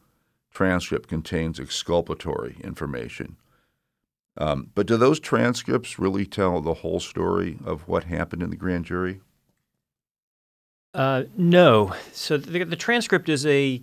transcript 0.53 1.09
contains 1.09 1.59
exculpatory 1.59 2.57
information. 2.63 3.37
Um, 4.39 4.71
but 4.75 4.87
do 4.87 4.97
those 4.97 5.19
transcripts 5.19 5.99
really 5.99 6.25
tell 6.25 6.61
the 6.61 6.75
whole 6.75 7.01
story 7.01 7.59
of 7.65 7.87
what 7.89 8.05
happened 8.05 8.43
in 8.43 8.51
the 8.51 8.57
grand 8.57 8.85
jury? 8.85 9.21
Uh, 10.95 11.25
no. 11.37 11.95
So 12.13 12.37
the, 12.37 12.65
the 12.65 12.77
transcript 12.77 13.29
is 13.29 13.45
a 13.45 13.83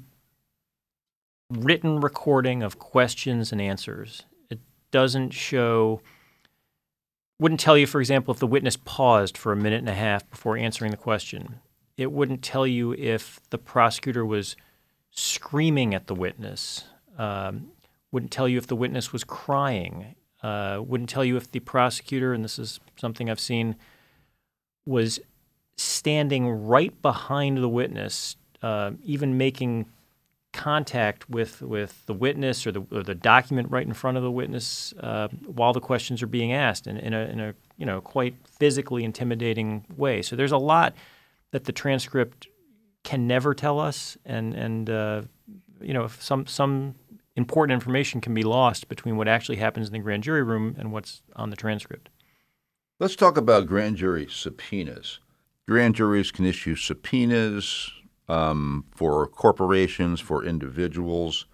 written 1.51 1.99
recording 1.99 2.63
of 2.63 2.79
questions 2.79 3.51
and 3.51 3.61
answers. 3.61 4.23
It 4.49 4.59
doesn't 4.91 5.31
show 5.31 6.01
wouldn't 7.39 7.59
tell 7.59 7.77
you, 7.77 7.85
for 7.85 7.99
example, 7.99 8.33
if 8.33 8.39
the 8.39 8.47
witness 8.47 8.77
paused 8.77 9.37
for 9.37 9.51
a 9.51 9.55
minute 9.55 9.79
and 9.79 9.89
a 9.89 9.93
half 9.93 10.29
before 10.29 10.57
answering 10.57 10.91
the 10.91 10.97
question. 10.97 11.59
It 11.97 12.11
wouldn't 12.11 12.41
tell 12.41 12.65
you 12.65 12.93
if 12.93 13.39
the 13.49 13.57
prosecutor 13.57 14.25
was 14.25 14.55
screaming 15.11 15.93
at 15.93 16.07
the 16.07 16.15
witness. 16.15 16.85
Um, 17.17 17.71
wouldn't 18.11 18.31
tell 18.31 18.47
you 18.47 18.57
if 18.57 18.67
the 18.67 18.75
witness 18.75 19.11
was 19.11 19.23
crying. 19.23 20.15
Uh, 20.45 20.79
wouldn't 20.79 21.09
tell 21.09 21.25
you 21.25 21.37
if 21.37 21.49
the 21.49 21.59
prosecutor, 21.59 22.31
and 22.31 22.43
this 22.43 22.59
is 22.59 22.79
something 22.97 23.31
I've 23.31 23.39
seen, 23.39 23.75
was 24.85 25.19
standing 25.75 26.47
right 26.47 27.01
behind 27.01 27.57
the 27.57 27.67
witness, 27.67 28.35
uh, 28.61 28.91
even 29.03 29.39
making 29.39 29.87
contact 30.53 31.27
with, 31.31 31.63
with 31.63 32.05
the 32.05 32.13
witness 32.13 32.67
or 32.67 32.71
the, 32.71 32.85
or 32.91 33.01
the 33.01 33.15
document 33.15 33.71
right 33.71 33.87
in 33.87 33.93
front 33.93 34.17
of 34.17 34.23
the 34.23 34.29
witness 34.29 34.93
uh, 34.99 35.29
while 35.47 35.73
the 35.73 35.81
questions 35.81 36.21
are 36.21 36.27
being 36.27 36.53
asked 36.53 36.85
in, 36.85 36.97
in, 36.97 37.15
a, 37.15 37.21
in 37.21 37.39
a 37.39 37.55
you 37.77 37.85
know 37.87 37.99
quite 37.99 38.35
physically 38.45 39.03
intimidating 39.03 39.83
way. 39.97 40.21
So 40.21 40.35
there's 40.35 40.51
a 40.51 40.57
lot 40.57 40.93
that 41.53 41.63
the 41.63 41.71
transcript 41.71 42.47
can 43.03 43.25
never 43.25 43.55
tell 43.55 43.79
us, 43.79 44.15
and 44.25 44.53
and 44.53 44.89
uh, 44.91 45.21
you 45.81 45.93
know 45.93 46.07
some 46.07 46.45
some 46.45 46.93
important 47.35 47.73
information 47.73 48.21
can 48.21 48.33
be 48.33 48.43
lost 48.43 48.87
between 48.87 49.17
what 49.17 49.27
actually 49.27 49.57
happens 49.57 49.87
in 49.87 49.93
the 49.93 49.99
grand 49.99 50.23
jury 50.23 50.43
room 50.43 50.75
and 50.77 50.91
what's 50.91 51.21
on 51.35 51.49
the 51.49 51.55
transcript. 51.55 52.09
Let's 52.99 53.15
talk 53.15 53.37
about 53.37 53.67
grand 53.67 53.97
jury 53.97 54.27
subpoenas. 54.29 55.19
Grand 55.67 55.95
juries 55.95 56.31
can 56.31 56.45
issue 56.45 56.75
subpoenas 56.75 57.91
um, 58.29 58.85
for 58.91 59.27
corporations, 59.27 60.21
for 60.21 60.45
individuals, 60.45 61.45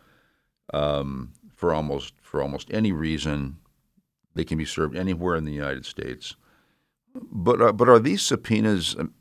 um, 0.73 1.33
for 1.55 1.73
almost 1.73 2.13
for 2.21 2.41
almost 2.41 2.69
any 2.71 2.91
reason. 2.91 3.57
They 4.35 4.43
can 4.43 4.57
be 4.57 4.65
served 4.65 4.95
anywhere 4.95 5.35
in 5.35 5.45
the 5.45 5.51
United 5.51 5.85
States. 5.85 6.35
But 7.15 7.61
uh, 7.61 7.71
but 7.73 7.89
are 7.89 7.99
these 7.99 8.21
subpoenas? 8.21 8.95
Um, 8.97 9.13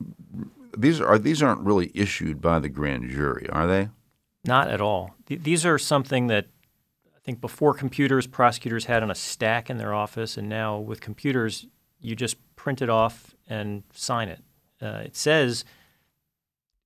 these 0.76 1.00
are 1.00 1.18
these 1.18 1.42
aren't 1.42 1.62
really 1.62 1.90
issued 1.94 2.40
by 2.40 2.58
the 2.58 2.68
grand 2.68 3.10
jury, 3.10 3.48
are 3.50 3.66
they? 3.66 3.88
Not 4.44 4.68
at 4.68 4.80
all. 4.80 5.14
Th- 5.26 5.42
these 5.42 5.66
are 5.66 5.78
something 5.78 6.28
that 6.28 6.46
I 7.14 7.20
think 7.22 7.40
before 7.40 7.74
computers, 7.74 8.26
prosecutors 8.26 8.86
had 8.86 9.02
on 9.02 9.10
a 9.10 9.14
stack 9.14 9.68
in 9.68 9.76
their 9.76 9.92
office, 9.92 10.36
and 10.36 10.48
now 10.48 10.78
with 10.78 11.00
computers, 11.00 11.66
you 12.00 12.16
just 12.16 12.36
print 12.56 12.80
it 12.80 12.88
off 12.88 13.34
and 13.48 13.82
sign 13.92 14.28
it. 14.28 14.40
Uh, 14.80 15.02
it 15.04 15.16
says 15.16 15.64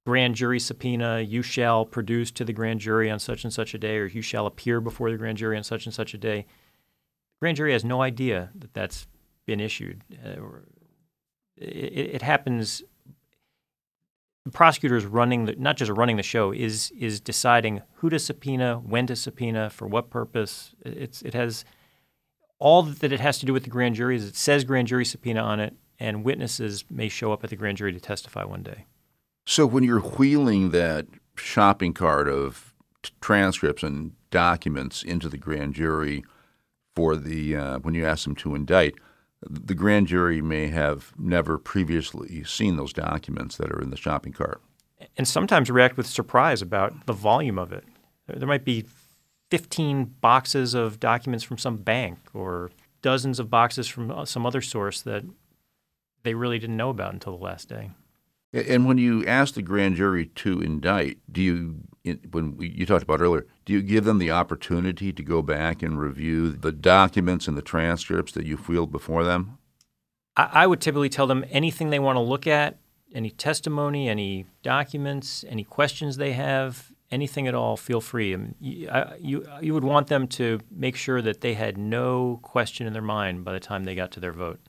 grand 0.05 0.35
jury 0.35 0.61
subpoena, 0.61 1.21
you 1.21 1.43
shall 1.43 1.85
produce 1.85 2.31
to 2.33 2.45
the 2.45 2.53
grand 2.53 2.81
jury 2.81 3.11
on 3.11 3.19
such 3.19 3.45
and 3.45 3.53
such 3.53 3.75
a 3.75 3.79
day, 3.79 3.97
or 3.97 4.07
you 4.07 4.23
shall 4.23 4.47
appear 4.47 4.81
before 4.81 5.11
the 5.11 5.17
grand 5.17 5.39
jury 5.39 5.57
on 5.57 5.65
such 5.65 5.87
and 5.87 5.95
such 5.95 6.15
a 6.15 6.19
day. 6.19 6.43
The 6.43 7.41
grand 7.41 7.57
jury 7.57 7.73
has 7.73 7.85
no 7.85 8.03
idea 8.03 8.51
that 8.55 8.75
that's 8.75 9.07
been 9.47 9.61
issued. 9.61 10.03
Uh, 10.25 10.43
it, 11.57 12.17
it, 12.17 12.23
happens. 12.23 12.83
The 14.45 14.51
prosecutor 14.51 14.97
is 14.97 15.07
running, 15.07 15.47
the, 15.47 15.57
not 15.57 15.77
just 15.77 15.91
running 15.91 16.17
the 16.17 16.23
show, 16.23 16.53
is 16.53 16.93
is 16.99 17.21
deciding 17.21 17.83
who 17.95 18.11
to 18.11 18.19
subpoena, 18.19 18.77
when 18.77 19.07
to 19.07 19.17
subpoena, 19.17 19.71
for 19.71 19.87
what 19.87 20.11
purpose. 20.11 20.75
It's 20.85 21.23
it 21.23 21.35
has 21.35 21.65
all 22.59 22.83
that 22.83 23.13
it 23.13 23.21
has 23.21 23.39
to 23.39 23.47
do 23.47 23.53
with 23.53 23.65
the 23.65 23.71
grand 23.71 23.95
jury 23.95 24.17
is 24.17 24.27
it 24.27 24.37
says 24.37 24.65
grand 24.65 24.89
jury 24.89 25.05
subpoena 25.05 25.41
on 25.41 25.61
it, 25.61 25.75
and 25.99 26.25
witnesses 26.25 26.85
may 26.91 27.09
show 27.09 27.33
up 27.33 27.43
at 27.43 27.51
the 27.51 27.57
grand 27.57 27.79
jury 27.79 27.93
to 27.93 28.01
testify 28.01 28.45
one 28.45 28.63
day. 28.63 28.87
So 29.47 29.67
when 29.67 29.85
you're 29.85 30.01
wheeling 30.01 30.71
that 30.71 31.07
shopping 31.37 31.93
cart 31.93 32.29
of 32.29 32.75
t- 33.03 33.13
transcripts 33.21 33.83
and 33.83 34.13
documents 34.31 35.03
into 35.03 35.29
the 35.29 35.37
grand 35.39 35.75
jury 35.75 36.25
for 36.95 37.17
the 37.17 37.57
uh, 37.57 37.79
when 37.79 37.95
you 37.95 38.05
ask 38.05 38.25
them 38.25 38.35
to 38.37 38.55
indict, 38.55 38.95
the 39.49 39.75
grand 39.75 40.07
jury 40.07 40.41
may 40.41 40.69
have 40.69 41.13
never 41.19 41.59
previously 41.59 42.45
seen 42.45 42.77
those 42.77 42.93
documents 42.93 43.57
that 43.57 43.71
are 43.71 43.81
in 43.81 43.91
the 43.91 43.97
shopping 43.97 44.33
cart, 44.33 44.61
and 45.17 45.27
sometimes 45.27 45.71
react 45.71 45.97
with 45.97 46.07
surprise 46.07 46.63
about 46.63 47.07
the 47.07 47.13
volume 47.13 47.59
of 47.59 47.73
it. 47.73 47.85
There 48.27 48.49
might 48.49 48.65
be 48.65 48.87
15 49.51 50.05
boxes 50.21 50.75
of 50.75 50.99
documents 50.99 51.45
from 51.45 51.59
some 51.59 51.77
bank 51.77 52.19
or 52.33 52.71
dozens 53.03 53.39
of 53.39 53.51
boxes 53.51 53.87
from 53.87 54.11
uh, 54.11 54.25
some 54.25 54.47
other 54.47 54.63
source 54.63 55.03
that 55.03 55.25
they 56.23 56.35
really 56.35 56.59
didn't 56.59 56.77
know 56.77 56.91
about 56.91 57.13
until 57.13 57.37
the 57.37 57.45
last 57.45 57.69
day. 57.69 57.91
And 58.55 58.87
when 58.87 58.99
you 58.99 59.27
ask 59.27 59.55
the 59.55 59.63
grand 59.63 59.97
jury 59.97 60.27
to 60.27 60.61
indict, 60.61 61.19
do 61.31 61.43
you, 61.43 61.81
when 62.31 62.57
you 62.61 62.87
talked 62.87 63.03
about 63.03 63.21
earlier, 63.21 63.47
do 63.65 63.73
you 63.73 63.83
give 63.83 64.05
them 64.05 64.19
the 64.19 64.31
opportunity 64.31 65.13
to 65.13 65.23
go 65.25 65.43
back 65.43 65.83
and 65.83 65.99
review 65.99 66.53
the 66.53 66.71
documents 66.71 67.49
and 67.49 67.57
the 67.57 67.63
transcripts 67.63 68.31
that 68.35 68.47
you 68.47 68.57
wheeled 68.57 68.93
before 68.93 69.25
them? 69.25 69.59
I 70.37 70.69
would 70.69 70.81
typically 70.81 71.09
tell 71.09 71.27
them 71.27 71.45
anything 71.51 71.91
they 71.91 71.99
want 71.99 72.17
to 72.17 72.21
look 72.21 72.47
at, 72.47 72.79
any 73.13 73.31
testimony, 73.31 74.09
any 74.09 74.47
documents, 74.63 75.45
any 75.49 75.65
questions 75.65 76.17
they 76.17 76.33
have, 76.33 76.93
anything 77.11 77.49
at 77.49 77.55
all. 77.55 77.77
Feel 77.77 78.01
free. 78.01 78.35
I 78.35 78.37
mean, 78.37 78.55
you, 78.61 78.89
I, 78.89 79.17
you, 79.19 79.47
you 79.61 79.75
would 79.75 79.85
want 79.85 80.09
them 80.09 80.29
to 80.29 80.61
make 80.71 80.97
sure 80.97 81.23
that 81.23 81.41
they 81.41 81.55
had 81.55 81.77
no 81.77 82.39
question 82.43 82.87
in 82.87 82.93
their 82.93 83.03
mind 83.03 83.45
by 83.45 83.53
the 83.53 83.61
time 83.61 83.85
they 83.85 83.95
got 83.95 84.13
to 84.13 84.21
their 84.21 84.33
vote. 84.33 84.61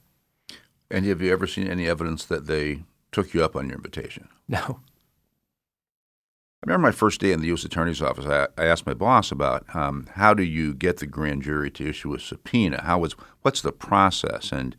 And 0.90 1.06
have 1.06 1.22
you 1.22 1.32
ever 1.32 1.48
seen 1.48 1.68
any 1.68 1.88
evidence 1.88 2.26
that 2.26 2.46
they 2.46 2.84
took 3.16 3.34
you 3.34 3.42
up 3.46 3.56
on 3.56 3.68
your 3.68 3.78
invitation? 3.78 4.28
No. 4.50 4.82
I 6.62 6.68
remember 6.68 6.88
my 6.88 6.92
first 6.92 7.22
day 7.22 7.32
in 7.32 7.40
the 7.40 7.48
U.S. 7.48 7.64
Attorney's 7.64 8.02
Office. 8.02 8.26
I, 8.26 8.48
I 8.62 8.66
asked 8.66 8.86
my 8.86 8.94
boss 8.94 9.32
about 9.32 9.64
um, 9.74 10.08
how 10.16 10.34
do 10.34 10.44
you 10.44 10.74
get 10.74 10.98
the 10.98 11.08
grand 11.08 11.44
jury 11.44 11.72
to 11.72 11.88
issue 11.88 12.14
a 12.14 12.20
subpoena? 12.20 12.82
How 12.84 13.00
was 13.00 13.14
what's 13.42 13.62
the 13.62 13.72
process? 13.72 14.52
And 14.52 14.76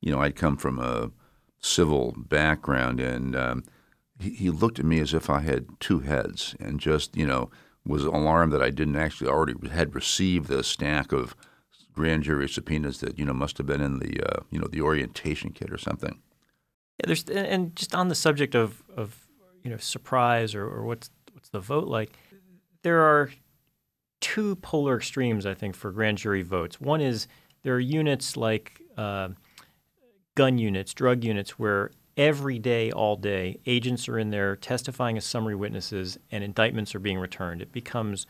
you 0.00 0.12
know, 0.12 0.20
I'd 0.20 0.36
come 0.36 0.56
from 0.56 0.78
a 0.78 1.10
civil 1.58 2.14
background, 2.16 3.00
and 3.00 3.34
um, 3.34 3.64
he, 4.20 4.30
he 4.30 4.50
looked 4.50 4.78
at 4.78 4.84
me 4.84 5.00
as 5.00 5.12
if 5.12 5.28
I 5.28 5.40
had 5.40 5.66
two 5.80 6.00
heads, 6.00 6.54
and 6.60 6.78
just 6.78 7.16
you 7.16 7.26
know 7.26 7.50
was 7.84 8.04
alarmed 8.04 8.52
that 8.52 8.62
I 8.62 8.70
didn't 8.70 8.96
actually 8.96 9.28
already 9.28 9.54
had 9.68 9.96
received 9.96 10.46
the 10.46 10.62
stack 10.62 11.10
of 11.10 11.34
grand 11.92 12.22
jury 12.22 12.48
subpoenas 12.48 13.00
that 13.00 13.18
you 13.18 13.24
know 13.24 13.32
must 13.32 13.58
have 13.58 13.66
been 13.66 13.80
in 13.80 13.98
the 13.98 14.22
uh, 14.22 14.42
you 14.50 14.60
know 14.60 14.68
the 14.68 14.80
orientation 14.80 15.50
kit 15.50 15.72
or 15.72 15.78
something. 15.78 16.22
Yeah, 17.00 17.06
there's 17.06 17.24
and 17.24 17.74
just 17.74 17.94
on 17.94 18.08
the 18.08 18.14
subject 18.14 18.54
of 18.54 18.82
of 18.94 19.26
you 19.62 19.70
know 19.70 19.78
surprise 19.78 20.54
or, 20.54 20.66
or 20.66 20.84
what's 20.84 21.10
what's 21.32 21.48
the 21.48 21.60
vote 21.60 21.88
like, 21.88 22.12
there 22.82 23.00
are 23.00 23.30
two 24.20 24.56
polar 24.56 24.98
extremes, 24.98 25.46
I 25.46 25.54
think, 25.54 25.74
for 25.74 25.90
grand 25.92 26.18
jury 26.18 26.42
votes. 26.42 26.78
One 26.78 27.00
is 27.00 27.26
there 27.62 27.74
are 27.74 27.80
units 27.80 28.36
like 28.36 28.82
uh, 28.98 29.30
gun 30.34 30.58
units, 30.58 30.92
drug 30.92 31.24
units, 31.24 31.58
where 31.58 31.90
every 32.18 32.58
day, 32.58 32.90
all 32.90 33.16
day, 33.16 33.60
agents 33.64 34.06
are 34.06 34.18
in 34.18 34.28
there 34.28 34.56
testifying 34.56 35.16
as 35.16 35.24
summary 35.24 35.54
witnesses 35.54 36.18
and 36.30 36.44
indictments 36.44 36.94
are 36.94 36.98
being 36.98 37.18
returned. 37.18 37.62
It 37.62 37.72
becomes 37.72 38.26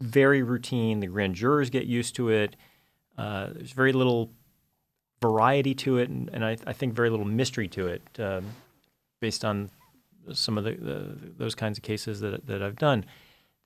very 0.00 0.44
routine. 0.44 1.00
The 1.00 1.08
grand 1.08 1.34
jurors 1.34 1.70
get 1.70 1.86
used 1.86 2.14
to 2.16 2.28
it. 2.28 2.54
Uh, 3.18 3.48
there's 3.52 3.72
very 3.72 3.92
little 3.92 4.30
variety 5.20 5.74
to 5.74 5.98
it, 5.98 6.08
and, 6.08 6.30
and 6.32 6.44
I, 6.44 6.56
I, 6.66 6.72
think 6.72 6.94
very 6.94 7.10
little 7.10 7.26
mystery 7.26 7.68
to 7.68 7.88
it, 7.88 8.02
um, 8.18 8.46
based 9.20 9.44
on 9.44 9.70
some 10.32 10.56
of 10.56 10.64
the, 10.64 10.72
the, 10.72 11.16
those 11.36 11.54
kinds 11.54 11.78
of 11.78 11.82
cases 11.82 12.20
that, 12.20 12.46
that 12.46 12.62
I've 12.62 12.76
done. 12.76 13.04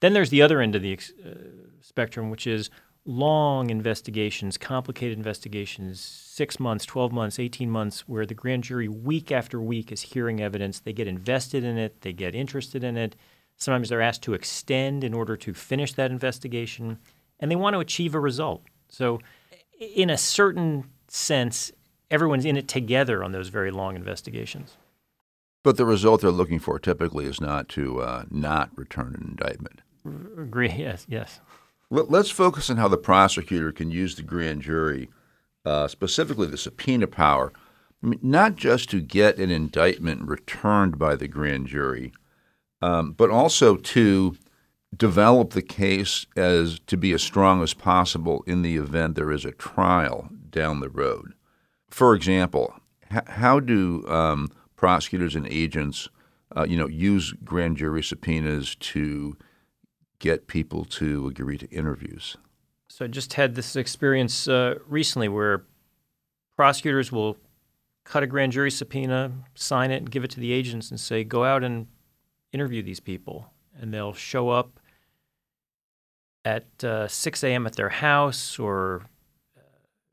Then 0.00 0.12
there's 0.12 0.30
the 0.30 0.42
other 0.42 0.60
end 0.60 0.74
of 0.74 0.82
the 0.82 0.98
uh, 1.24 1.30
spectrum, 1.80 2.30
which 2.30 2.46
is 2.46 2.70
long 3.06 3.70
investigations, 3.70 4.56
complicated 4.56 5.16
investigations, 5.16 6.00
six 6.00 6.58
months, 6.58 6.84
12 6.86 7.12
months, 7.12 7.38
18 7.38 7.70
months, 7.70 8.08
where 8.08 8.26
the 8.26 8.34
grand 8.34 8.64
jury 8.64 8.88
week 8.88 9.30
after 9.30 9.60
week 9.60 9.92
is 9.92 10.02
hearing 10.02 10.40
evidence. 10.40 10.80
They 10.80 10.92
get 10.92 11.06
invested 11.06 11.64
in 11.64 11.78
it, 11.78 12.00
they 12.00 12.12
get 12.12 12.34
interested 12.34 12.82
in 12.82 12.96
it. 12.96 13.14
Sometimes 13.56 13.88
they're 13.88 14.02
asked 14.02 14.22
to 14.22 14.34
extend 14.34 15.04
in 15.04 15.14
order 15.14 15.36
to 15.36 15.54
finish 15.54 15.92
that 15.92 16.10
investigation, 16.10 16.98
and 17.38 17.50
they 17.50 17.56
want 17.56 17.74
to 17.74 17.80
achieve 17.80 18.14
a 18.14 18.20
result. 18.20 18.62
So, 18.88 19.20
in 19.78 20.10
a 20.10 20.16
certain 20.16 20.84
sense, 21.08 21.72
everyone's 22.10 22.44
in 22.44 22.56
it 22.56 22.68
together 22.68 23.22
on 23.22 23.32
those 23.32 23.48
very 23.48 23.70
long 23.70 23.96
investigations. 23.96 24.76
But 25.62 25.76
the 25.76 25.86
result 25.86 26.20
they're 26.20 26.30
looking 26.30 26.58
for 26.58 26.78
typically 26.78 27.24
is 27.24 27.40
not 27.40 27.68
to 27.70 28.00
uh, 28.00 28.24
not 28.30 28.70
return 28.76 29.14
an 29.14 29.28
indictment. 29.28 29.80
Agree. 30.04 30.70
Yes. 30.70 31.06
Yes. 31.08 31.40
Let's 31.90 32.30
focus 32.30 32.70
on 32.70 32.76
how 32.76 32.88
the 32.88 32.96
prosecutor 32.96 33.72
can 33.72 33.90
use 33.90 34.16
the 34.16 34.22
grand 34.22 34.62
jury, 34.62 35.08
uh, 35.64 35.88
specifically 35.88 36.46
the 36.46 36.58
subpoena 36.58 37.06
power, 37.06 37.52
I 38.04 38.06
mean, 38.06 38.20
not 38.22 38.56
just 38.56 38.90
to 38.90 39.00
get 39.00 39.38
an 39.38 39.50
indictment 39.50 40.28
returned 40.28 40.98
by 40.98 41.16
the 41.16 41.28
grand 41.28 41.68
jury, 41.68 42.12
um, 42.82 43.12
but 43.12 43.30
also 43.30 43.76
to 43.76 44.36
develop 44.94 45.50
the 45.50 45.62
case 45.62 46.26
as 46.36 46.80
to 46.86 46.98
be 46.98 47.12
as 47.12 47.22
strong 47.22 47.62
as 47.62 47.72
possible 47.72 48.44
in 48.46 48.60
the 48.60 48.76
event 48.76 49.14
there 49.14 49.32
is 49.32 49.44
a 49.44 49.52
trial 49.52 50.28
down 50.54 50.80
the 50.80 50.88
road. 50.88 51.34
For 51.90 52.14
example, 52.14 52.74
h- 53.12 53.24
how 53.26 53.60
do 53.60 54.06
um, 54.08 54.50
prosecutors 54.76 55.34
and 55.34 55.46
agents, 55.48 56.08
uh, 56.56 56.64
you 56.64 56.78
know, 56.78 56.88
use 56.88 57.34
grand 57.44 57.76
jury 57.76 58.02
subpoenas 58.02 58.76
to 58.76 59.36
get 60.20 60.46
people 60.46 60.84
to 60.86 61.26
agree 61.26 61.58
to 61.58 61.68
interviews? 61.70 62.36
So 62.88 63.04
I 63.04 63.08
just 63.08 63.34
had 63.34 63.56
this 63.56 63.74
experience 63.74 64.46
uh, 64.46 64.76
recently 64.86 65.28
where 65.28 65.64
prosecutors 66.56 67.10
will 67.10 67.36
cut 68.04 68.22
a 68.22 68.26
grand 68.26 68.52
jury 68.52 68.70
subpoena, 68.70 69.32
sign 69.54 69.90
it, 69.90 69.96
and 69.96 70.10
give 70.10 70.22
it 70.22 70.30
to 70.30 70.40
the 70.40 70.52
agents 70.52 70.90
and 70.90 71.00
say, 71.00 71.24
go 71.24 71.44
out 71.44 71.64
and 71.64 71.88
interview 72.52 72.82
these 72.82 73.00
people. 73.00 73.50
And 73.80 73.92
they'll 73.92 74.12
show 74.12 74.50
up 74.50 74.78
at 76.44 76.84
uh, 76.84 77.08
6 77.08 77.42
a.m. 77.42 77.66
at 77.66 77.74
their 77.74 77.88
house 77.88 78.58
or 78.58 79.06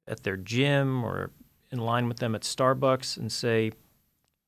at 0.08 0.24
their 0.24 0.38
gym 0.38 1.04
or 1.04 1.32
in 1.72 1.80
line 1.80 2.08
with 2.08 2.18
them 2.18 2.36
at 2.36 2.42
Starbucks 2.42 3.18
and 3.18 3.32
say, 3.32 3.72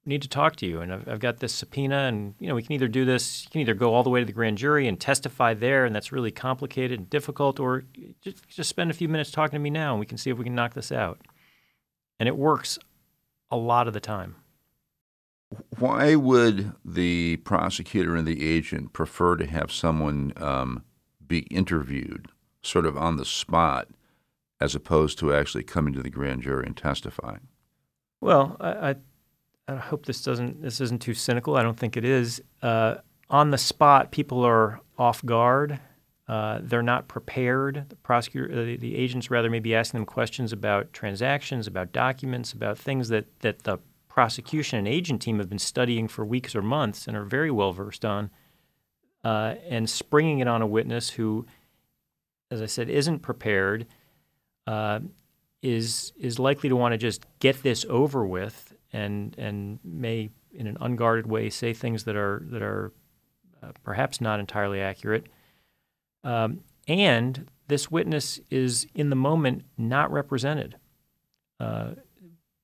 need 0.06 0.22
to 0.22 0.28
talk 0.28 0.56
to 0.58 0.66
you, 0.66 0.82
and 0.82 0.94
I've, 0.94 1.08
I've, 1.08 1.20
got 1.20 1.39
this 1.39 1.54
subpoena, 1.54 1.96
and 1.96 2.36
you 2.39 2.48
know 2.48 2.56
we 2.56 2.63
can 2.63 2.74
either 2.74 2.88
do 2.88 3.06
this, 3.06 3.46
you 3.46 3.52
can 3.52 3.62
either 3.62 3.74
go 3.74 3.94
all 3.94 4.04
the 4.04 4.10
way 4.10 4.20
to 4.20 4.26
the 4.26 4.34
grand 4.34 4.58
jury 4.58 4.88
and 4.88 5.00
testify 5.00 5.54
there, 5.54 5.86
and 5.86 5.96
that's 5.96 6.12
really 6.12 6.32
complicated 6.32 7.00
and 7.00 7.10
difficult, 7.10 7.60
or 7.60 7.86
just, 8.22 8.48
just 8.48 8.70
spend 8.70 8.92
a 8.92 8.94
few 8.94 9.08
minutes 9.08 9.32
talking 9.32 9.58
to 9.58 9.60
me 9.60 9.70
now, 9.70 9.92
and 9.94 10.00
we 10.00 10.06
can 10.06 10.18
see 10.18 10.30
if 10.30 10.38
we 10.38 10.44
can 10.44 10.56
knock 10.56 10.74
this 10.74 10.92
out. 10.92 11.22
And 12.20 12.28
it 12.28 12.38
works 12.38 12.78
a 13.50 13.58
lot 13.58 13.88
of 13.88 13.94
the 13.94 14.00
time. 14.00 14.36
Why 15.78 16.16
would 16.16 16.74
the 16.84 17.38
prosecutor 17.38 18.16
and 18.16 18.28
the 18.28 18.48
agent 18.48 18.92
prefer 18.92 19.36
to 19.38 19.46
have 19.46 19.72
someone 19.72 20.34
um, 20.38 20.84
be 21.26 21.39
interviewed, 21.39 22.30
sort 22.62 22.86
of 22.86 22.98
on 22.98 23.18
the 23.18 23.26
spot, 23.26 23.88
as 24.63 24.76
opposed 24.76 25.19
to 25.19 25.34
actually 25.34 25.63
coming 25.63 25.93
to 25.93 26.02
the 26.02 26.10
grand 26.10 26.41
jury 26.41 26.65
and 26.65 26.78
testifying? 26.78 27.47
Well, 28.21 28.56
I, 28.62 28.91
I 28.91 28.95
I 29.67 29.76
hope 29.76 30.06
this 30.06 30.23
doesn't 30.23 30.62
this 30.62 30.80
isn't 30.80 31.02
too 31.02 31.13
cynical. 31.13 31.58
I 31.58 31.63
don't 31.63 31.78
think 31.78 31.97
it 31.97 32.06
is. 32.06 32.41
Uh, 32.62 32.95
on 33.30 33.52
the 33.52 33.58
spot, 33.58 34.12
people 34.12 34.43
are 34.43 34.80
off 34.97 35.23
guard. 35.26 35.80
Uh, 36.28 36.60
they're 36.62 36.82
not 36.82 37.10
prepared. 37.10 37.86
The 37.89 37.97
prosecutor, 37.97 38.49
uh, 38.52 38.65
the, 38.65 38.78
the, 38.78 38.95
agents, 38.95 39.30
rather, 39.30 39.49
may 39.49 39.60
be 39.60 39.76
asking 39.76 39.99
them 39.99 40.06
questions 40.06 40.54
about 40.54 40.93
transactions, 40.93 41.67
about 41.67 41.91
documents, 41.91 42.54
about 42.54 42.78
things 42.78 43.10
that 43.10 43.26
that 43.41 43.63
the 43.63 43.80
prosecution 44.08 44.80
and 44.80 44.88
agent 44.88 45.21
team 45.21 45.39
have 45.39 45.49
been 45.49 45.60
studying 45.60 46.08
for 46.08 46.23
weeks 46.23 46.56
or 46.56 46.62
months 46.62 47.08
and 47.08 47.17
are 47.17 47.26
very 47.26 47.52
well 47.52 47.73
versed 47.73 48.06
on, 48.06 48.30
uh, 49.26 49.56
and 49.67 49.89
springing 49.89 50.39
it 50.39 50.47
on 50.47 50.62
a 50.62 50.67
witness 50.67 51.10
who, 51.12 51.45
as 52.49 52.62
I 52.62 52.67
said, 52.67 52.89
isn't 52.89 53.19
prepared. 53.19 53.88
Uh, 54.67 54.99
is 55.62 56.12
is 56.19 56.39
likely 56.39 56.67
to 56.69 56.76
want 56.76 56.91
to 56.91 56.97
just 56.97 57.26
get 57.39 57.63
this 57.63 57.86
over 57.89 58.26
with 58.26 58.73
and 58.91 59.34
and 59.38 59.80
may 59.84 60.30
in 60.52 60.67
an 60.67 60.78
unguarded 60.82 61.26
way 61.26 61.49
say 61.49 61.73
things 61.73 62.04
that 62.04 62.15
are 62.15 62.45
that 62.49 62.62
are 62.62 62.91
uh, 63.63 63.71
perhaps 63.84 64.19
not 64.19 64.39
entirely 64.39 64.82
accurate. 64.82 65.28
Um, 66.23 66.62
and 66.88 67.49
this 67.67 67.89
witness 67.89 68.39
is 68.49 68.88
in 68.93 69.10
the 69.10 69.15
moment 69.15 69.63
not 69.78 70.12
represented. 70.12 70.76
Uh, 71.60 71.91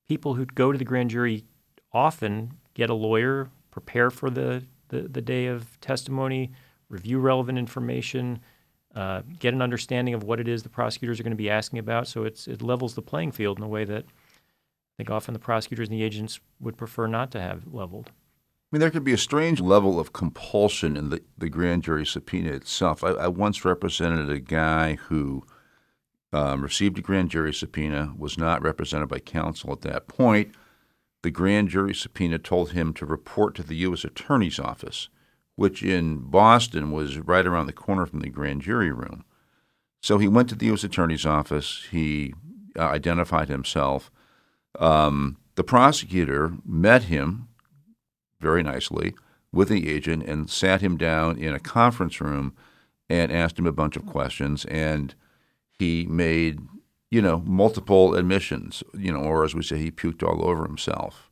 people 0.08 0.34
who 0.34 0.44
go 0.44 0.72
to 0.72 0.78
the 0.78 0.84
grand 0.84 1.10
jury 1.10 1.44
often 1.92 2.52
get 2.74 2.90
a 2.90 2.94
lawyer, 2.94 3.48
prepare 3.70 4.10
for 4.10 4.28
the, 4.30 4.62
the, 4.88 5.02
the 5.02 5.22
day 5.22 5.46
of 5.46 5.80
testimony, 5.80 6.52
review 6.88 7.18
relevant 7.18 7.58
information, 7.58 8.40
uh, 8.94 9.22
get 9.38 9.54
an 9.54 9.62
understanding 9.62 10.14
of 10.14 10.24
what 10.24 10.40
it 10.40 10.48
is 10.48 10.62
the 10.62 10.68
prosecutors 10.68 11.20
are 11.20 11.22
going 11.22 11.32
to 11.32 11.36
be 11.36 11.50
asking 11.50 11.78
about. 11.78 12.08
So 12.08 12.24
it's, 12.24 12.48
it 12.48 12.62
levels 12.62 12.94
the 12.94 13.02
playing 13.02 13.32
field 13.32 13.58
in 13.58 13.64
a 13.64 13.68
way 13.68 13.84
that 13.84 14.04
I 14.04 14.92
think 14.96 15.10
often 15.10 15.32
the 15.32 15.40
prosecutors 15.40 15.88
and 15.88 15.96
the 15.96 16.02
agents 16.02 16.40
would 16.58 16.76
prefer 16.76 17.06
not 17.06 17.30
to 17.32 17.40
have 17.40 17.72
leveled. 17.72 18.10
I 18.10 18.76
mean, 18.76 18.80
there 18.80 18.90
could 18.90 19.04
be 19.04 19.12
a 19.12 19.18
strange 19.18 19.60
level 19.60 19.98
of 19.98 20.12
compulsion 20.12 20.96
in 20.96 21.10
the, 21.10 21.22
the 21.36 21.48
grand 21.48 21.82
jury 21.82 22.06
subpoena 22.06 22.52
itself. 22.52 23.02
I, 23.02 23.10
I 23.10 23.28
once 23.28 23.64
represented 23.64 24.30
a 24.30 24.38
guy 24.38 24.94
who 24.94 25.44
um, 26.32 26.62
received 26.62 26.98
a 26.98 27.02
grand 27.02 27.30
jury 27.30 27.52
subpoena, 27.52 28.12
was 28.16 28.38
not 28.38 28.62
represented 28.62 29.08
by 29.08 29.18
counsel 29.18 29.72
at 29.72 29.80
that 29.82 30.06
point. 30.06 30.54
The 31.22 31.30
grand 31.30 31.68
jury 31.68 31.94
subpoena 31.94 32.38
told 32.38 32.70
him 32.70 32.92
to 32.94 33.06
report 33.06 33.54
to 33.56 33.62
the 33.62 33.76
U.S. 33.76 34.04
Attorney's 34.04 34.60
Office, 34.60 35.08
which 35.60 35.82
in 35.82 36.16
Boston 36.16 36.90
was 36.90 37.18
right 37.18 37.46
around 37.46 37.66
the 37.66 37.72
corner 37.74 38.06
from 38.06 38.20
the 38.20 38.30
grand 38.30 38.62
jury 38.62 38.90
room. 38.90 39.26
So 40.02 40.16
he 40.16 40.26
went 40.26 40.48
to 40.48 40.54
the 40.54 40.66
U.S. 40.66 40.84
Attorney's 40.84 41.26
Office. 41.26 41.86
He 41.90 42.32
uh, 42.78 42.84
identified 42.84 43.50
himself 43.50 44.10
um, 44.78 45.36
the 45.56 45.64
prosecutor 45.64 46.52
met 46.64 47.04
him 47.04 47.48
very 48.40 48.62
nicely 48.62 49.14
with 49.52 49.68
the 49.68 49.90
agent 49.90 50.22
and 50.22 50.48
sat 50.48 50.80
him 50.80 50.96
down 50.96 51.36
in 51.36 51.54
a 51.54 51.60
conference 51.60 52.20
room 52.20 52.54
and 53.10 53.30
asked 53.30 53.58
him 53.58 53.66
a 53.66 53.72
bunch 53.72 53.96
of 53.96 54.06
questions. 54.06 54.64
And 54.66 55.14
he 55.78 56.06
made, 56.06 56.60
you 57.10 57.20
know, 57.20 57.42
multiple 57.44 58.14
admissions, 58.14 58.82
you 58.96 59.12
know, 59.12 59.20
or 59.20 59.44
as 59.44 59.54
we 59.54 59.62
say, 59.62 59.76
he 59.78 59.90
puked 59.90 60.22
all 60.22 60.48
over 60.48 60.64
himself. 60.64 61.30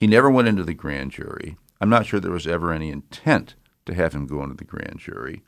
He 0.00 0.08
never 0.08 0.30
went 0.30 0.48
into 0.48 0.64
the 0.64 0.74
grand 0.74 1.12
jury. 1.12 1.56
I'm 1.80 1.90
not 1.90 2.06
sure 2.06 2.18
there 2.18 2.32
was 2.32 2.46
ever 2.46 2.72
any 2.72 2.90
intent 2.90 3.54
to 3.88 3.94
have 3.94 4.12
him 4.12 4.26
go 4.26 4.42
into 4.42 4.54
the 4.54 4.64
grand 4.64 4.98
jury. 4.98 5.42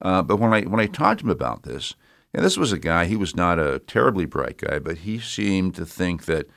Uh, 0.00 0.22
but 0.22 0.36
when 0.38 0.52
I 0.52 0.62
when 0.62 0.80
I 0.80 0.86
talked 0.86 1.20
to 1.20 1.26
him 1.26 1.30
about 1.30 1.62
this, 1.62 1.94
and 2.34 2.44
this 2.44 2.56
was 2.56 2.72
a 2.72 2.78
guy, 2.78 3.04
he 3.04 3.16
was 3.16 3.36
not 3.36 3.58
a 3.58 3.78
terribly 3.80 4.24
bright 4.24 4.58
guy, 4.58 4.78
but 4.78 4.98
he 4.98 5.18
seemed 5.18 5.74
to 5.74 5.84
think 5.84 6.24
that 6.24 6.48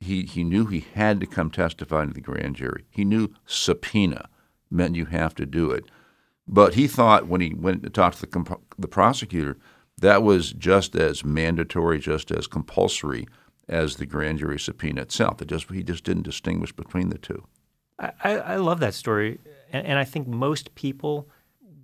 he, 0.00 0.24
he 0.24 0.44
knew 0.44 0.66
he 0.66 0.84
had 0.94 1.20
to 1.20 1.26
come 1.26 1.50
testify 1.50 2.04
to 2.04 2.12
the 2.12 2.20
grand 2.20 2.56
jury. 2.56 2.84
He 2.90 3.04
knew 3.04 3.32
subpoena 3.46 4.28
meant 4.70 4.96
you 4.96 5.06
have 5.06 5.34
to 5.36 5.46
do 5.46 5.70
it. 5.70 5.84
But 6.46 6.74
he 6.74 6.88
thought 6.88 7.28
when 7.28 7.40
he 7.40 7.54
went 7.54 7.82
to 7.84 7.90
talk 7.90 8.14
to 8.16 8.20
the, 8.20 8.26
comp- 8.26 8.74
the 8.76 8.88
prosecutor, 8.88 9.58
that 9.98 10.22
was 10.22 10.52
just 10.52 10.96
as 10.96 11.24
mandatory, 11.24 12.00
just 12.00 12.30
as 12.30 12.46
compulsory 12.46 13.28
as 13.68 13.96
the 13.96 14.06
grand 14.06 14.40
jury 14.40 14.58
subpoena 14.58 15.02
itself. 15.02 15.40
It 15.40 15.48
just, 15.48 15.70
he 15.70 15.82
just 15.82 16.04
didn't 16.04 16.24
distinguish 16.24 16.72
between 16.72 17.10
the 17.10 17.18
two. 17.18 17.46
I, 17.98 18.38
I 18.38 18.56
love 18.56 18.80
that 18.80 18.94
story. 18.94 19.38
And, 19.72 19.86
and 19.86 19.98
I 19.98 20.04
think 20.04 20.28
most 20.28 20.74
people 20.74 21.28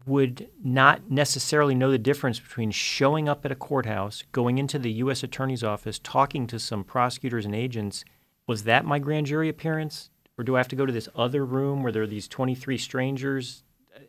would 0.06 0.48
not 0.62 1.10
necessarily 1.10 1.74
know 1.74 1.90
the 1.90 1.98
difference 1.98 2.38
between 2.38 2.70
showing 2.70 3.28
up 3.28 3.44
at 3.44 3.52
a 3.52 3.56
courthouse, 3.56 4.24
going 4.32 4.58
into 4.58 4.78
the 4.78 4.92
U.S. 4.92 5.22
Attorney's 5.22 5.64
Office, 5.64 5.98
talking 5.98 6.46
to 6.46 6.58
some 6.58 6.84
prosecutors 6.84 7.44
and 7.44 7.54
agents. 7.54 8.04
Was 8.46 8.62
that 8.64 8.86
my 8.86 8.98
grand 8.98 9.26
jury 9.26 9.48
appearance? 9.48 10.10
Or 10.38 10.44
do 10.44 10.54
I 10.54 10.60
have 10.60 10.68
to 10.68 10.76
go 10.76 10.86
to 10.86 10.92
this 10.92 11.08
other 11.14 11.44
room 11.44 11.82
where 11.82 11.92
there 11.92 12.04
are 12.04 12.06
these 12.06 12.28
23 12.28 12.78
strangers? 12.78 13.64
I 13.94 14.00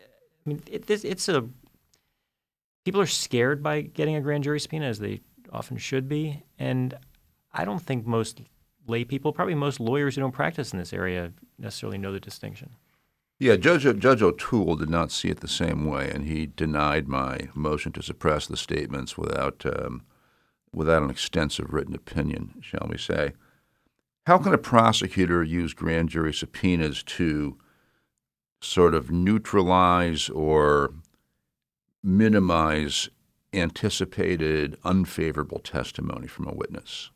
mean, 0.46 0.62
it, 0.68 0.86
this, 0.88 1.04
it's 1.04 1.28
a 1.28 1.50
people 2.86 3.02
are 3.02 3.08
scared 3.08 3.62
by 3.62 3.82
getting 3.82 4.16
a 4.16 4.22
grand 4.22 4.44
jury 4.44 4.60
subpoena, 4.60 4.86
as 4.86 5.00
they 5.00 5.22
often 5.52 5.78
should 5.78 6.08
be. 6.08 6.44
And 6.58 6.98
I 7.54 7.66
don't 7.66 7.82
think 7.82 8.06
most 8.06 8.42
lay 8.88 9.04
people, 9.04 9.34
probably 9.34 9.56
most 9.56 9.80
lawyers 9.80 10.16
who 10.16 10.22
don't 10.22 10.32
practice 10.32 10.72
in 10.72 10.80
this 10.80 10.94
area, 10.94 11.32
necessarily 11.58 11.98
know 11.98 12.12
the 12.12 12.20
distinction. 12.20 12.72
Yeah, 13.42 13.56
Judge, 13.56 13.84
Judge 14.00 14.22
O'Toole 14.22 14.76
did 14.76 14.90
not 14.90 15.14
see 15.14 15.30
it 15.30 15.40
the 15.40 15.48
same 15.48 15.86
way, 15.86 16.12
and 16.12 16.26
he 16.26 16.46
denied 16.46 17.08
my 17.08 17.48
motion 17.56 17.94
to 17.94 18.04
suppress 18.04 18.46
the 18.46 18.58
statements 18.58 19.18
without, 19.18 19.66
um, 19.66 20.04
without 20.74 21.04
an 21.04 21.10
extensive 21.10 21.72
written 21.72 21.96
opinion, 21.96 22.56
shall 22.62 22.88
we 22.90 22.98
say. 22.98 23.32
How 24.28 24.40
can 24.40 24.54
a 24.54 24.58
prosecutor 24.58 25.42
use 25.42 25.74
grand 25.74 26.10
jury 26.10 26.34
subpoenas 26.34 27.02
to 27.04 27.58
sort 28.60 28.94
of 28.94 29.10
neutralize 29.10 30.28
or 30.30 30.94
minimize 32.04 33.10
anticipated 33.54 34.78
unfavorable 34.84 35.60
testimony 35.60 36.28
from 36.28 36.46
a 36.46 36.54
witness? 36.54 37.10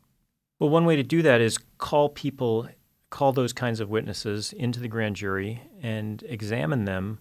Well, 0.58 0.70
one 0.70 0.86
way 0.86 0.96
to 0.96 1.02
do 1.02 1.20
that 1.20 1.42
is 1.42 1.58
call 1.76 2.08
people 2.08 2.68
call 3.14 3.32
those 3.32 3.52
kinds 3.52 3.78
of 3.78 3.88
witnesses 3.88 4.52
into 4.52 4.80
the 4.80 4.88
grand 4.88 5.14
jury 5.14 5.62
and 5.80 6.24
examine 6.28 6.84
them 6.84 7.20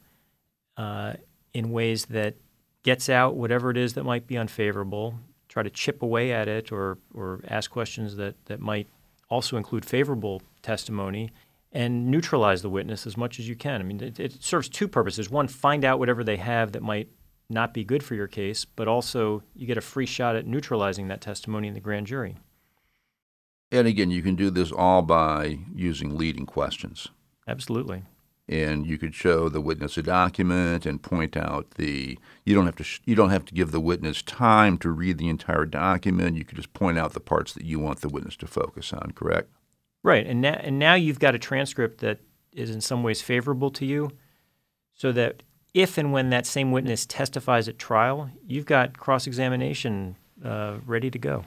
uh, 0.76 1.14
in 1.54 1.70
ways 1.70 2.06
that 2.06 2.34
gets 2.82 3.10
out 3.10 3.36
whatever 3.36 3.70
it 3.70 3.78
is 3.78 3.94
that 3.94 4.04
might 4.04 4.26
be 4.26 4.36
unfavorable, 4.36 5.14
try 5.48 5.62
to 5.62 5.70
chip 5.70 6.02
away 6.02 6.34
at 6.34 6.48
it 6.48 6.72
or, 6.72 6.98
or 7.14 7.42
ask 7.48 7.70
questions 7.70 8.16
that, 8.16 8.34
that 8.46 8.60
might 8.60 8.88
also 9.30 9.56
include 9.56 9.86
favorable 9.86 10.42
testimony 10.64 11.30
and 11.72 12.08
neutralize 12.08 12.64
the 12.64 12.72
witness 12.72 13.06
as 13.06 13.16
much 13.16 13.40
as 13.40 13.48
you 13.48 13.56
can. 13.56 13.80
I 13.80 13.84
mean, 13.84 14.02
it, 14.02 14.20
it 14.20 14.44
serves 14.44 14.70
two 14.70 14.88
purposes. 14.88 15.30
One, 15.30 15.48
find 15.48 15.86
out 15.86 16.00
whatever 16.00 16.24
they 16.24 16.38
have 16.38 16.72
that 16.72 16.82
might 16.82 17.10
not 17.52 17.72
be 17.72 17.84
good 17.84 18.02
for 18.02 18.16
your 18.16 18.28
case, 18.28 18.66
but 18.66 18.88
also 18.88 19.44
you 19.54 19.68
get 19.68 19.78
a 19.78 19.82
free 19.82 20.08
shot 20.08 20.36
at 20.36 20.48
neutralizing 20.48 21.10
that 21.10 21.22
testimony 21.22 21.68
in 21.68 21.76
the 21.76 21.80
grand 21.80 22.08
jury. 22.08 22.36
And 23.74 23.88
again, 23.88 24.12
you 24.12 24.22
can 24.22 24.36
do 24.36 24.52
this 24.52 24.72
all 24.72 25.02
by 25.02 25.58
using 25.74 26.16
leading 26.16 26.46
questions. 26.46 27.08
Absolutely. 27.48 28.04
And 28.48 28.86
you 28.86 29.00
could 29.00 29.16
show 29.16 29.50
the 29.50 29.62
witness 29.62 29.98
a 29.98 30.04
document 30.04 30.86
and 30.86 31.02
point 31.02 31.36
out 31.36 31.72
the. 31.72 32.20
You 32.46 32.54
don't 32.54 32.68
have 32.68 32.76
to. 32.76 32.84
Sh- 32.84 33.00
you 33.04 33.16
don't 33.16 33.32
have 33.32 33.46
to 33.46 33.54
give 33.54 33.72
the 33.72 33.80
witness 33.80 34.22
time 34.22 34.78
to 34.80 34.92
read 34.92 35.18
the 35.18 35.28
entire 35.28 35.66
document. 35.66 36.38
You 36.38 36.46
could 36.46 36.58
just 36.58 36.74
point 36.74 37.00
out 37.00 37.14
the 37.14 37.20
parts 37.20 37.54
that 37.54 37.66
you 37.66 37.80
want 37.80 38.02
the 38.02 38.10
witness 38.10 38.36
to 38.38 38.48
focus 38.48 38.94
on. 38.94 39.12
Correct. 39.16 39.50
Right, 40.04 40.28
and 40.28 40.42
now, 40.42 40.60
and 40.62 40.78
now 40.78 40.94
you've 40.96 41.20
got 41.20 41.34
a 41.34 41.40
transcript 41.40 42.02
that 42.02 42.20
is 42.52 42.70
in 42.70 42.82
some 42.82 43.02
ways 43.02 43.22
favorable 43.22 43.72
to 43.72 43.86
you, 43.86 44.12
so 44.94 45.12
that 45.14 45.42
if 45.74 45.98
and 45.98 46.12
when 46.12 46.30
that 46.30 46.46
same 46.46 46.72
witness 46.72 47.06
testifies 47.06 47.68
at 47.70 47.80
trial, 47.80 48.30
you've 48.46 48.66
got 48.66 49.00
cross 49.00 49.26
examination 49.26 50.18
uh, 50.44 50.78
ready 50.86 51.10
to 51.10 51.18
go. 51.18 51.46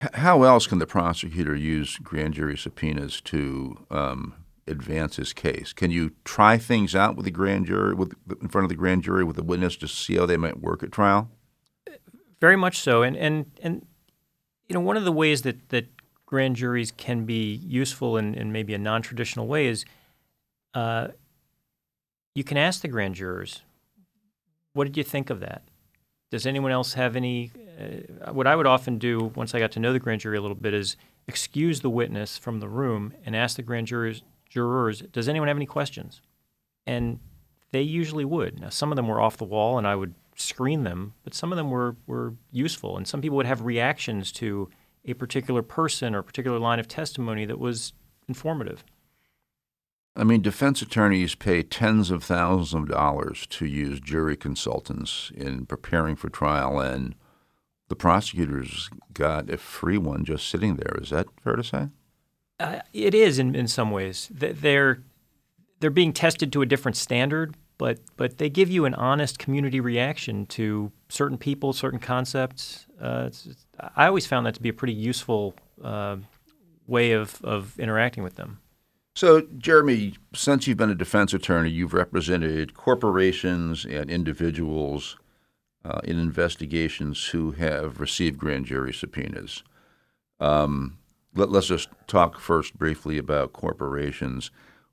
How 0.00 0.42
else 0.42 0.66
can 0.66 0.78
the 0.78 0.86
prosecutor 0.86 1.54
use 1.54 1.96
grand 1.96 2.34
jury 2.34 2.56
subpoenas 2.56 3.20
to 3.22 3.86
um, 3.90 4.34
advance 4.66 5.16
his 5.16 5.32
case? 5.32 5.72
Can 5.72 5.90
you 5.90 6.12
try 6.24 6.58
things 6.58 6.94
out 6.94 7.16
with 7.16 7.24
the 7.24 7.30
grand 7.30 7.66
jury, 7.66 7.94
with 7.94 8.12
in 8.42 8.48
front 8.48 8.64
of 8.64 8.68
the 8.68 8.74
grand 8.74 9.04
jury 9.04 9.24
with 9.24 9.36
the 9.36 9.42
witness, 9.42 9.76
to 9.76 9.88
see 9.88 10.16
how 10.16 10.26
they 10.26 10.36
might 10.36 10.60
work 10.60 10.82
at 10.82 10.92
trial? 10.92 11.30
Very 12.40 12.56
much 12.56 12.78
so, 12.78 13.02
and 13.02 13.16
and 13.16 13.50
and 13.62 13.86
you 14.68 14.74
know 14.74 14.80
one 14.80 14.98
of 14.98 15.04
the 15.04 15.12
ways 15.12 15.42
that 15.42 15.70
that 15.70 15.86
grand 16.26 16.56
juries 16.56 16.90
can 16.90 17.24
be 17.24 17.54
useful 17.54 18.18
in, 18.18 18.34
in 18.34 18.52
maybe 18.52 18.74
a 18.74 18.78
non-traditional 18.78 19.46
way 19.46 19.66
is 19.66 19.84
uh, 20.74 21.08
you 22.34 22.44
can 22.44 22.58
ask 22.58 22.82
the 22.82 22.88
grand 22.88 23.14
jurors, 23.14 23.62
"What 24.74 24.84
did 24.84 24.98
you 24.98 25.04
think 25.04 25.30
of 25.30 25.40
that?" 25.40 25.62
Does 26.36 26.44
anyone 26.44 26.70
else 26.70 26.92
have 26.92 27.16
any? 27.16 27.50
Uh, 27.80 28.30
what 28.30 28.46
I 28.46 28.54
would 28.54 28.66
often 28.66 28.98
do 28.98 29.32
once 29.34 29.54
I 29.54 29.58
got 29.58 29.72
to 29.72 29.80
know 29.80 29.94
the 29.94 29.98
grand 29.98 30.20
jury 30.20 30.36
a 30.36 30.40
little 30.42 30.54
bit 30.54 30.74
is 30.74 30.98
excuse 31.26 31.80
the 31.80 31.88
witness 31.88 32.36
from 32.36 32.60
the 32.60 32.68
room 32.68 33.14
and 33.24 33.34
ask 33.34 33.56
the 33.56 33.62
grand 33.62 33.86
jurors, 33.86 34.22
jurors, 34.50 35.00
does 35.00 35.30
anyone 35.30 35.48
have 35.48 35.56
any 35.56 35.64
questions? 35.64 36.20
And 36.86 37.20
they 37.70 37.80
usually 37.80 38.26
would. 38.26 38.60
Now, 38.60 38.68
some 38.68 38.92
of 38.92 38.96
them 38.96 39.08
were 39.08 39.18
off 39.18 39.38
the 39.38 39.44
wall, 39.44 39.78
and 39.78 39.86
I 39.86 39.96
would 39.96 40.14
screen 40.34 40.84
them, 40.84 41.14
but 41.24 41.32
some 41.32 41.52
of 41.52 41.56
them 41.56 41.70
were, 41.70 41.96
were 42.06 42.34
useful. 42.52 42.98
And 42.98 43.08
some 43.08 43.22
people 43.22 43.38
would 43.38 43.46
have 43.46 43.62
reactions 43.62 44.30
to 44.32 44.68
a 45.06 45.14
particular 45.14 45.62
person 45.62 46.14
or 46.14 46.18
a 46.18 46.22
particular 46.22 46.58
line 46.58 46.80
of 46.80 46.86
testimony 46.86 47.46
that 47.46 47.58
was 47.58 47.94
informative. 48.28 48.84
I 50.16 50.24
mean, 50.24 50.40
defense 50.40 50.80
attorneys 50.80 51.34
pay 51.34 51.62
tens 51.62 52.10
of 52.10 52.24
thousands 52.24 52.74
of 52.74 52.88
dollars 52.88 53.46
to 53.50 53.66
use 53.66 54.00
jury 54.00 54.36
consultants 54.36 55.30
in 55.34 55.66
preparing 55.66 56.16
for 56.16 56.30
trial, 56.30 56.80
and 56.80 57.14
the 57.88 57.96
prosecutors 57.96 58.88
got 59.12 59.50
a 59.50 59.58
free 59.58 59.98
one 59.98 60.24
just 60.24 60.48
sitting 60.48 60.76
there. 60.76 60.96
Is 61.00 61.10
that 61.10 61.26
fair 61.42 61.56
to 61.56 61.62
say? 61.62 61.88
Uh, 62.58 62.80
it 62.94 63.14
is 63.14 63.38
in, 63.38 63.54
in 63.54 63.68
some 63.68 63.90
ways. 63.90 64.30
They're 64.32 65.02
they're 65.80 65.90
being 65.90 66.14
tested 66.14 66.50
to 66.54 66.62
a 66.62 66.66
different 66.66 66.96
standard, 66.96 67.54
but 67.76 67.98
but 68.16 68.38
they 68.38 68.48
give 68.48 68.70
you 68.70 68.86
an 68.86 68.94
honest 68.94 69.38
community 69.38 69.80
reaction 69.80 70.46
to 70.46 70.90
certain 71.10 71.36
people, 71.36 71.74
certain 71.74 72.00
concepts. 72.00 72.86
Uh, 72.98 73.28
I 73.94 74.06
always 74.06 74.26
found 74.26 74.46
that 74.46 74.54
to 74.54 74.62
be 74.62 74.70
a 74.70 74.72
pretty 74.72 74.94
useful 74.94 75.54
uh, 75.84 76.16
way 76.86 77.12
of, 77.12 77.44
of 77.44 77.78
interacting 77.78 78.24
with 78.24 78.36
them. 78.36 78.60
So, 79.16 79.40
Jeremy, 79.56 80.12
since 80.34 80.66
you've 80.66 80.76
been 80.76 80.90
a 80.90 80.94
defense 80.94 81.32
attorney, 81.32 81.70
you've 81.70 81.94
represented 81.94 82.74
corporations 82.74 83.86
and 83.86 84.10
individuals 84.10 85.16
uh, 85.82 86.00
in 86.04 86.18
investigations 86.18 87.28
who 87.28 87.52
have 87.52 87.98
received 87.98 88.36
grand 88.36 88.66
jury 88.66 88.92
subpoenas. 88.92 89.62
Um, 90.38 90.98
let, 91.34 91.48
us 91.48 91.68
just 91.68 91.88
talk 92.06 92.38
first 92.38 92.76
briefly 92.76 93.16
about 93.16 93.54
corporations. 93.54 94.50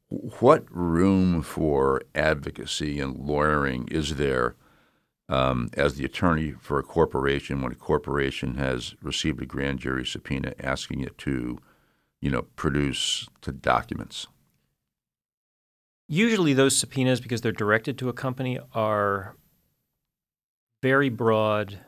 What 0.07 0.73
room 0.73 1.41
for 1.41 2.01
advocacy 2.15 3.01
and 3.01 3.17
lawyering 3.17 3.89
is 3.89 4.15
there 4.15 4.55
um, 5.27 5.69
as 5.73 5.95
the 5.95 6.05
attorney 6.05 6.53
for 6.61 6.79
a 6.79 6.83
corporation 6.83 7.61
when 7.61 7.73
a 7.73 7.75
corporation 7.75 8.55
has 8.55 8.95
received 9.01 9.41
a 9.41 9.45
grand 9.45 9.79
jury 9.79 10.05
subpoena 10.05 10.53
asking 10.61 11.01
it 11.01 11.17
to 11.17 11.59
you 12.23 12.29
know, 12.29 12.43
produce 12.55 13.27
to 13.41 13.51
documents? 13.51 14.27
Usually, 16.07 16.53
those 16.53 16.73
subpoenas, 16.73 17.19
because 17.19 17.41
they're 17.41 17.51
directed 17.51 17.97
to 17.97 18.07
a 18.07 18.13
company, 18.13 18.57
are 18.73 19.35
very 20.81 21.09
broad, 21.09 21.79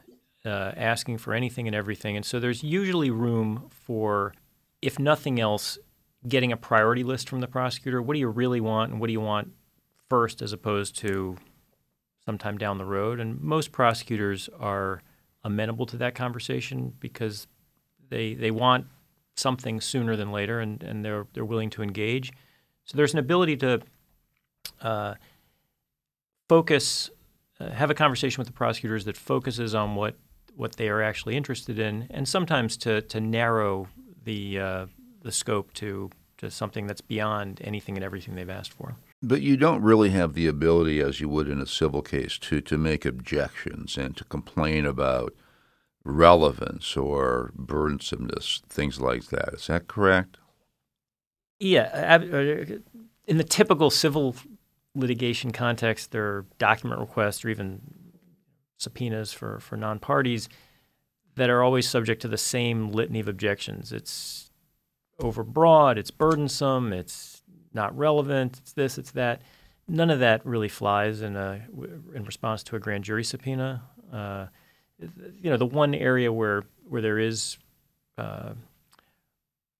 uh, 0.43 0.73
asking 0.75 1.19
for 1.19 1.33
anything 1.33 1.67
and 1.67 1.75
everything. 1.75 2.17
And 2.17 2.25
so 2.25 2.41
there's 2.41 2.63
usually 2.63 3.09
room 3.09 3.69
for, 3.69 4.33
if 4.81 4.99
nothing 4.99 5.39
else, 5.39 5.77
getting 6.27 6.51
a 6.51 6.57
priority 6.57 7.03
list 7.03 7.29
from 7.29 7.39
the 7.39 7.47
prosecutor. 7.47 8.01
What 8.01 8.15
do 8.15 8.19
you 8.19 8.27
really 8.27 8.59
want, 8.59 8.91
and 8.91 8.99
what 8.99 9.07
do 9.07 9.13
you 9.13 9.21
want 9.21 9.53
first, 10.09 10.41
as 10.41 10.51
opposed 10.51 10.97
to 10.97 11.37
sometime 12.25 12.57
down 12.57 12.77
the 12.77 12.85
road? 12.85 13.21
And 13.21 13.39
most 13.39 13.71
prosecutors 13.71 14.49
are 14.59 15.01
amenable 15.45 15.85
to 15.85 15.97
that 15.97 16.13
conversation 16.13 16.93
because 16.99 17.47
they 18.09 18.33
they 18.33 18.51
want 18.51 18.87
something 19.35 19.81
sooner 19.81 20.15
than 20.15 20.31
later, 20.31 20.59
and, 20.59 20.81
and 20.83 21.03
they're 21.03 21.27
they're 21.33 21.45
willing 21.45 21.69
to 21.71 21.83
engage. 21.83 22.31
So 22.85 22.97
there's 22.97 23.13
an 23.13 23.19
ability 23.19 23.57
to 23.57 23.81
uh, 24.81 25.15
focus, 26.47 27.09
uh, 27.59 27.71
have 27.71 27.89
a 27.89 27.95
conversation 27.95 28.39
with 28.39 28.47
the 28.47 28.53
prosecutors 28.53 29.05
that 29.05 29.17
focuses 29.17 29.75
on 29.75 29.95
what 29.95 30.15
what 30.55 30.77
they 30.77 30.87
are 30.89 31.01
actually 31.01 31.35
interested 31.35 31.79
in, 31.79 32.07
and 32.09 32.27
sometimes 32.27 32.77
to 32.77 33.01
to 33.01 33.19
narrow 33.19 33.87
the 34.23 34.59
uh, 34.59 34.85
the 35.21 35.31
scope 35.31 35.73
to 35.73 36.09
to 36.37 36.51
something 36.51 36.85
that's 36.87 37.01
beyond 37.01 37.61
anything 37.63 37.95
and 37.95 38.03
everything 38.03 38.35
they've 38.35 38.49
asked 38.49 38.73
for. 38.73 38.95
But 39.23 39.41
you 39.41 39.57
don't 39.57 39.81
really 39.81 40.09
have 40.09 40.33
the 40.33 40.47
ability, 40.47 40.99
as 40.99 41.21
you 41.21 41.29
would 41.29 41.47
in 41.47 41.61
a 41.61 41.65
civil 41.65 42.01
case, 42.01 42.37
to 42.39 42.61
to 42.61 42.77
make 42.77 43.05
objections 43.05 43.97
and 43.97 44.15
to 44.17 44.23
complain 44.25 44.85
about 44.85 45.33
relevance 46.05 46.95
or 46.95 47.51
burdensomeness, 47.57 48.61
things 48.67 49.01
like 49.01 49.25
that. 49.25 49.49
Is 49.53 49.67
that 49.67 49.87
correct? 49.87 50.37
Yeah. 51.59 52.19
Uh, 52.21 52.77
in 53.27 53.37
the 53.37 53.43
typical 53.43 53.89
civil 53.89 54.35
litigation 54.93 55.51
context, 55.51 56.11
there 56.11 56.23
are 56.23 56.45
document 56.59 57.01
requests 57.01 57.43
or 57.43 57.49
even 57.49 57.81
subpoenas 58.77 59.33
for, 59.33 59.59
for 59.59 59.75
non 59.75 59.99
parties 59.99 60.47
that 61.35 61.49
are 61.49 61.63
always 61.63 61.89
subject 61.89 62.21
to 62.21 62.27
the 62.27 62.37
same 62.37 62.91
litany 62.91 63.19
of 63.19 63.27
objections. 63.27 63.91
It's 63.91 64.51
overbroad, 65.19 65.97
it's 65.97 66.11
burdensome, 66.11 66.93
it's 66.93 67.41
not 67.73 67.97
relevant, 67.97 68.59
it's 68.59 68.73
this, 68.73 68.97
it's 68.97 69.11
that. 69.11 69.41
None 69.87 70.09
of 70.09 70.19
that 70.19 70.45
really 70.45 70.69
flies 70.69 71.21
in 71.21 71.35
a 71.35 71.61
in 72.13 72.23
response 72.25 72.63
to 72.63 72.75
a 72.75 72.79
grand 72.79 73.03
jury 73.03 73.23
subpoena. 73.23 73.83
Uh, 74.11 74.47
you 74.99 75.49
know, 75.49 75.57
the 75.57 75.65
one 75.65 75.93
area 75.93 76.31
where 76.31 76.63
where 76.87 77.01
there 77.01 77.19
is 77.19 77.57
uh, 78.17 78.53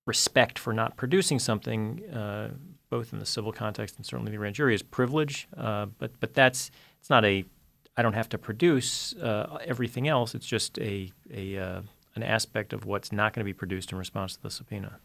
respect 0.06 0.58
for 0.58 0.72
not 0.72 0.96
producing 0.96 1.38
something, 1.38 2.02
uh, 2.12 2.50
both 2.90 3.12
in 3.12 3.18
the 3.18 3.26
civil 3.26 3.52
context 3.52 3.96
and 3.96 4.06
certainly 4.06 4.30
the 4.30 4.38
grand 4.38 4.54
jury, 4.54 4.74
is 4.74 4.82
privilege. 4.82 5.48
Uh, 5.56 5.86
but 5.98 6.18
but 6.20 6.34
that's 6.34 6.70
it's 6.98 7.10
not 7.10 7.24
a 7.24 7.44
I 7.96 8.02
don't 8.02 8.12
have 8.12 8.28
to 8.30 8.38
produce 8.38 9.14
uh, 9.14 9.58
everything 9.64 10.06
else. 10.06 10.34
It's 10.34 10.46
just 10.46 10.78
a, 10.78 11.10
a 11.32 11.56
uh, 11.56 11.80
an 12.14 12.22
aspect 12.22 12.72
of 12.72 12.84
what's 12.84 13.12
not 13.12 13.32
going 13.32 13.40
to 13.40 13.44
be 13.44 13.54
produced 13.54 13.92
in 13.92 13.98
response 13.98 14.36
to 14.36 14.42
the 14.42 14.50
subpoena. 14.50 14.98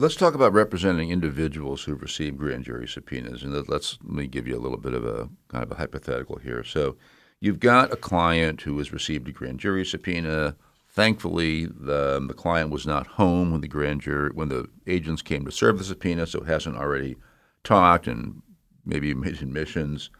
Let's 0.00 0.14
talk 0.14 0.34
about 0.34 0.52
representing 0.52 1.10
individuals 1.10 1.82
who've 1.82 2.00
received 2.00 2.38
grand 2.38 2.64
jury 2.64 2.86
subpoenas, 2.86 3.42
and 3.42 3.52
let's 3.68 3.98
let 4.02 4.12
me 4.12 4.26
give 4.26 4.46
you 4.46 4.56
a 4.56 4.62
little 4.62 4.78
bit 4.78 4.94
of 4.94 5.04
a 5.04 5.28
kind 5.48 5.64
of 5.64 5.72
a 5.72 5.74
hypothetical 5.76 6.36
here. 6.36 6.62
So, 6.62 6.96
you've 7.40 7.60
got 7.60 7.92
a 7.92 7.96
client 7.96 8.62
who 8.62 8.76
has 8.78 8.92
received 8.92 9.28
a 9.28 9.32
grand 9.32 9.60
jury 9.60 9.84
subpoena. 9.84 10.56
Thankfully, 10.90 11.66
the, 11.66 12.24
the 12.26 12.34
client 12.34 12.70
was 12.70 12.86
not 12.86 13.06
home 13.06 13.52
when 13.52 13.60
the 13.60 13.68
grand 13.68 14.00
jury 14.00 14.30
when 14.32 14.48
the 14.48 14.68
agents 14.86 15.22
came 15.22 15.44
to 15.44 15.52
serve 15.52 15.78
the 15.78 15.84
subpoena, 15.84 16.26
so 16.26 16.42
hasn't 16.42 16.76
already 16.76 17.16
talked 17.64 18.06
and 18.06 18.42
maybe 18.84 19.14
made 19.14 19.40
admissions. 19.42 20.10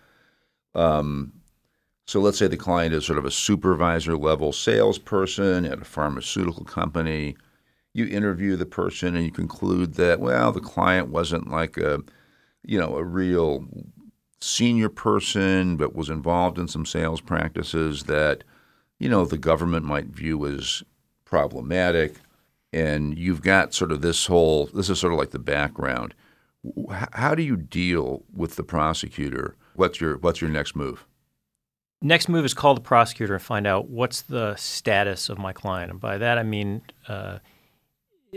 Um, 0.74 1.32
so 2.06 2.20
let's 2.20 2.38
say 2.38 2.46
the 2.46 2.56
client 2.56 2.94
is 2.94 3.04
sort 3.04 3.18
of 3.18 3.24
a 3.24 3.30
supervisor 3.30 4.16
level 4.16 4.52
salesperson 4.52 5.64
at 5.64 5.82
a 5.82 5.84
pharmaceutical 5.84 6.64
company 6.64 7.36
you 7.98 8.06
interview 8.06 8.56
the 8.56 8.66
person 8.66 9.16
and 9.16 9.24
you 9.24 9.32
conclude 9.32 9.94
that 9.94 10.20
well 10.20 10.52
the 10.52 10.60
client 10.60 11.08
wasn't 11.08 11.50
like 11.50 11.76
a 11.76 12.00
you 12.62 12.78
know 12.78 12.96
a 12.96 13.04
real 13.04 13.66
senior 14.40 14.88
person 14.88 15.76
but 15.76 15.94
was 15.94 16.08
involved 16.08 16.58
in 16.58 16.68
some 16.68 16.86
sales 16.86 17.20
practices 17.20 18.04
that 18.04 18.44
you 18.98 19.08
know 19.08 19.24
the 19.24 19.38
government 19.38 19.84
might 19.84 20.06
view 20.06 20.46
as 20.46 20.82
problematic. 21.24 22.16
And 22.72 23.16
you've 23.16 23.42
got 23.42 23.72
sort 23.72 23.92
of 23.92 24.02
this 24.02 24.26
whole 24.26 24.66
this 24.66 24.90
is 24.90 24.98
sort 24.98 25.12
of 25.12 25.18
like 25.18 25.30
the 25.30 25.38
background. 25.38 26.14
How 27.12 27.34
do 27.34 27.42
you 27.42 27.56
deal 27.56 28.24
with 28.34 28.56
the 28.56 28.64
prosecutor? 28.64 29.56
What's 29.74 30.00
your 30.00 30.18
what's 30.18 30.40
your 30.40 30.50
next 30.50 30.76
move? 30.76 31.06
Next 32.00 32.28
move 32.28 32.44
is 32.44 32.54
call 32.54 32.74
the 32.74 32.80
prosecutor 32.80 33.34
and 33.34 33.42
find 33.42 33.66
out 33.66 33.88
what's 33.88 34.22
the 34.22 34.54
status 34.56 35.28
of 35.28 35.38
my 35.38 35.52
client. 35.52 35.90
And 35.90 36.00
by 36.00 36.18
that 36.18 36.38
i 36.38 36.42
mean 36.42 36.82
uh, 37.08 37.38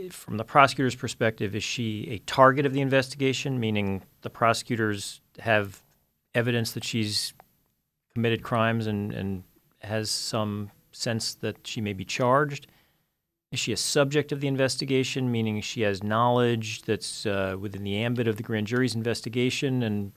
from 0.10 0.38
the 0.38 0.44
prosecutor's 0.44 0.96
perspective, 0.96 1.56
is 1.56 1.64
she 1.64 2.08
a 2.10 2.20
target 2.20 2.66
of 2.66 2.74
the 2.74 2.82
investigation, 2.82 3.60
meaning 3.60 4.02
the 4.22 4.30
prosecutors 4.30 5.22
have 5.40 5.84
evidence 6.34 6.72
that 6.72 6.84
she's 6.84 7.34
committed 8.14 8.44
crimes 8.44 8.88
and, 8.88 9.12
and 9.12 9.44
has 9.80 10.10
some 10.10 10.72
sense 10.92 11.34
that 11.36 11.66
she 11.66 11.82
may 11.82 11.94
be 11.94 12.06
charged? 12.06 12.68
Is 13.52 13.60
she 13.60 13.74
a 13.74 13.78
subject 13.78 14.32
of 14.32 14.40
the 14.40 14.48
investigation, 14.48 15.32
meaning 15.32 15.60
she 15.62 15.82
has 15.82 16.04
knowledge 16.04 16.84
that's 16.84 17.26
uh, 17.26 17.58
within 17.60 17.84
the 17.84 17.98
ambit 17.98 18.28
of 18.28 18.38
the 18.38 18.44
grand 18.44 18.68
jury's 18.68 18.96
investigation 18.96 19.84
and 19.84 20.14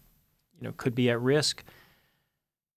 you 0.61 0.69
know 0.69 0.75
could 0.77 0.95
be 0.95 1.11
at 1.11 1.21
risk? 1.21 1.65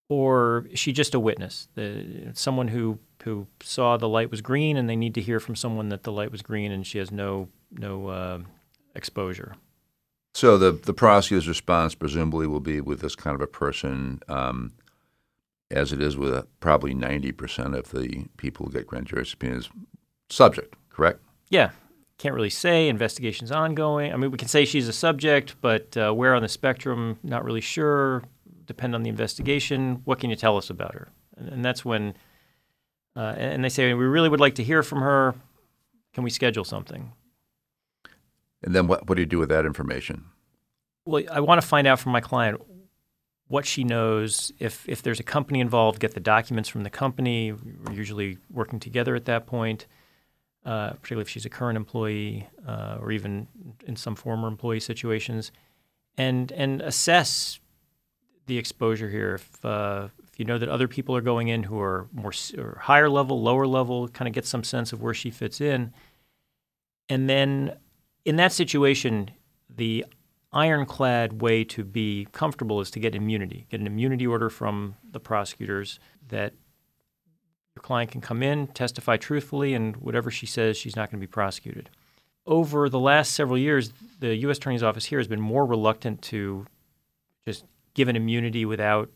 Or 0.09 0.65
is 0.71 0.79
she 0.79 0.93
just 0.93 1.13
a 1.13 1.19
witness, 1.19 1.67
the, 1.75 2.31
someone 2.33 2.69
who 2.69 2.97
who 3.23 3.45
saw 3.61 3.97
the 3.97 4.07
light 4.07 4.31
was 4.31 4.41
green 4.41 4.77
and 4.77 4.89
they 4.89 4.95
need 4.95 5.13
to 5.15 5.21
hear 5.21 5.39
from 5.39 5.55
someone 5.55 5.89
that 5.89 6.03
the 6.03 6.11
light 6.11 6.31
was 6.31 6.41
green 6.41 6.71
and 6.71 6.87
she 6.87 6.97
has 6.97 7.11
no 7.11 7.49
no 7.71 8.07
uh, 8.07 8.39
exposure. 8.95 9.55
So 10.37 10.55
the 10.55 10.71
the 10.71 10.93
prosecutor's 10.93 11.47
response 11.47 11.95
presumably 11.95 12.45
will 12.45 12.59
be 12.59 12.79
with 12.79 12.99
this 13.01 13.15
kind 13.15 13.33
of 13.33 13.41
a 13.41 13.47
person, 13.47 14.19
um, 14.27 14.73
as 15.71 15.91
it 15.91 15.99
is 15.99 16.15
with 16.15 16.45
probably 16.59 16.93
ninety 16.93 17.31
percent 17.31 17.73
of 17.73 17.89
the 17.89 18.27
people 18.37 18.67
who 18.67 18.71
get 18.71 18.85
grand 18.85 19.07
jury 19.07 19.25
subpoenas, 19.25 19.67
subject. 20.29 20.75
Correct? 20.91 21.21
Yeah, 21.49 21.71
can't 22.19 22.35
really 22.35 22.51
say. 22.51 22.87
Investigation's 22.87 23.51
ongoing. 23.51 24.13
I 24.13 24.17
mean, 24.17 24.29
we 24.29 24.37
can 24.37 24.47
say 24.47 24.63
she's 24.63 24.87
a 24.87 24.93
subject, 24.93 25.55
but 25.59 25.97
uh, 25.97 26.11
where 26.13 26.35
on 26.35 26.43
the 26.43 26.49
spectrum, 26.49 27.17
not 27.23 27.43
really 27.43 27.59
sure. 27.59 28.21
Depend 28.67 28.93
on 28.93 29.01
the 29.01 29.09
investigation. 29.09 30.01
What 30.05 30.19
can 30.19 30.29
you 30.29 30.35
tell 30.35 30.55
us 30.55 30.69
about 30.69 30.93
her? 30.93 31.07
And, 31.35 31.49
and 31.49 31.65
that's 31.65 31.83
when 31.83 32.13
uh, 33.15 33.33
and 33.37 33.63
they 33.63 33.69
say, 33.69 33.91
we 33.95 34.05
really 34.05 34.29
would 34.29 34.39
like 34.39 34.53
to 34.53 34.63
hear 34.63 34.83
from 34.83 34.99
her. 34.99 35.33
Can 36.13 36.23
we 36.23 36.29
schedule 36.29 36.63
something? 36.63 37.11
And 38.63 38.73
then 38.75 38.87
what, 38.87 39.07
what 39.07 39.15
do 39.15 39.21
you 39.21 39.25
do 39.25 39.39
with 39.39 39.49
that 39.49 39.65
information? 39.65 40.25
Well, 41.05 41.23
I 41.31 41.39
want 41.39 41.61
to 41.61 41.67
find 41.67 41.87
out 41.87 41.99
from 41.99 42.11
my 42.11 42.21
client 42.21 42.61
what 43.47 43.65
she 43.65 43.83
knows. 43.83 44.51
If, 44.59 44.87
if 44.89 45.01
there's 45.01 45.19
a 45.19 45.23
company 45.23 45.59
involved, 45.59 45.99
get 45.99 46.13
the 46.13 46.19
documents 46.19 46.67
from 46.69 46.83
the 46.83 46.89
company. 46.89 47.53
We're 47.53 47.93
usually 47.93 48.37
working 48.51 48.79
together 48.79 49.15
at 49.15 49.25
that 49.25 49.45
point, 49.45 49.85
uh, 50.65 50.91
particularly 50.91 51.21
if 51.21 51.29
she's 51.29 51.45
a 51.45 51.49
current 51.49 51.77
employee 51.77 52.47
uh, 52.67 52.97
or 52.99 53.11
even 53.11 53.47
in 53.85 53.95
some 53.95 54.15
former 54.15 54.47
employee 54.47 54.81
situations, 54.81 55.51
and, 56.17 56.51
and 56.51 56.81
assess 56.81 57.59
the 58.47 58.57
exposure 58.57 59.09
here. 59.09 59.35
If, 59.35 59.65
uh, 59.65 60.07
you 60.37 60.45
know 60.45 60.59
that 60.59 60.69
other 60.69 60.87
people 60.87 61.15
are 61.15 61.21
going 61.21 61.47
in 61.47 61.63
who 61.63 61.79
are 61.79 62.07
more 62.13 62.31
or 62.57 62.77
higher 62.83 63.09
level, 63.09 63.41
lower 63.41 63.65
level, 63.65 64.07
kind 64.07 64.27
of 64.27 64.33
get 64.33 64.45
some 64.45 64.63
sense 64.63 64.93
of 64.93 65.01
where 65.01 65.13
she 65.13 65.31
fits 65.31 65.59
in. 65.59 65.93
And 67.09 67.29
then 67.29 67.75
in 68.27 68.35
that 68.35 68.51
situation, 68.51 69.31
the 69.73 70.05
ironclad 70.51 71.41
way 71.41 71.63
to 71.63 71.85
be 71.85 72.27
comfortable 72.33 72.81
is 72.81 72.91
to 72.91 72.99
get 72.99 73.15
immunity, 73.15 73.65
get 73.71 73.79
an 73.79 73.87
immunity 73.87 74.27
order 74.27 74.49
from 74.49 74.95
the 75.09 75.19
prosecutors 75.19 75.97
that 76.27 76.53
your 77.73 77.81
client 77.81 78.11
can 78.11 78.19
come 78.19 78.43
in, 78.43 78.67
testify 78.67 79.15
truthfully, 79.15 79.73
and 79.73 79.95
whatever 79.97 80.29
she 80.29 80.45
says, 80.45 80.75
she's 80.75 80.95
not 80.97 81.09
going 81.09 81.21
to 81.21 81.25
be 81.25 81.31
prosecuted. 81.31 81.89
Over 82.45 82.89
the 82.89 82.99
last 82.99 83.33
several 83.33 83.57
years, 83.57 83.93
the 84.19 84.35
U.S. 84.35 84.57
Attorney's 84.57 84.83
Office 84.83 85.05
here 85.05 85.19
has 85.19 85.27
been 85.27 85.39
more 85.39 85.65
reluctant 85.65 86.21
to 86.23 86.65
just 87.45 87.63
give 87.93 88.09
an 88.09 88.17
immunity 88.17 88.65
without 88.65 89.09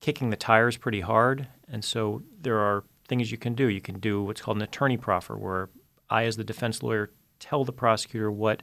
kicking 0.00 0.30
the 0.30 0.36
tires 0.36 0.76
pretty 0.76 1.00
hard. 1.00 1.48
And 1.66 1.84
so 1.84 2.22
there 2.40 2.60
are 2.60 2.84
things 3.08 3.32
you 3.32 3.38
can 3.38 3.54
do. 3.54 3.66
You 3.66 3.80
can 3.80 3.98
do 3.98 4.22
what's 4.22 4.40
called 4.40 4.58
an 4.58 4.62
attorney 4.62 4.96
proffer, 4.96 5.36
where 5.36 5.70
I, 6.08 6.24
as 6.24 6.36
the 6.36 6.44
defense 6.44 6.80
lawyer, 6.84 7.10
tell 7.44 7.62
the 7.62 7.72
prosecutor 7.72 8.30
what 8.30 8.62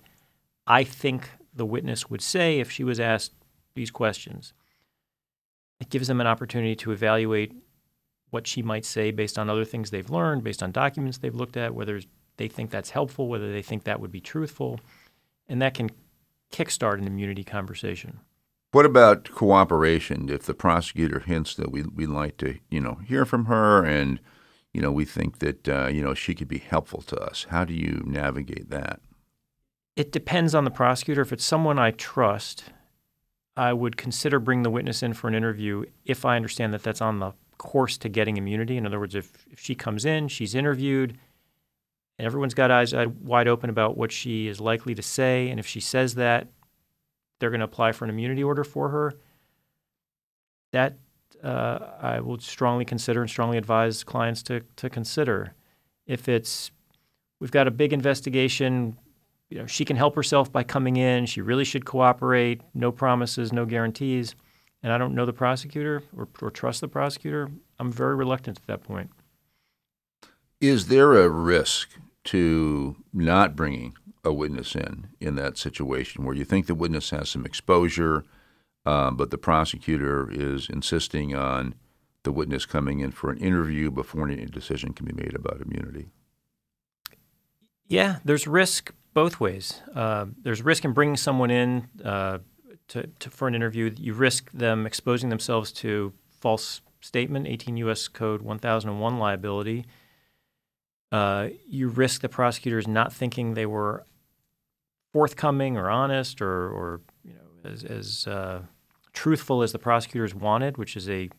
I 0.66 0.84
think 0.84 1.30
the 1.54 1.68
witness 1.68 2.10
would 2.10 2.22
say 2.22 2.60
if 2.60 2.72
she 2.72 2.84
was 2.84 3.00
asked 3.00 3.34
these 3.76 3.92
questions. 3.92 4.54
It 5.80 5.90
gives 5.90 6.08
them 6.08 6.20
an 6.20 6.26
opportunity 6.26 6.76
to 6.78 6.92
evaluate 6.92 7.54
what 8.32 8.48
she 8.48 8.64
might 8.64 8.86
say 8.86 9.12
based 9.12 9.38
on 9.38 9.50
other 9.50 9.66
things 9.66 9.92
they've 9.92 10.10
learned, 10.10 10.44
based 10.44 10.64
on 10.64 10.72
documents 10.72 11.20
they've 11.20 11.36
looked 11.36 11.58
at, 11.58 11.76
whether 11.76 12.02
they 12.38 12.48
think 12.48 12.72
that's 12.72 12.90
helpful, 12.90 13.28
whether 13.28 13.52
they 13.52 13.62
think 13.62 13.84
that 13.84 14.00
would 14.00 14.12
be 14.12 14.22
truthful. 14.22 14.80
And 15.48 15.62
that 15.62 15.76
can 15.76 15.92
kickstart 16.52 16.98
an 16.98 17.06
immunity 17.06 17.44
conversation. 17.44 18.20
What 18.72 18.86
about 18.86 19.30
cooperation? 19.32 20.28
If 20.30 20.44
the 20.44 20.56
prosecutor 20.56 21.20
hints 21.20 21.54
that 21.56 21.72
we 21.72 21.84
we'd 21.84 22.10
like 22.10 22.38
to, 22.38 22.58
you 22.70 22.80
know, 22.80 23.00
hear 23.06 23.26
from 23.26 23.46
her, 23.46 23.84
and 23.86 24.20
you 24.74 24.82
know, 24.82 24.92
we 24.92 25.06
think 25.06 25.40
that 25.40 25.68
uh, 25.68 25.88
you 25.88 26.02
know 26.02 26.14
she 26.14 26.34
could 26.34 26.48
be 26.48 26.60
helpful 26.60 27.02
to 27.04 27.18
us, 27.18 27.46
how 27.50 27.66
do 27.66 27.74
you 27.74 28.04
navigate 28.06 28.70
that? 28.70 29.02
It 29.96 30.12
depends 30.12 30.56
on 30.56 30.64
the 30.64 30.72
prosecutor. 30.72 31.22
If 31.22 31.34
it's 31.34 31.44
someone 31.44 31.78
I 31.78 31.92
trust, 31.92 32.66
I 33.58 33.74
would 33.74 33.98
consider 33.98 34.40
bringing 34.40 34.64
the 34.64 34.70
witness 34.70 35.04
in 35.04 35.14
for 35.14 35.28
an 35.28 35.36
interview 35.36 35.84
if 36.06 36.26
I 36.26 36.36
understand 36.36 36.74
that 36.74 36.84
that's 36.84 37.02
on 37.02 37.20
the 37.20 37.34
course 37.58 37.98
to 38.00 38.10
getting 38.10 38.38
immunity. 38.38 38.78
In 38.78 38.86
other 38.86 39.00
words, 39.00 39.14
if, 39.14 39.46
if 39.52 39.60
she 39.60 39.76
comes 39.76 40.06
in, 40.06 40.30
she's 40.30 40.56
interviewed, 40.56 41.18
and 42.18 42.26
everyone's 42.26 42.54
got 42.54 42.72
eyes 42.72 42.94
wide 43.22 43.48
open 43.48 43.70
about 43.70 43.98
what 43.98 44.12
she 44.12 44.48
is 44.48 44.62
likely 44.62 44.96
to 44.96 45.04
say, 45.04 45.50
and 45.50 45.60
if 45.60 45.68
she 45.68 45.80
says 45.80 46.16
that, 46.16 46.48
they're 47.40 47.50
going 47.50 47.60
to 47.60 47.66
apply 47.66 47.92
for 47.92 48.06
an 48.06 48.10
immunity 48.10 48.44
order 48.44 48.64
for 48.64 48.90
her. 48.90 49.14
That 50.72 50.98
uh, 51.44 51.80
I 52.02 52.20
would 52.20 52.42
strongly 52.42 52.86
consider 52.86 53.22
and 53.22 53.30
strongly 53.30 53.58
advise 53.58 54.04
clients 54.04 54.44
to 54.44 54.62
to 54.78 54.90
consider. 54.90 55.54
If 56.06 56.28
it's 56.28 56.72
we've 57.40 57.52
got 57.52 57.68
a 57.68 57.72
big 57.72 57.94
investigation, 57.94 58.98
you 59.50 59.60
know, 59.60 59.66
she 59.66 59.86
can 59.86 59.98
help 59.98 60.16
herself 60.16 60.52
by 60.52 60.64
coming 60.64 60.98
in. 60.98 61.26
She 61.26 61.42
really 61.42 61.66
should 61.66 61.86
cooperate. 61.86 62.62
No 62.74 62.92
promises, 62.92 63.52
no 63.52 63.66
guarantees. 63.66 64.36
And 64.84 64.92
I 64.92 64.98
don't 64.98 65.14
know 65.14 65.26
the 65.26 65.34
prosecutor 65.34 66.04
or, 66.18 66.28
or 66.42 66.50
trust 66.50 66.82
the 66.82 66.88
prosecutor. 66.88 67.52
I'm 67.80 67.92
very 67.92 68.16
reluctant 68.16 68.58
at 68.58 68.68
that 68.68 68.84
point. 68.84 69.12
Is 70.60 70.88
there 70.88 71.14
a 71.14 71.30
risk 71.30 71.90
to 72.26 72.96
not 73.14 73.56
bringing 73.56 73.94
a 74.24 74.32
witness 74.32 74.76
in 74.76 75.08
in 75.20 75.36
that 75.36 75.58
situation 75.58 76.24
where 76.24 76.36
you 76.36 76.46
think 76.46 76.68
the 76.68 76.76
witness 76.76 77.10
has 77.10 77.30
some 77.30 77.46
exposure, 77.46 78.24
um, 78.86 79.16
but 79.16 79.32
the 79.32 79.38
prosecutor 79.38 80.30
is 80.32 80.70
insisting 80.70 81.36
on 81.36 81.76
the 82.24 82.32
witness 82.32 82.66
coming 82.66 83.00
in 83.00 83.12
for 83.12 83.32
an 83.32 83.38
interview 83.38 83.92
before 83.92 84.28
any 84.28 84.46
decision 84.46 84.94
can 84.94 85.06
be 85.06 85.14
made 85.14 85.36
about 85.36 85.62
immunity? 85.62 86.10
Yeah, 87.88 88.20
there's 88.24 88.48
risk 88.48 88.94
both 89.14 89.40
ways. 89.40 89.82
Uh, 89.94 90.28
there's 90.42 90.62
risk 90.62 90.86
in 90.86 90.94
bringing 90.94 91.18
someone 91.18 91.52
in 91.52 91.90
uh, 92.04 92.40
to, 92.90 93.08
to, 93.20 93.30
for 93.30 93.48
an 93.48 93.56
interview. 93.56 93.94
You 93.98 94.14
risk 94.14 94.52
them 94.52 94.86
exposing 94.86 95.30
themselves 95.30 95.72
to 95.74 96.14
false 96.40 96.82
statement, 97.02 97.48
18 97.48 97.78
U.S. 97.78 98.08
Code 98.08 98.42
1001 98.42 99.18
liability. 99.18 99.86
Uh, 101.12 101.50
you 101.68 101.90
risk 101.90 102.22
the 102.22 102.30
prosecutors 102.30 102.88
not 102.88 103.12
thinking 103.12 103.54
they 103.54 103.66
were 103.66 104.06
forthcoming 105.12 105.76
or 105.76 105.90
honest 105.90 106.42
or, 106.42 106.70
or 106.70 107.02
as, 107.66 107.84
as 107.84 108.28
uh, 108.28 108.62
truthful 109.14 109.62
as 109.62 109.72
the 109.72 109.80
prosecutors 109.80 110.34
wanted, 110.34 110.78
which 110.78 110.96
is 110.96 111.10
a 111.10 111.30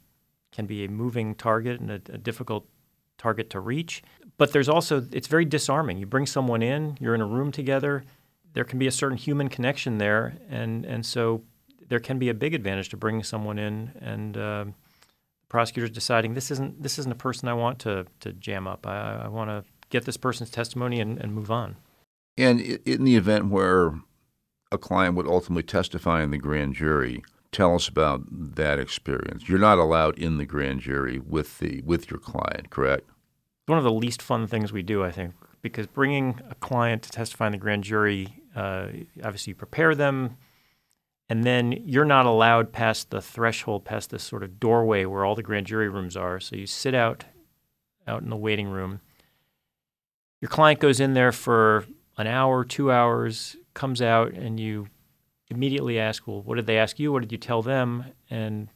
can 0.53 0.67
be 0.67 0.85
a 0.85 0.89
moving 0.89 1.35
target 1.35 1.81
and 1.81 1.91
a, 1.91 1.95
a 1.95 2.19
difficult 2.19 2.69
target 3.19 3.51
to 3.51 3.61
reach. 3.61 4.03
But 4.37 4.53
there's 4.53 4.69
also, 4.69 5.07
it's 5.13 5.27
very 5.27 5.45
disarming. 5.45 5.99
You 5.99 6.07
bring 6.07 6.27
someone 6.27 6.63
in, 6.63 6.99
you're 7.01 7.15
in 7.15 7.21
a 7.21 7.27
room 7.27 7.51
together, 7.53 8.05
there 8.53 8.65
can 8.65 8.79
be 8.79 8.87
a 8.87 8.91
certain 8.91 9.17
human 9.17 9.49
connection 9.49 9.99
there. 9.99 10.35
And, 10.51 10.85
and 10.85 11.07
so 11.07 11.43
there 11.89 12.01
can 12.01 12.19
be 12.19 12.29
a 12.29 12.35
big 12.35 12.55
advantage 12.55 12.91
to 12.91 12.97
bringing 12.97 13.23
someone 13.23 13.59
in 13.59 13.93
and 14.01 14.37
uh, 14.37 14.65
prosecutors 15.49 15.91
deciding 15.91 16.35
this 16.35 16.51
isn't, 16.51 16.83
this 16.83 16.99
isn't 16.99 17.13
a 17.13 17.17
person 17.17 17.49
I 17.49 17.55
want 17.55 17.79
to, 17.81 18.07
to 18.21 18.33
jam 18.33 18.67
up. 18.67 18.87
I, 18.87 19.23
I 19.25 19.29
want 19.29 19.49
to 19.51 19.65
get 19.89 20.05
this 20.05 20.17
person's 20.17 20.51
testimony 20.51 21.01
and, 21.01 21.19
and 21.19 21.35
move 21.35 21.51
on. 21.51 21.77
And 22.37 22.61
in 22.61 23.05
the 23.05 23.17
event 23.17 23.47
where 23.47 23.95
a 24.73 24.79
client 24.79 25.15
would 25.17 25.27
ultimately 25.27 25.63
testify 25.63 26.23
in 26.23 26.31
the 26.31 26.39
grand 26.39 26.75
jury, 26.75 27.23
tell 27.53 27.75
us 27.75 27.87
about 27.87 28.23
that 28.31 28.79
experience. 28.79 29.49
You're 29.49 29.59
not 29.59 29.79
allowed 29.79 30.19
in 30.19 30.39
the 30.39 30.47
grand 30.47 30.81
jury 30.81 31.19
with 31.21 31.59
the 31.59 31.83
with 31.83 32.11
your 32.11 32.19
client, 32.19 32.71
correct? 32.71 33.05
It's 33.09 33.69
one 33.69 33.79
of 33.79 33.85
the 33.85 33.93
least 33.93 34.23
fun 34.23 34.47
things 34.47 34.73
we 34.73 34.83
do, 34.83 35.05
I 35.05 35.11
think, 35.11 35.35
because 35.61 35.87
bringing 35.87 36.41
a 36.51 36.55
client 36.57 37.03
to 37.03 37.11
testify 37.11 37.47
in 37.47 37.53
the 37.53 37.59
grand 37.59 37.85
jury, 37.85 38.41
uh, 38.57 38.89
obviously 39.23 39.53
you 39.53 39.55
prepare 39.55 39.95
them, 39.95 40.39
and 41.29 41.45
then 41.45 41.73
you're 41.73 42.05
not 42.05 42.27
allowed 42.27 42.73
past 42.73 43.11
the 43.11 43.21
threshold, 43.21 43.85
past 43.85 44.11
this 44.11 44.25
sort 44.25 44.43
of 44.43 44.59
doorway 44.59 45.05
where 45.05 45.25
all 45.25 45.35
the 45.35 45.43
grand 45.43 45.67
jury 45.67 45.89
rooms 45.89 46.17
are. 46.17 46.41
So 46.41 46.57
you 46.57 46.67
sit 46.67 46.95
out 46.95 47.25
out 48.07 48.23
in 48.23 48.31
the 48.31 48.37
waiting 48.37 48.69
room. 48.69 49.01
Your 50.41 50.49
client 50.49 50.81
goes 50.81 50.99
in 50.99 51.15
there 51.15 51.31
for 51.31 51.87
an 52.19 52.27
hour, 52.27 52.65
two 52.65 52.91
hours, 52.91 53.57
comes 53.75 54.03
out, 54.03 54.33
and 54.33 54.59
you 54.59 54.89
immediately 55.49 55.99
ask, 55.99 56.27
well, 56.27 56.43
what 56.43 56.57
did 56.57 56.67
they 56.67 56.79
ask 56.79 56.99
you? 56.99 57.13
What 57.13 57.21
did 57.21 57.33
you 57.33 57.39
tell 57.39 57.63
them? 57.63 58.05
And 58.31 58.69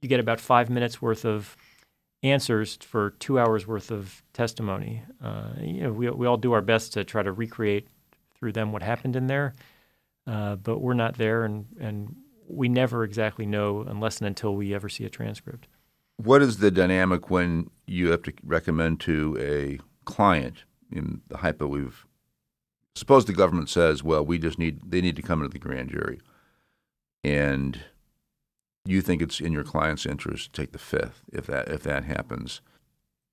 you 0.00 0.08
get 0.08 0.20
about 0.20 0.40
five 0.40 0.70
minutes 0.70 1.00
worth 1.00 1.24
of 1.24 1.56
answers 2.22 2.76
for 2.76 3.10
two 3.18 3.38
hours 3.38 3.66
worth 3.66 3.90
of 3.90 4.22
testimony. 4.32 5.02
Uh, 5.22 5.50
you 5.60 5.82
know, 5.82 5.92
we, 5.92 6.10
we 6.10 6.26
all 6.26 6.36
do 6.36 6.52
our 6.52 6.60
best 6.60 6.92
to 6.94 7.04
try 7.04 7.22
to 7.22 7.32
recreate 7.32 7.88
through 8.38 8.52
them 8.52 8.72
what 8.72 8.82
happened 8.82 9.16
in 9.16 9.26
there, 9.26 9.54
uh, 10.26 10.56
but 10.56 10.80
we're 10.80 10.94
not 10.94 11.16
there, 11.16 11.44
and, 11.44 11.66
and 11.78 12.14
we 12.46 12.68
never 12.68 13.04
exactly 13.04 13.46
know 13.46 13.82
unless 13.82 14.18
and 14.18 14.26
until 14.26 14.54
we 14.54 14.74
ever 14.74 14.88
see 14.88 15.04
a 15.04 15.10
transcript. 15.10 15.66
What 16.16 16.42
is 16.42 16.58
the 16.58 16.70
dynamic 16.70 17.30
when 17.30 17.70
you 17.86 18.10
have 18.10 18.22
to 18.24 18.32
recommend 18.44 19.00
to 19.00 19.36
a 19.40 19.78
client 20.04 20.64
in 20.90 21.22
the 21.28 21.38
hypo 21.38 21.66
we've 21.66 22.06
suppose 22.94 23.24
the 23.24 23.32
government 23.32 23.68
says, 23.68 24.02
well, 24.02 24.24
we 24.24 24.38
just 24.38 24.58
need 24.58 24.80
they 24.90 25.00
need 25.00 25.16
to 25.16 25.22
come 25.22 25.40
into 25.40 25.52
the 25.52 25.58
grand 25.58 25.90
jury, 25.90 26.20
and 27.24 27.80
you 28.84 29.00
think 29.00 29.22
it's 29.22 29.40
in 29.40 29.52
your 29.52 29.64
client's 29.64 30.06
interest 30.06 30.52
to 30.52 30.60
take 30.60 30.72
the 30.72 30.78
fifth 30.78 31.22
if 31.32 31.46
that 31.46 31.68
if 31.68 31.82
that 31.82 32.04
happens. 32.04 32.60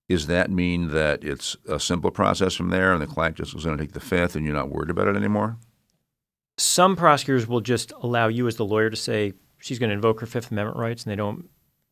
Does 0.09 0.27
that 0.27 0.49
mean 0.49 0.91
that 0.91 1.23
it's 1.23 1.57
a 1.67 1.79
simple 1.79 2.11
process 2.11 2.55
from 2.55 2.69
there, 2.69 2.93
and 2.93 3.01
the 3.01 3.07
client 3.07 3.35
just 3.35 3.53
is 3.53 3.65
going 3.65 3.77
to 3.77 3.83
take 3.83 3.93
the 3.93 3.99
fifth, 3.99 4.35
and 4.35 4.45
you're 4.45 4.55
not 4.55 4.69
worried 4.69 4.89
about 4.89 5.07
it 5.07 5.17
anymore? 5.17 5.57
Some 6.57 6.95
prosecutors 6.95 7.45
will 7.45 7.61
just 7.61 7.91
allow 8.01 8.29
you 8.29 8.47
as 8.47 8.55
the 8.55 8.65
lawyer 8.65 8.89
to 8.89 8.95
say 8.95 9.33
she's 9.59 9.79
going 9.79 9.89
to 9.89 9.95
invoke 9.95 10.21
her 10.21 10.25
Fifth 10.25 10.49
Amendment 10.49 10.77
rights, 10.77 11.03
and 11.03 11.11
they 11.11 11.15
don't 11.17 11.49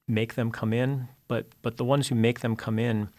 make 0.07 0.35
them 0.35 0.49
come 0.49 0.71
in. 0.71 1.09
But 1.27 1.47
but 1.61 1.75
the 1.75 1.83
ones 1.83 2.07
who 2.07 2.15
make 2.15 2.39
them 2.39 2.55
come 2.55 2.79
in, 2.79 3.09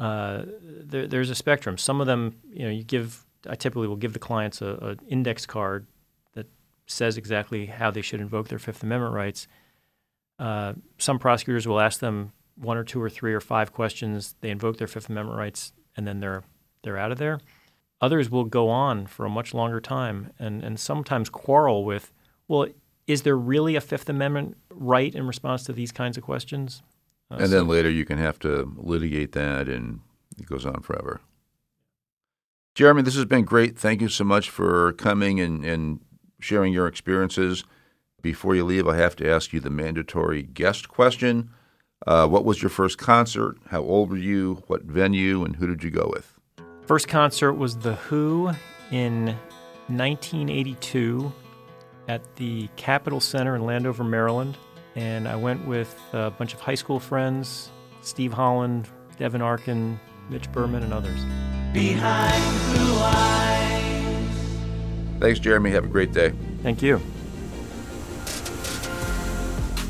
uh, 0.00 0.44
there, 0.62 1.06
there's 1.06 1.30
a 1.30 1.34
spectrum. 1.34 1.76
Some 1.76 2.00
of 2.00 2.06
them, 2.06 2.36
you 2.50 2.64
know, 2.64 2.70
you 2.70 2.84
give 2.84 3.25
I 3.48 3.54
typically 3.54 3.88
will 3.88 3.96
give 3.96 4.12
the 4.12 4.18
clients 4.18 4.60
an 4.60 4.98
index 5.08 5.46
card 5.46 5.86
that 6.34 6.46
says 6.86 7.16
exactly 7.16 7.66
how 7.66 7.90
they 7.90 8.02
should 8.02 8.20
invoke 8.20 8.48
their 8.48 8.58
Fifth 8.58 8.82
Amendment 8.82 9.14
rights. 9.14 9.46
Uh, 10.38 10.74
some 10.98 11.18
prosecutors 11.18 11.66
will 11.66 11.80
ask 11.80 12.00
them 12.00 12.32
one 12.56 12.76
or 12.76 12.84
two 12.84 13.00
or 13.00 13.10
three 13.10 13.34
or 13.34 13.40
five 13.40 13.72
questions. 13.72 14.34
They 14.40 14.50
invoke 14.50 14.78
their 14.78 14.86
Fifth 14.86 15.08
Amendment 15.08 15.38
rights, 15.38 15.72
and 15.96 16.06
then 16.06 16.20
they're 16.20 16.44
they're 16.82 16.98
out 16.98 17.12
of 17.12 17.18
there. 17.18 17.40
Others 18.00 18.30
will 18.30 18.44
go 18.44 18.68
on 18.68 19.06
for 19.06 19.24
a 19.24 19.30
much 19.30 19.54
longer 19.54 19.80
time, 19.80 20.32
and 20.38 20.62
and 20.62 20.78
sometimes 20.78 21.30
quarrel 21.30 21.84
with, 21.84 22.12
well, 22.48 22.66
is 23.06 23.22
there 23.22 23.36
really 23.36 23.76
a 23.76 23.80
Fifth 23.80 24.08
Amendment 24.08 24.56
right 24.70 25.14
in 25.14 25.26
response 25.26 25.64
to 25.64 25.72
these 25.72 25.92
kinds 25.92 26.16
of 26.16 26.24
questions? 26.24 26.82
Uh, 27.30 27.34
and 27.34 27.52
then 27.52 27.62
so, 27.62 27.62
later 27.62 27.90
you 27.90 28.04
can 28.04 28.18
have 28.18 28.38
to 28.40 28.72
litigate 28.76 29.32
that, 29.32 29.68
and 29.68 30.00
it 30.38 30.46
goes 30.46 30.66
on 30.66 30.80
forever. 30.82 31.20
Jeremy, 32.76 33.00
this 33.00 33.14
has 33.14 33.24
been 33.24 33.46
great. 33.46 33.78
Thank 33.78 34.02
you 34.02 34.10
so 34.10 34.22
much 34.22 34.50
for 34.50 34.92
coming 34.92 35.40
and, 35.40 35.64
and 35.64 35.98
sharing 36.40 36.74
your 36.74 36.86
experiences. 36.86 37.64
Before 38.20 38.54
you 38.54 38.66
leave, 38.66 38.86
I 38.86 38.96
have 38.96 39.16
to 39.16 39.26
ask 39.26 39.54
you 39.54 39.60
the 39.60 39.70
mandatory 39.70 40.42
guest 40.42 40.86
question. 40.86 41.48
Uh, 42.06 42.28
what 42.28 42.44
was 42.44 42.60
your 42.60 42.68
first 42.68 42.98
concert? 42.98 43.56
How 43.68 43.80
old 43.80 44.10
were 44.10 44.18
you? 44.18 44.62
What 44.66 44.82
venue? 44.82 45.42
And 45.42 45.56
who 45.56 45.66
did 45.66 45.82
you 45.82 45.90
go 45.90 46.12
with? 46.12 46.34
First 46.82 47.08
concert 47.08 47.54
was 47.54 47.78
The 47.78 47.94
Who 47.94 48.50
in 48.90 49.28
1982 49.88 51.32
at 52.08 52.36
the 52.36 52.68
Capital 52.76 53.20
Centre 53.20 53.56
in 53.56 53.64
Landover, 53.64 54.04
Maryland. 54.04 54.58
And 54.96 55.26
I 55.26 55.36
went 55.36 55.66
with 55.66 55.98
a 56.12 56.30
bunch 56.30 56.52
of 56.52 56.60
high 56.60 56.74
school 56.74 57.00
friends 57.00 57.70
Steve 58.02 58.34
Holland, 58.34 58.86
Devin 59.16 59.40
Arkin, 59.40 59.98
Mitch 60.28 60.52
Berman, 60.52 60.82
and 60.82 60.92
others. 60.92 61.24
Behind 61.72 62.74
blue 62.74 62.96
eyes. 62.98 64.28
Thanks, 65.20 65.38
Jeremy. 65.38 65.70
Have 65.70 65.84
a 65.84 65.88
great 65.88 66.12
day. 66.12 66.32
Thank 66.62 66.82
you. 66.82 66.98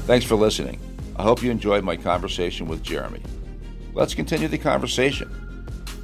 Thanks 0.06 0.24
for 0.24 0.36
listening. 0.36 0.80
I 1.16 1.22
hope 1.22 1.42
you 1.42 1.50
enjoyed 1.50 1.82
my 1.82 1.96
conversation 1.96 2.68
with 2.68 2.82
Jeremy. 2.82 3.22
Let's 3.94 4.14
continue 4.14 4.48
the 4.48 4.58
conversation. 4.58 5.30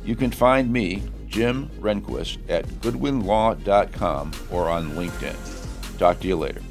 You 0.04 0.16
can 0.16 0.30
find 0.30 0.72
me, 0.72 1.02
Jim 1.28 1.68
Rehnquist, 1.80 2.38
at 2.48 2.66
goodwinlaw.com 2.80 4.32
or 4.50 4.68
on 4.68 4.90
LinkedIn. 4.92 5.98
Talk 5.98 6.18
to 6.20 6.26
you 6.26 6.36
later. 6.36 6.62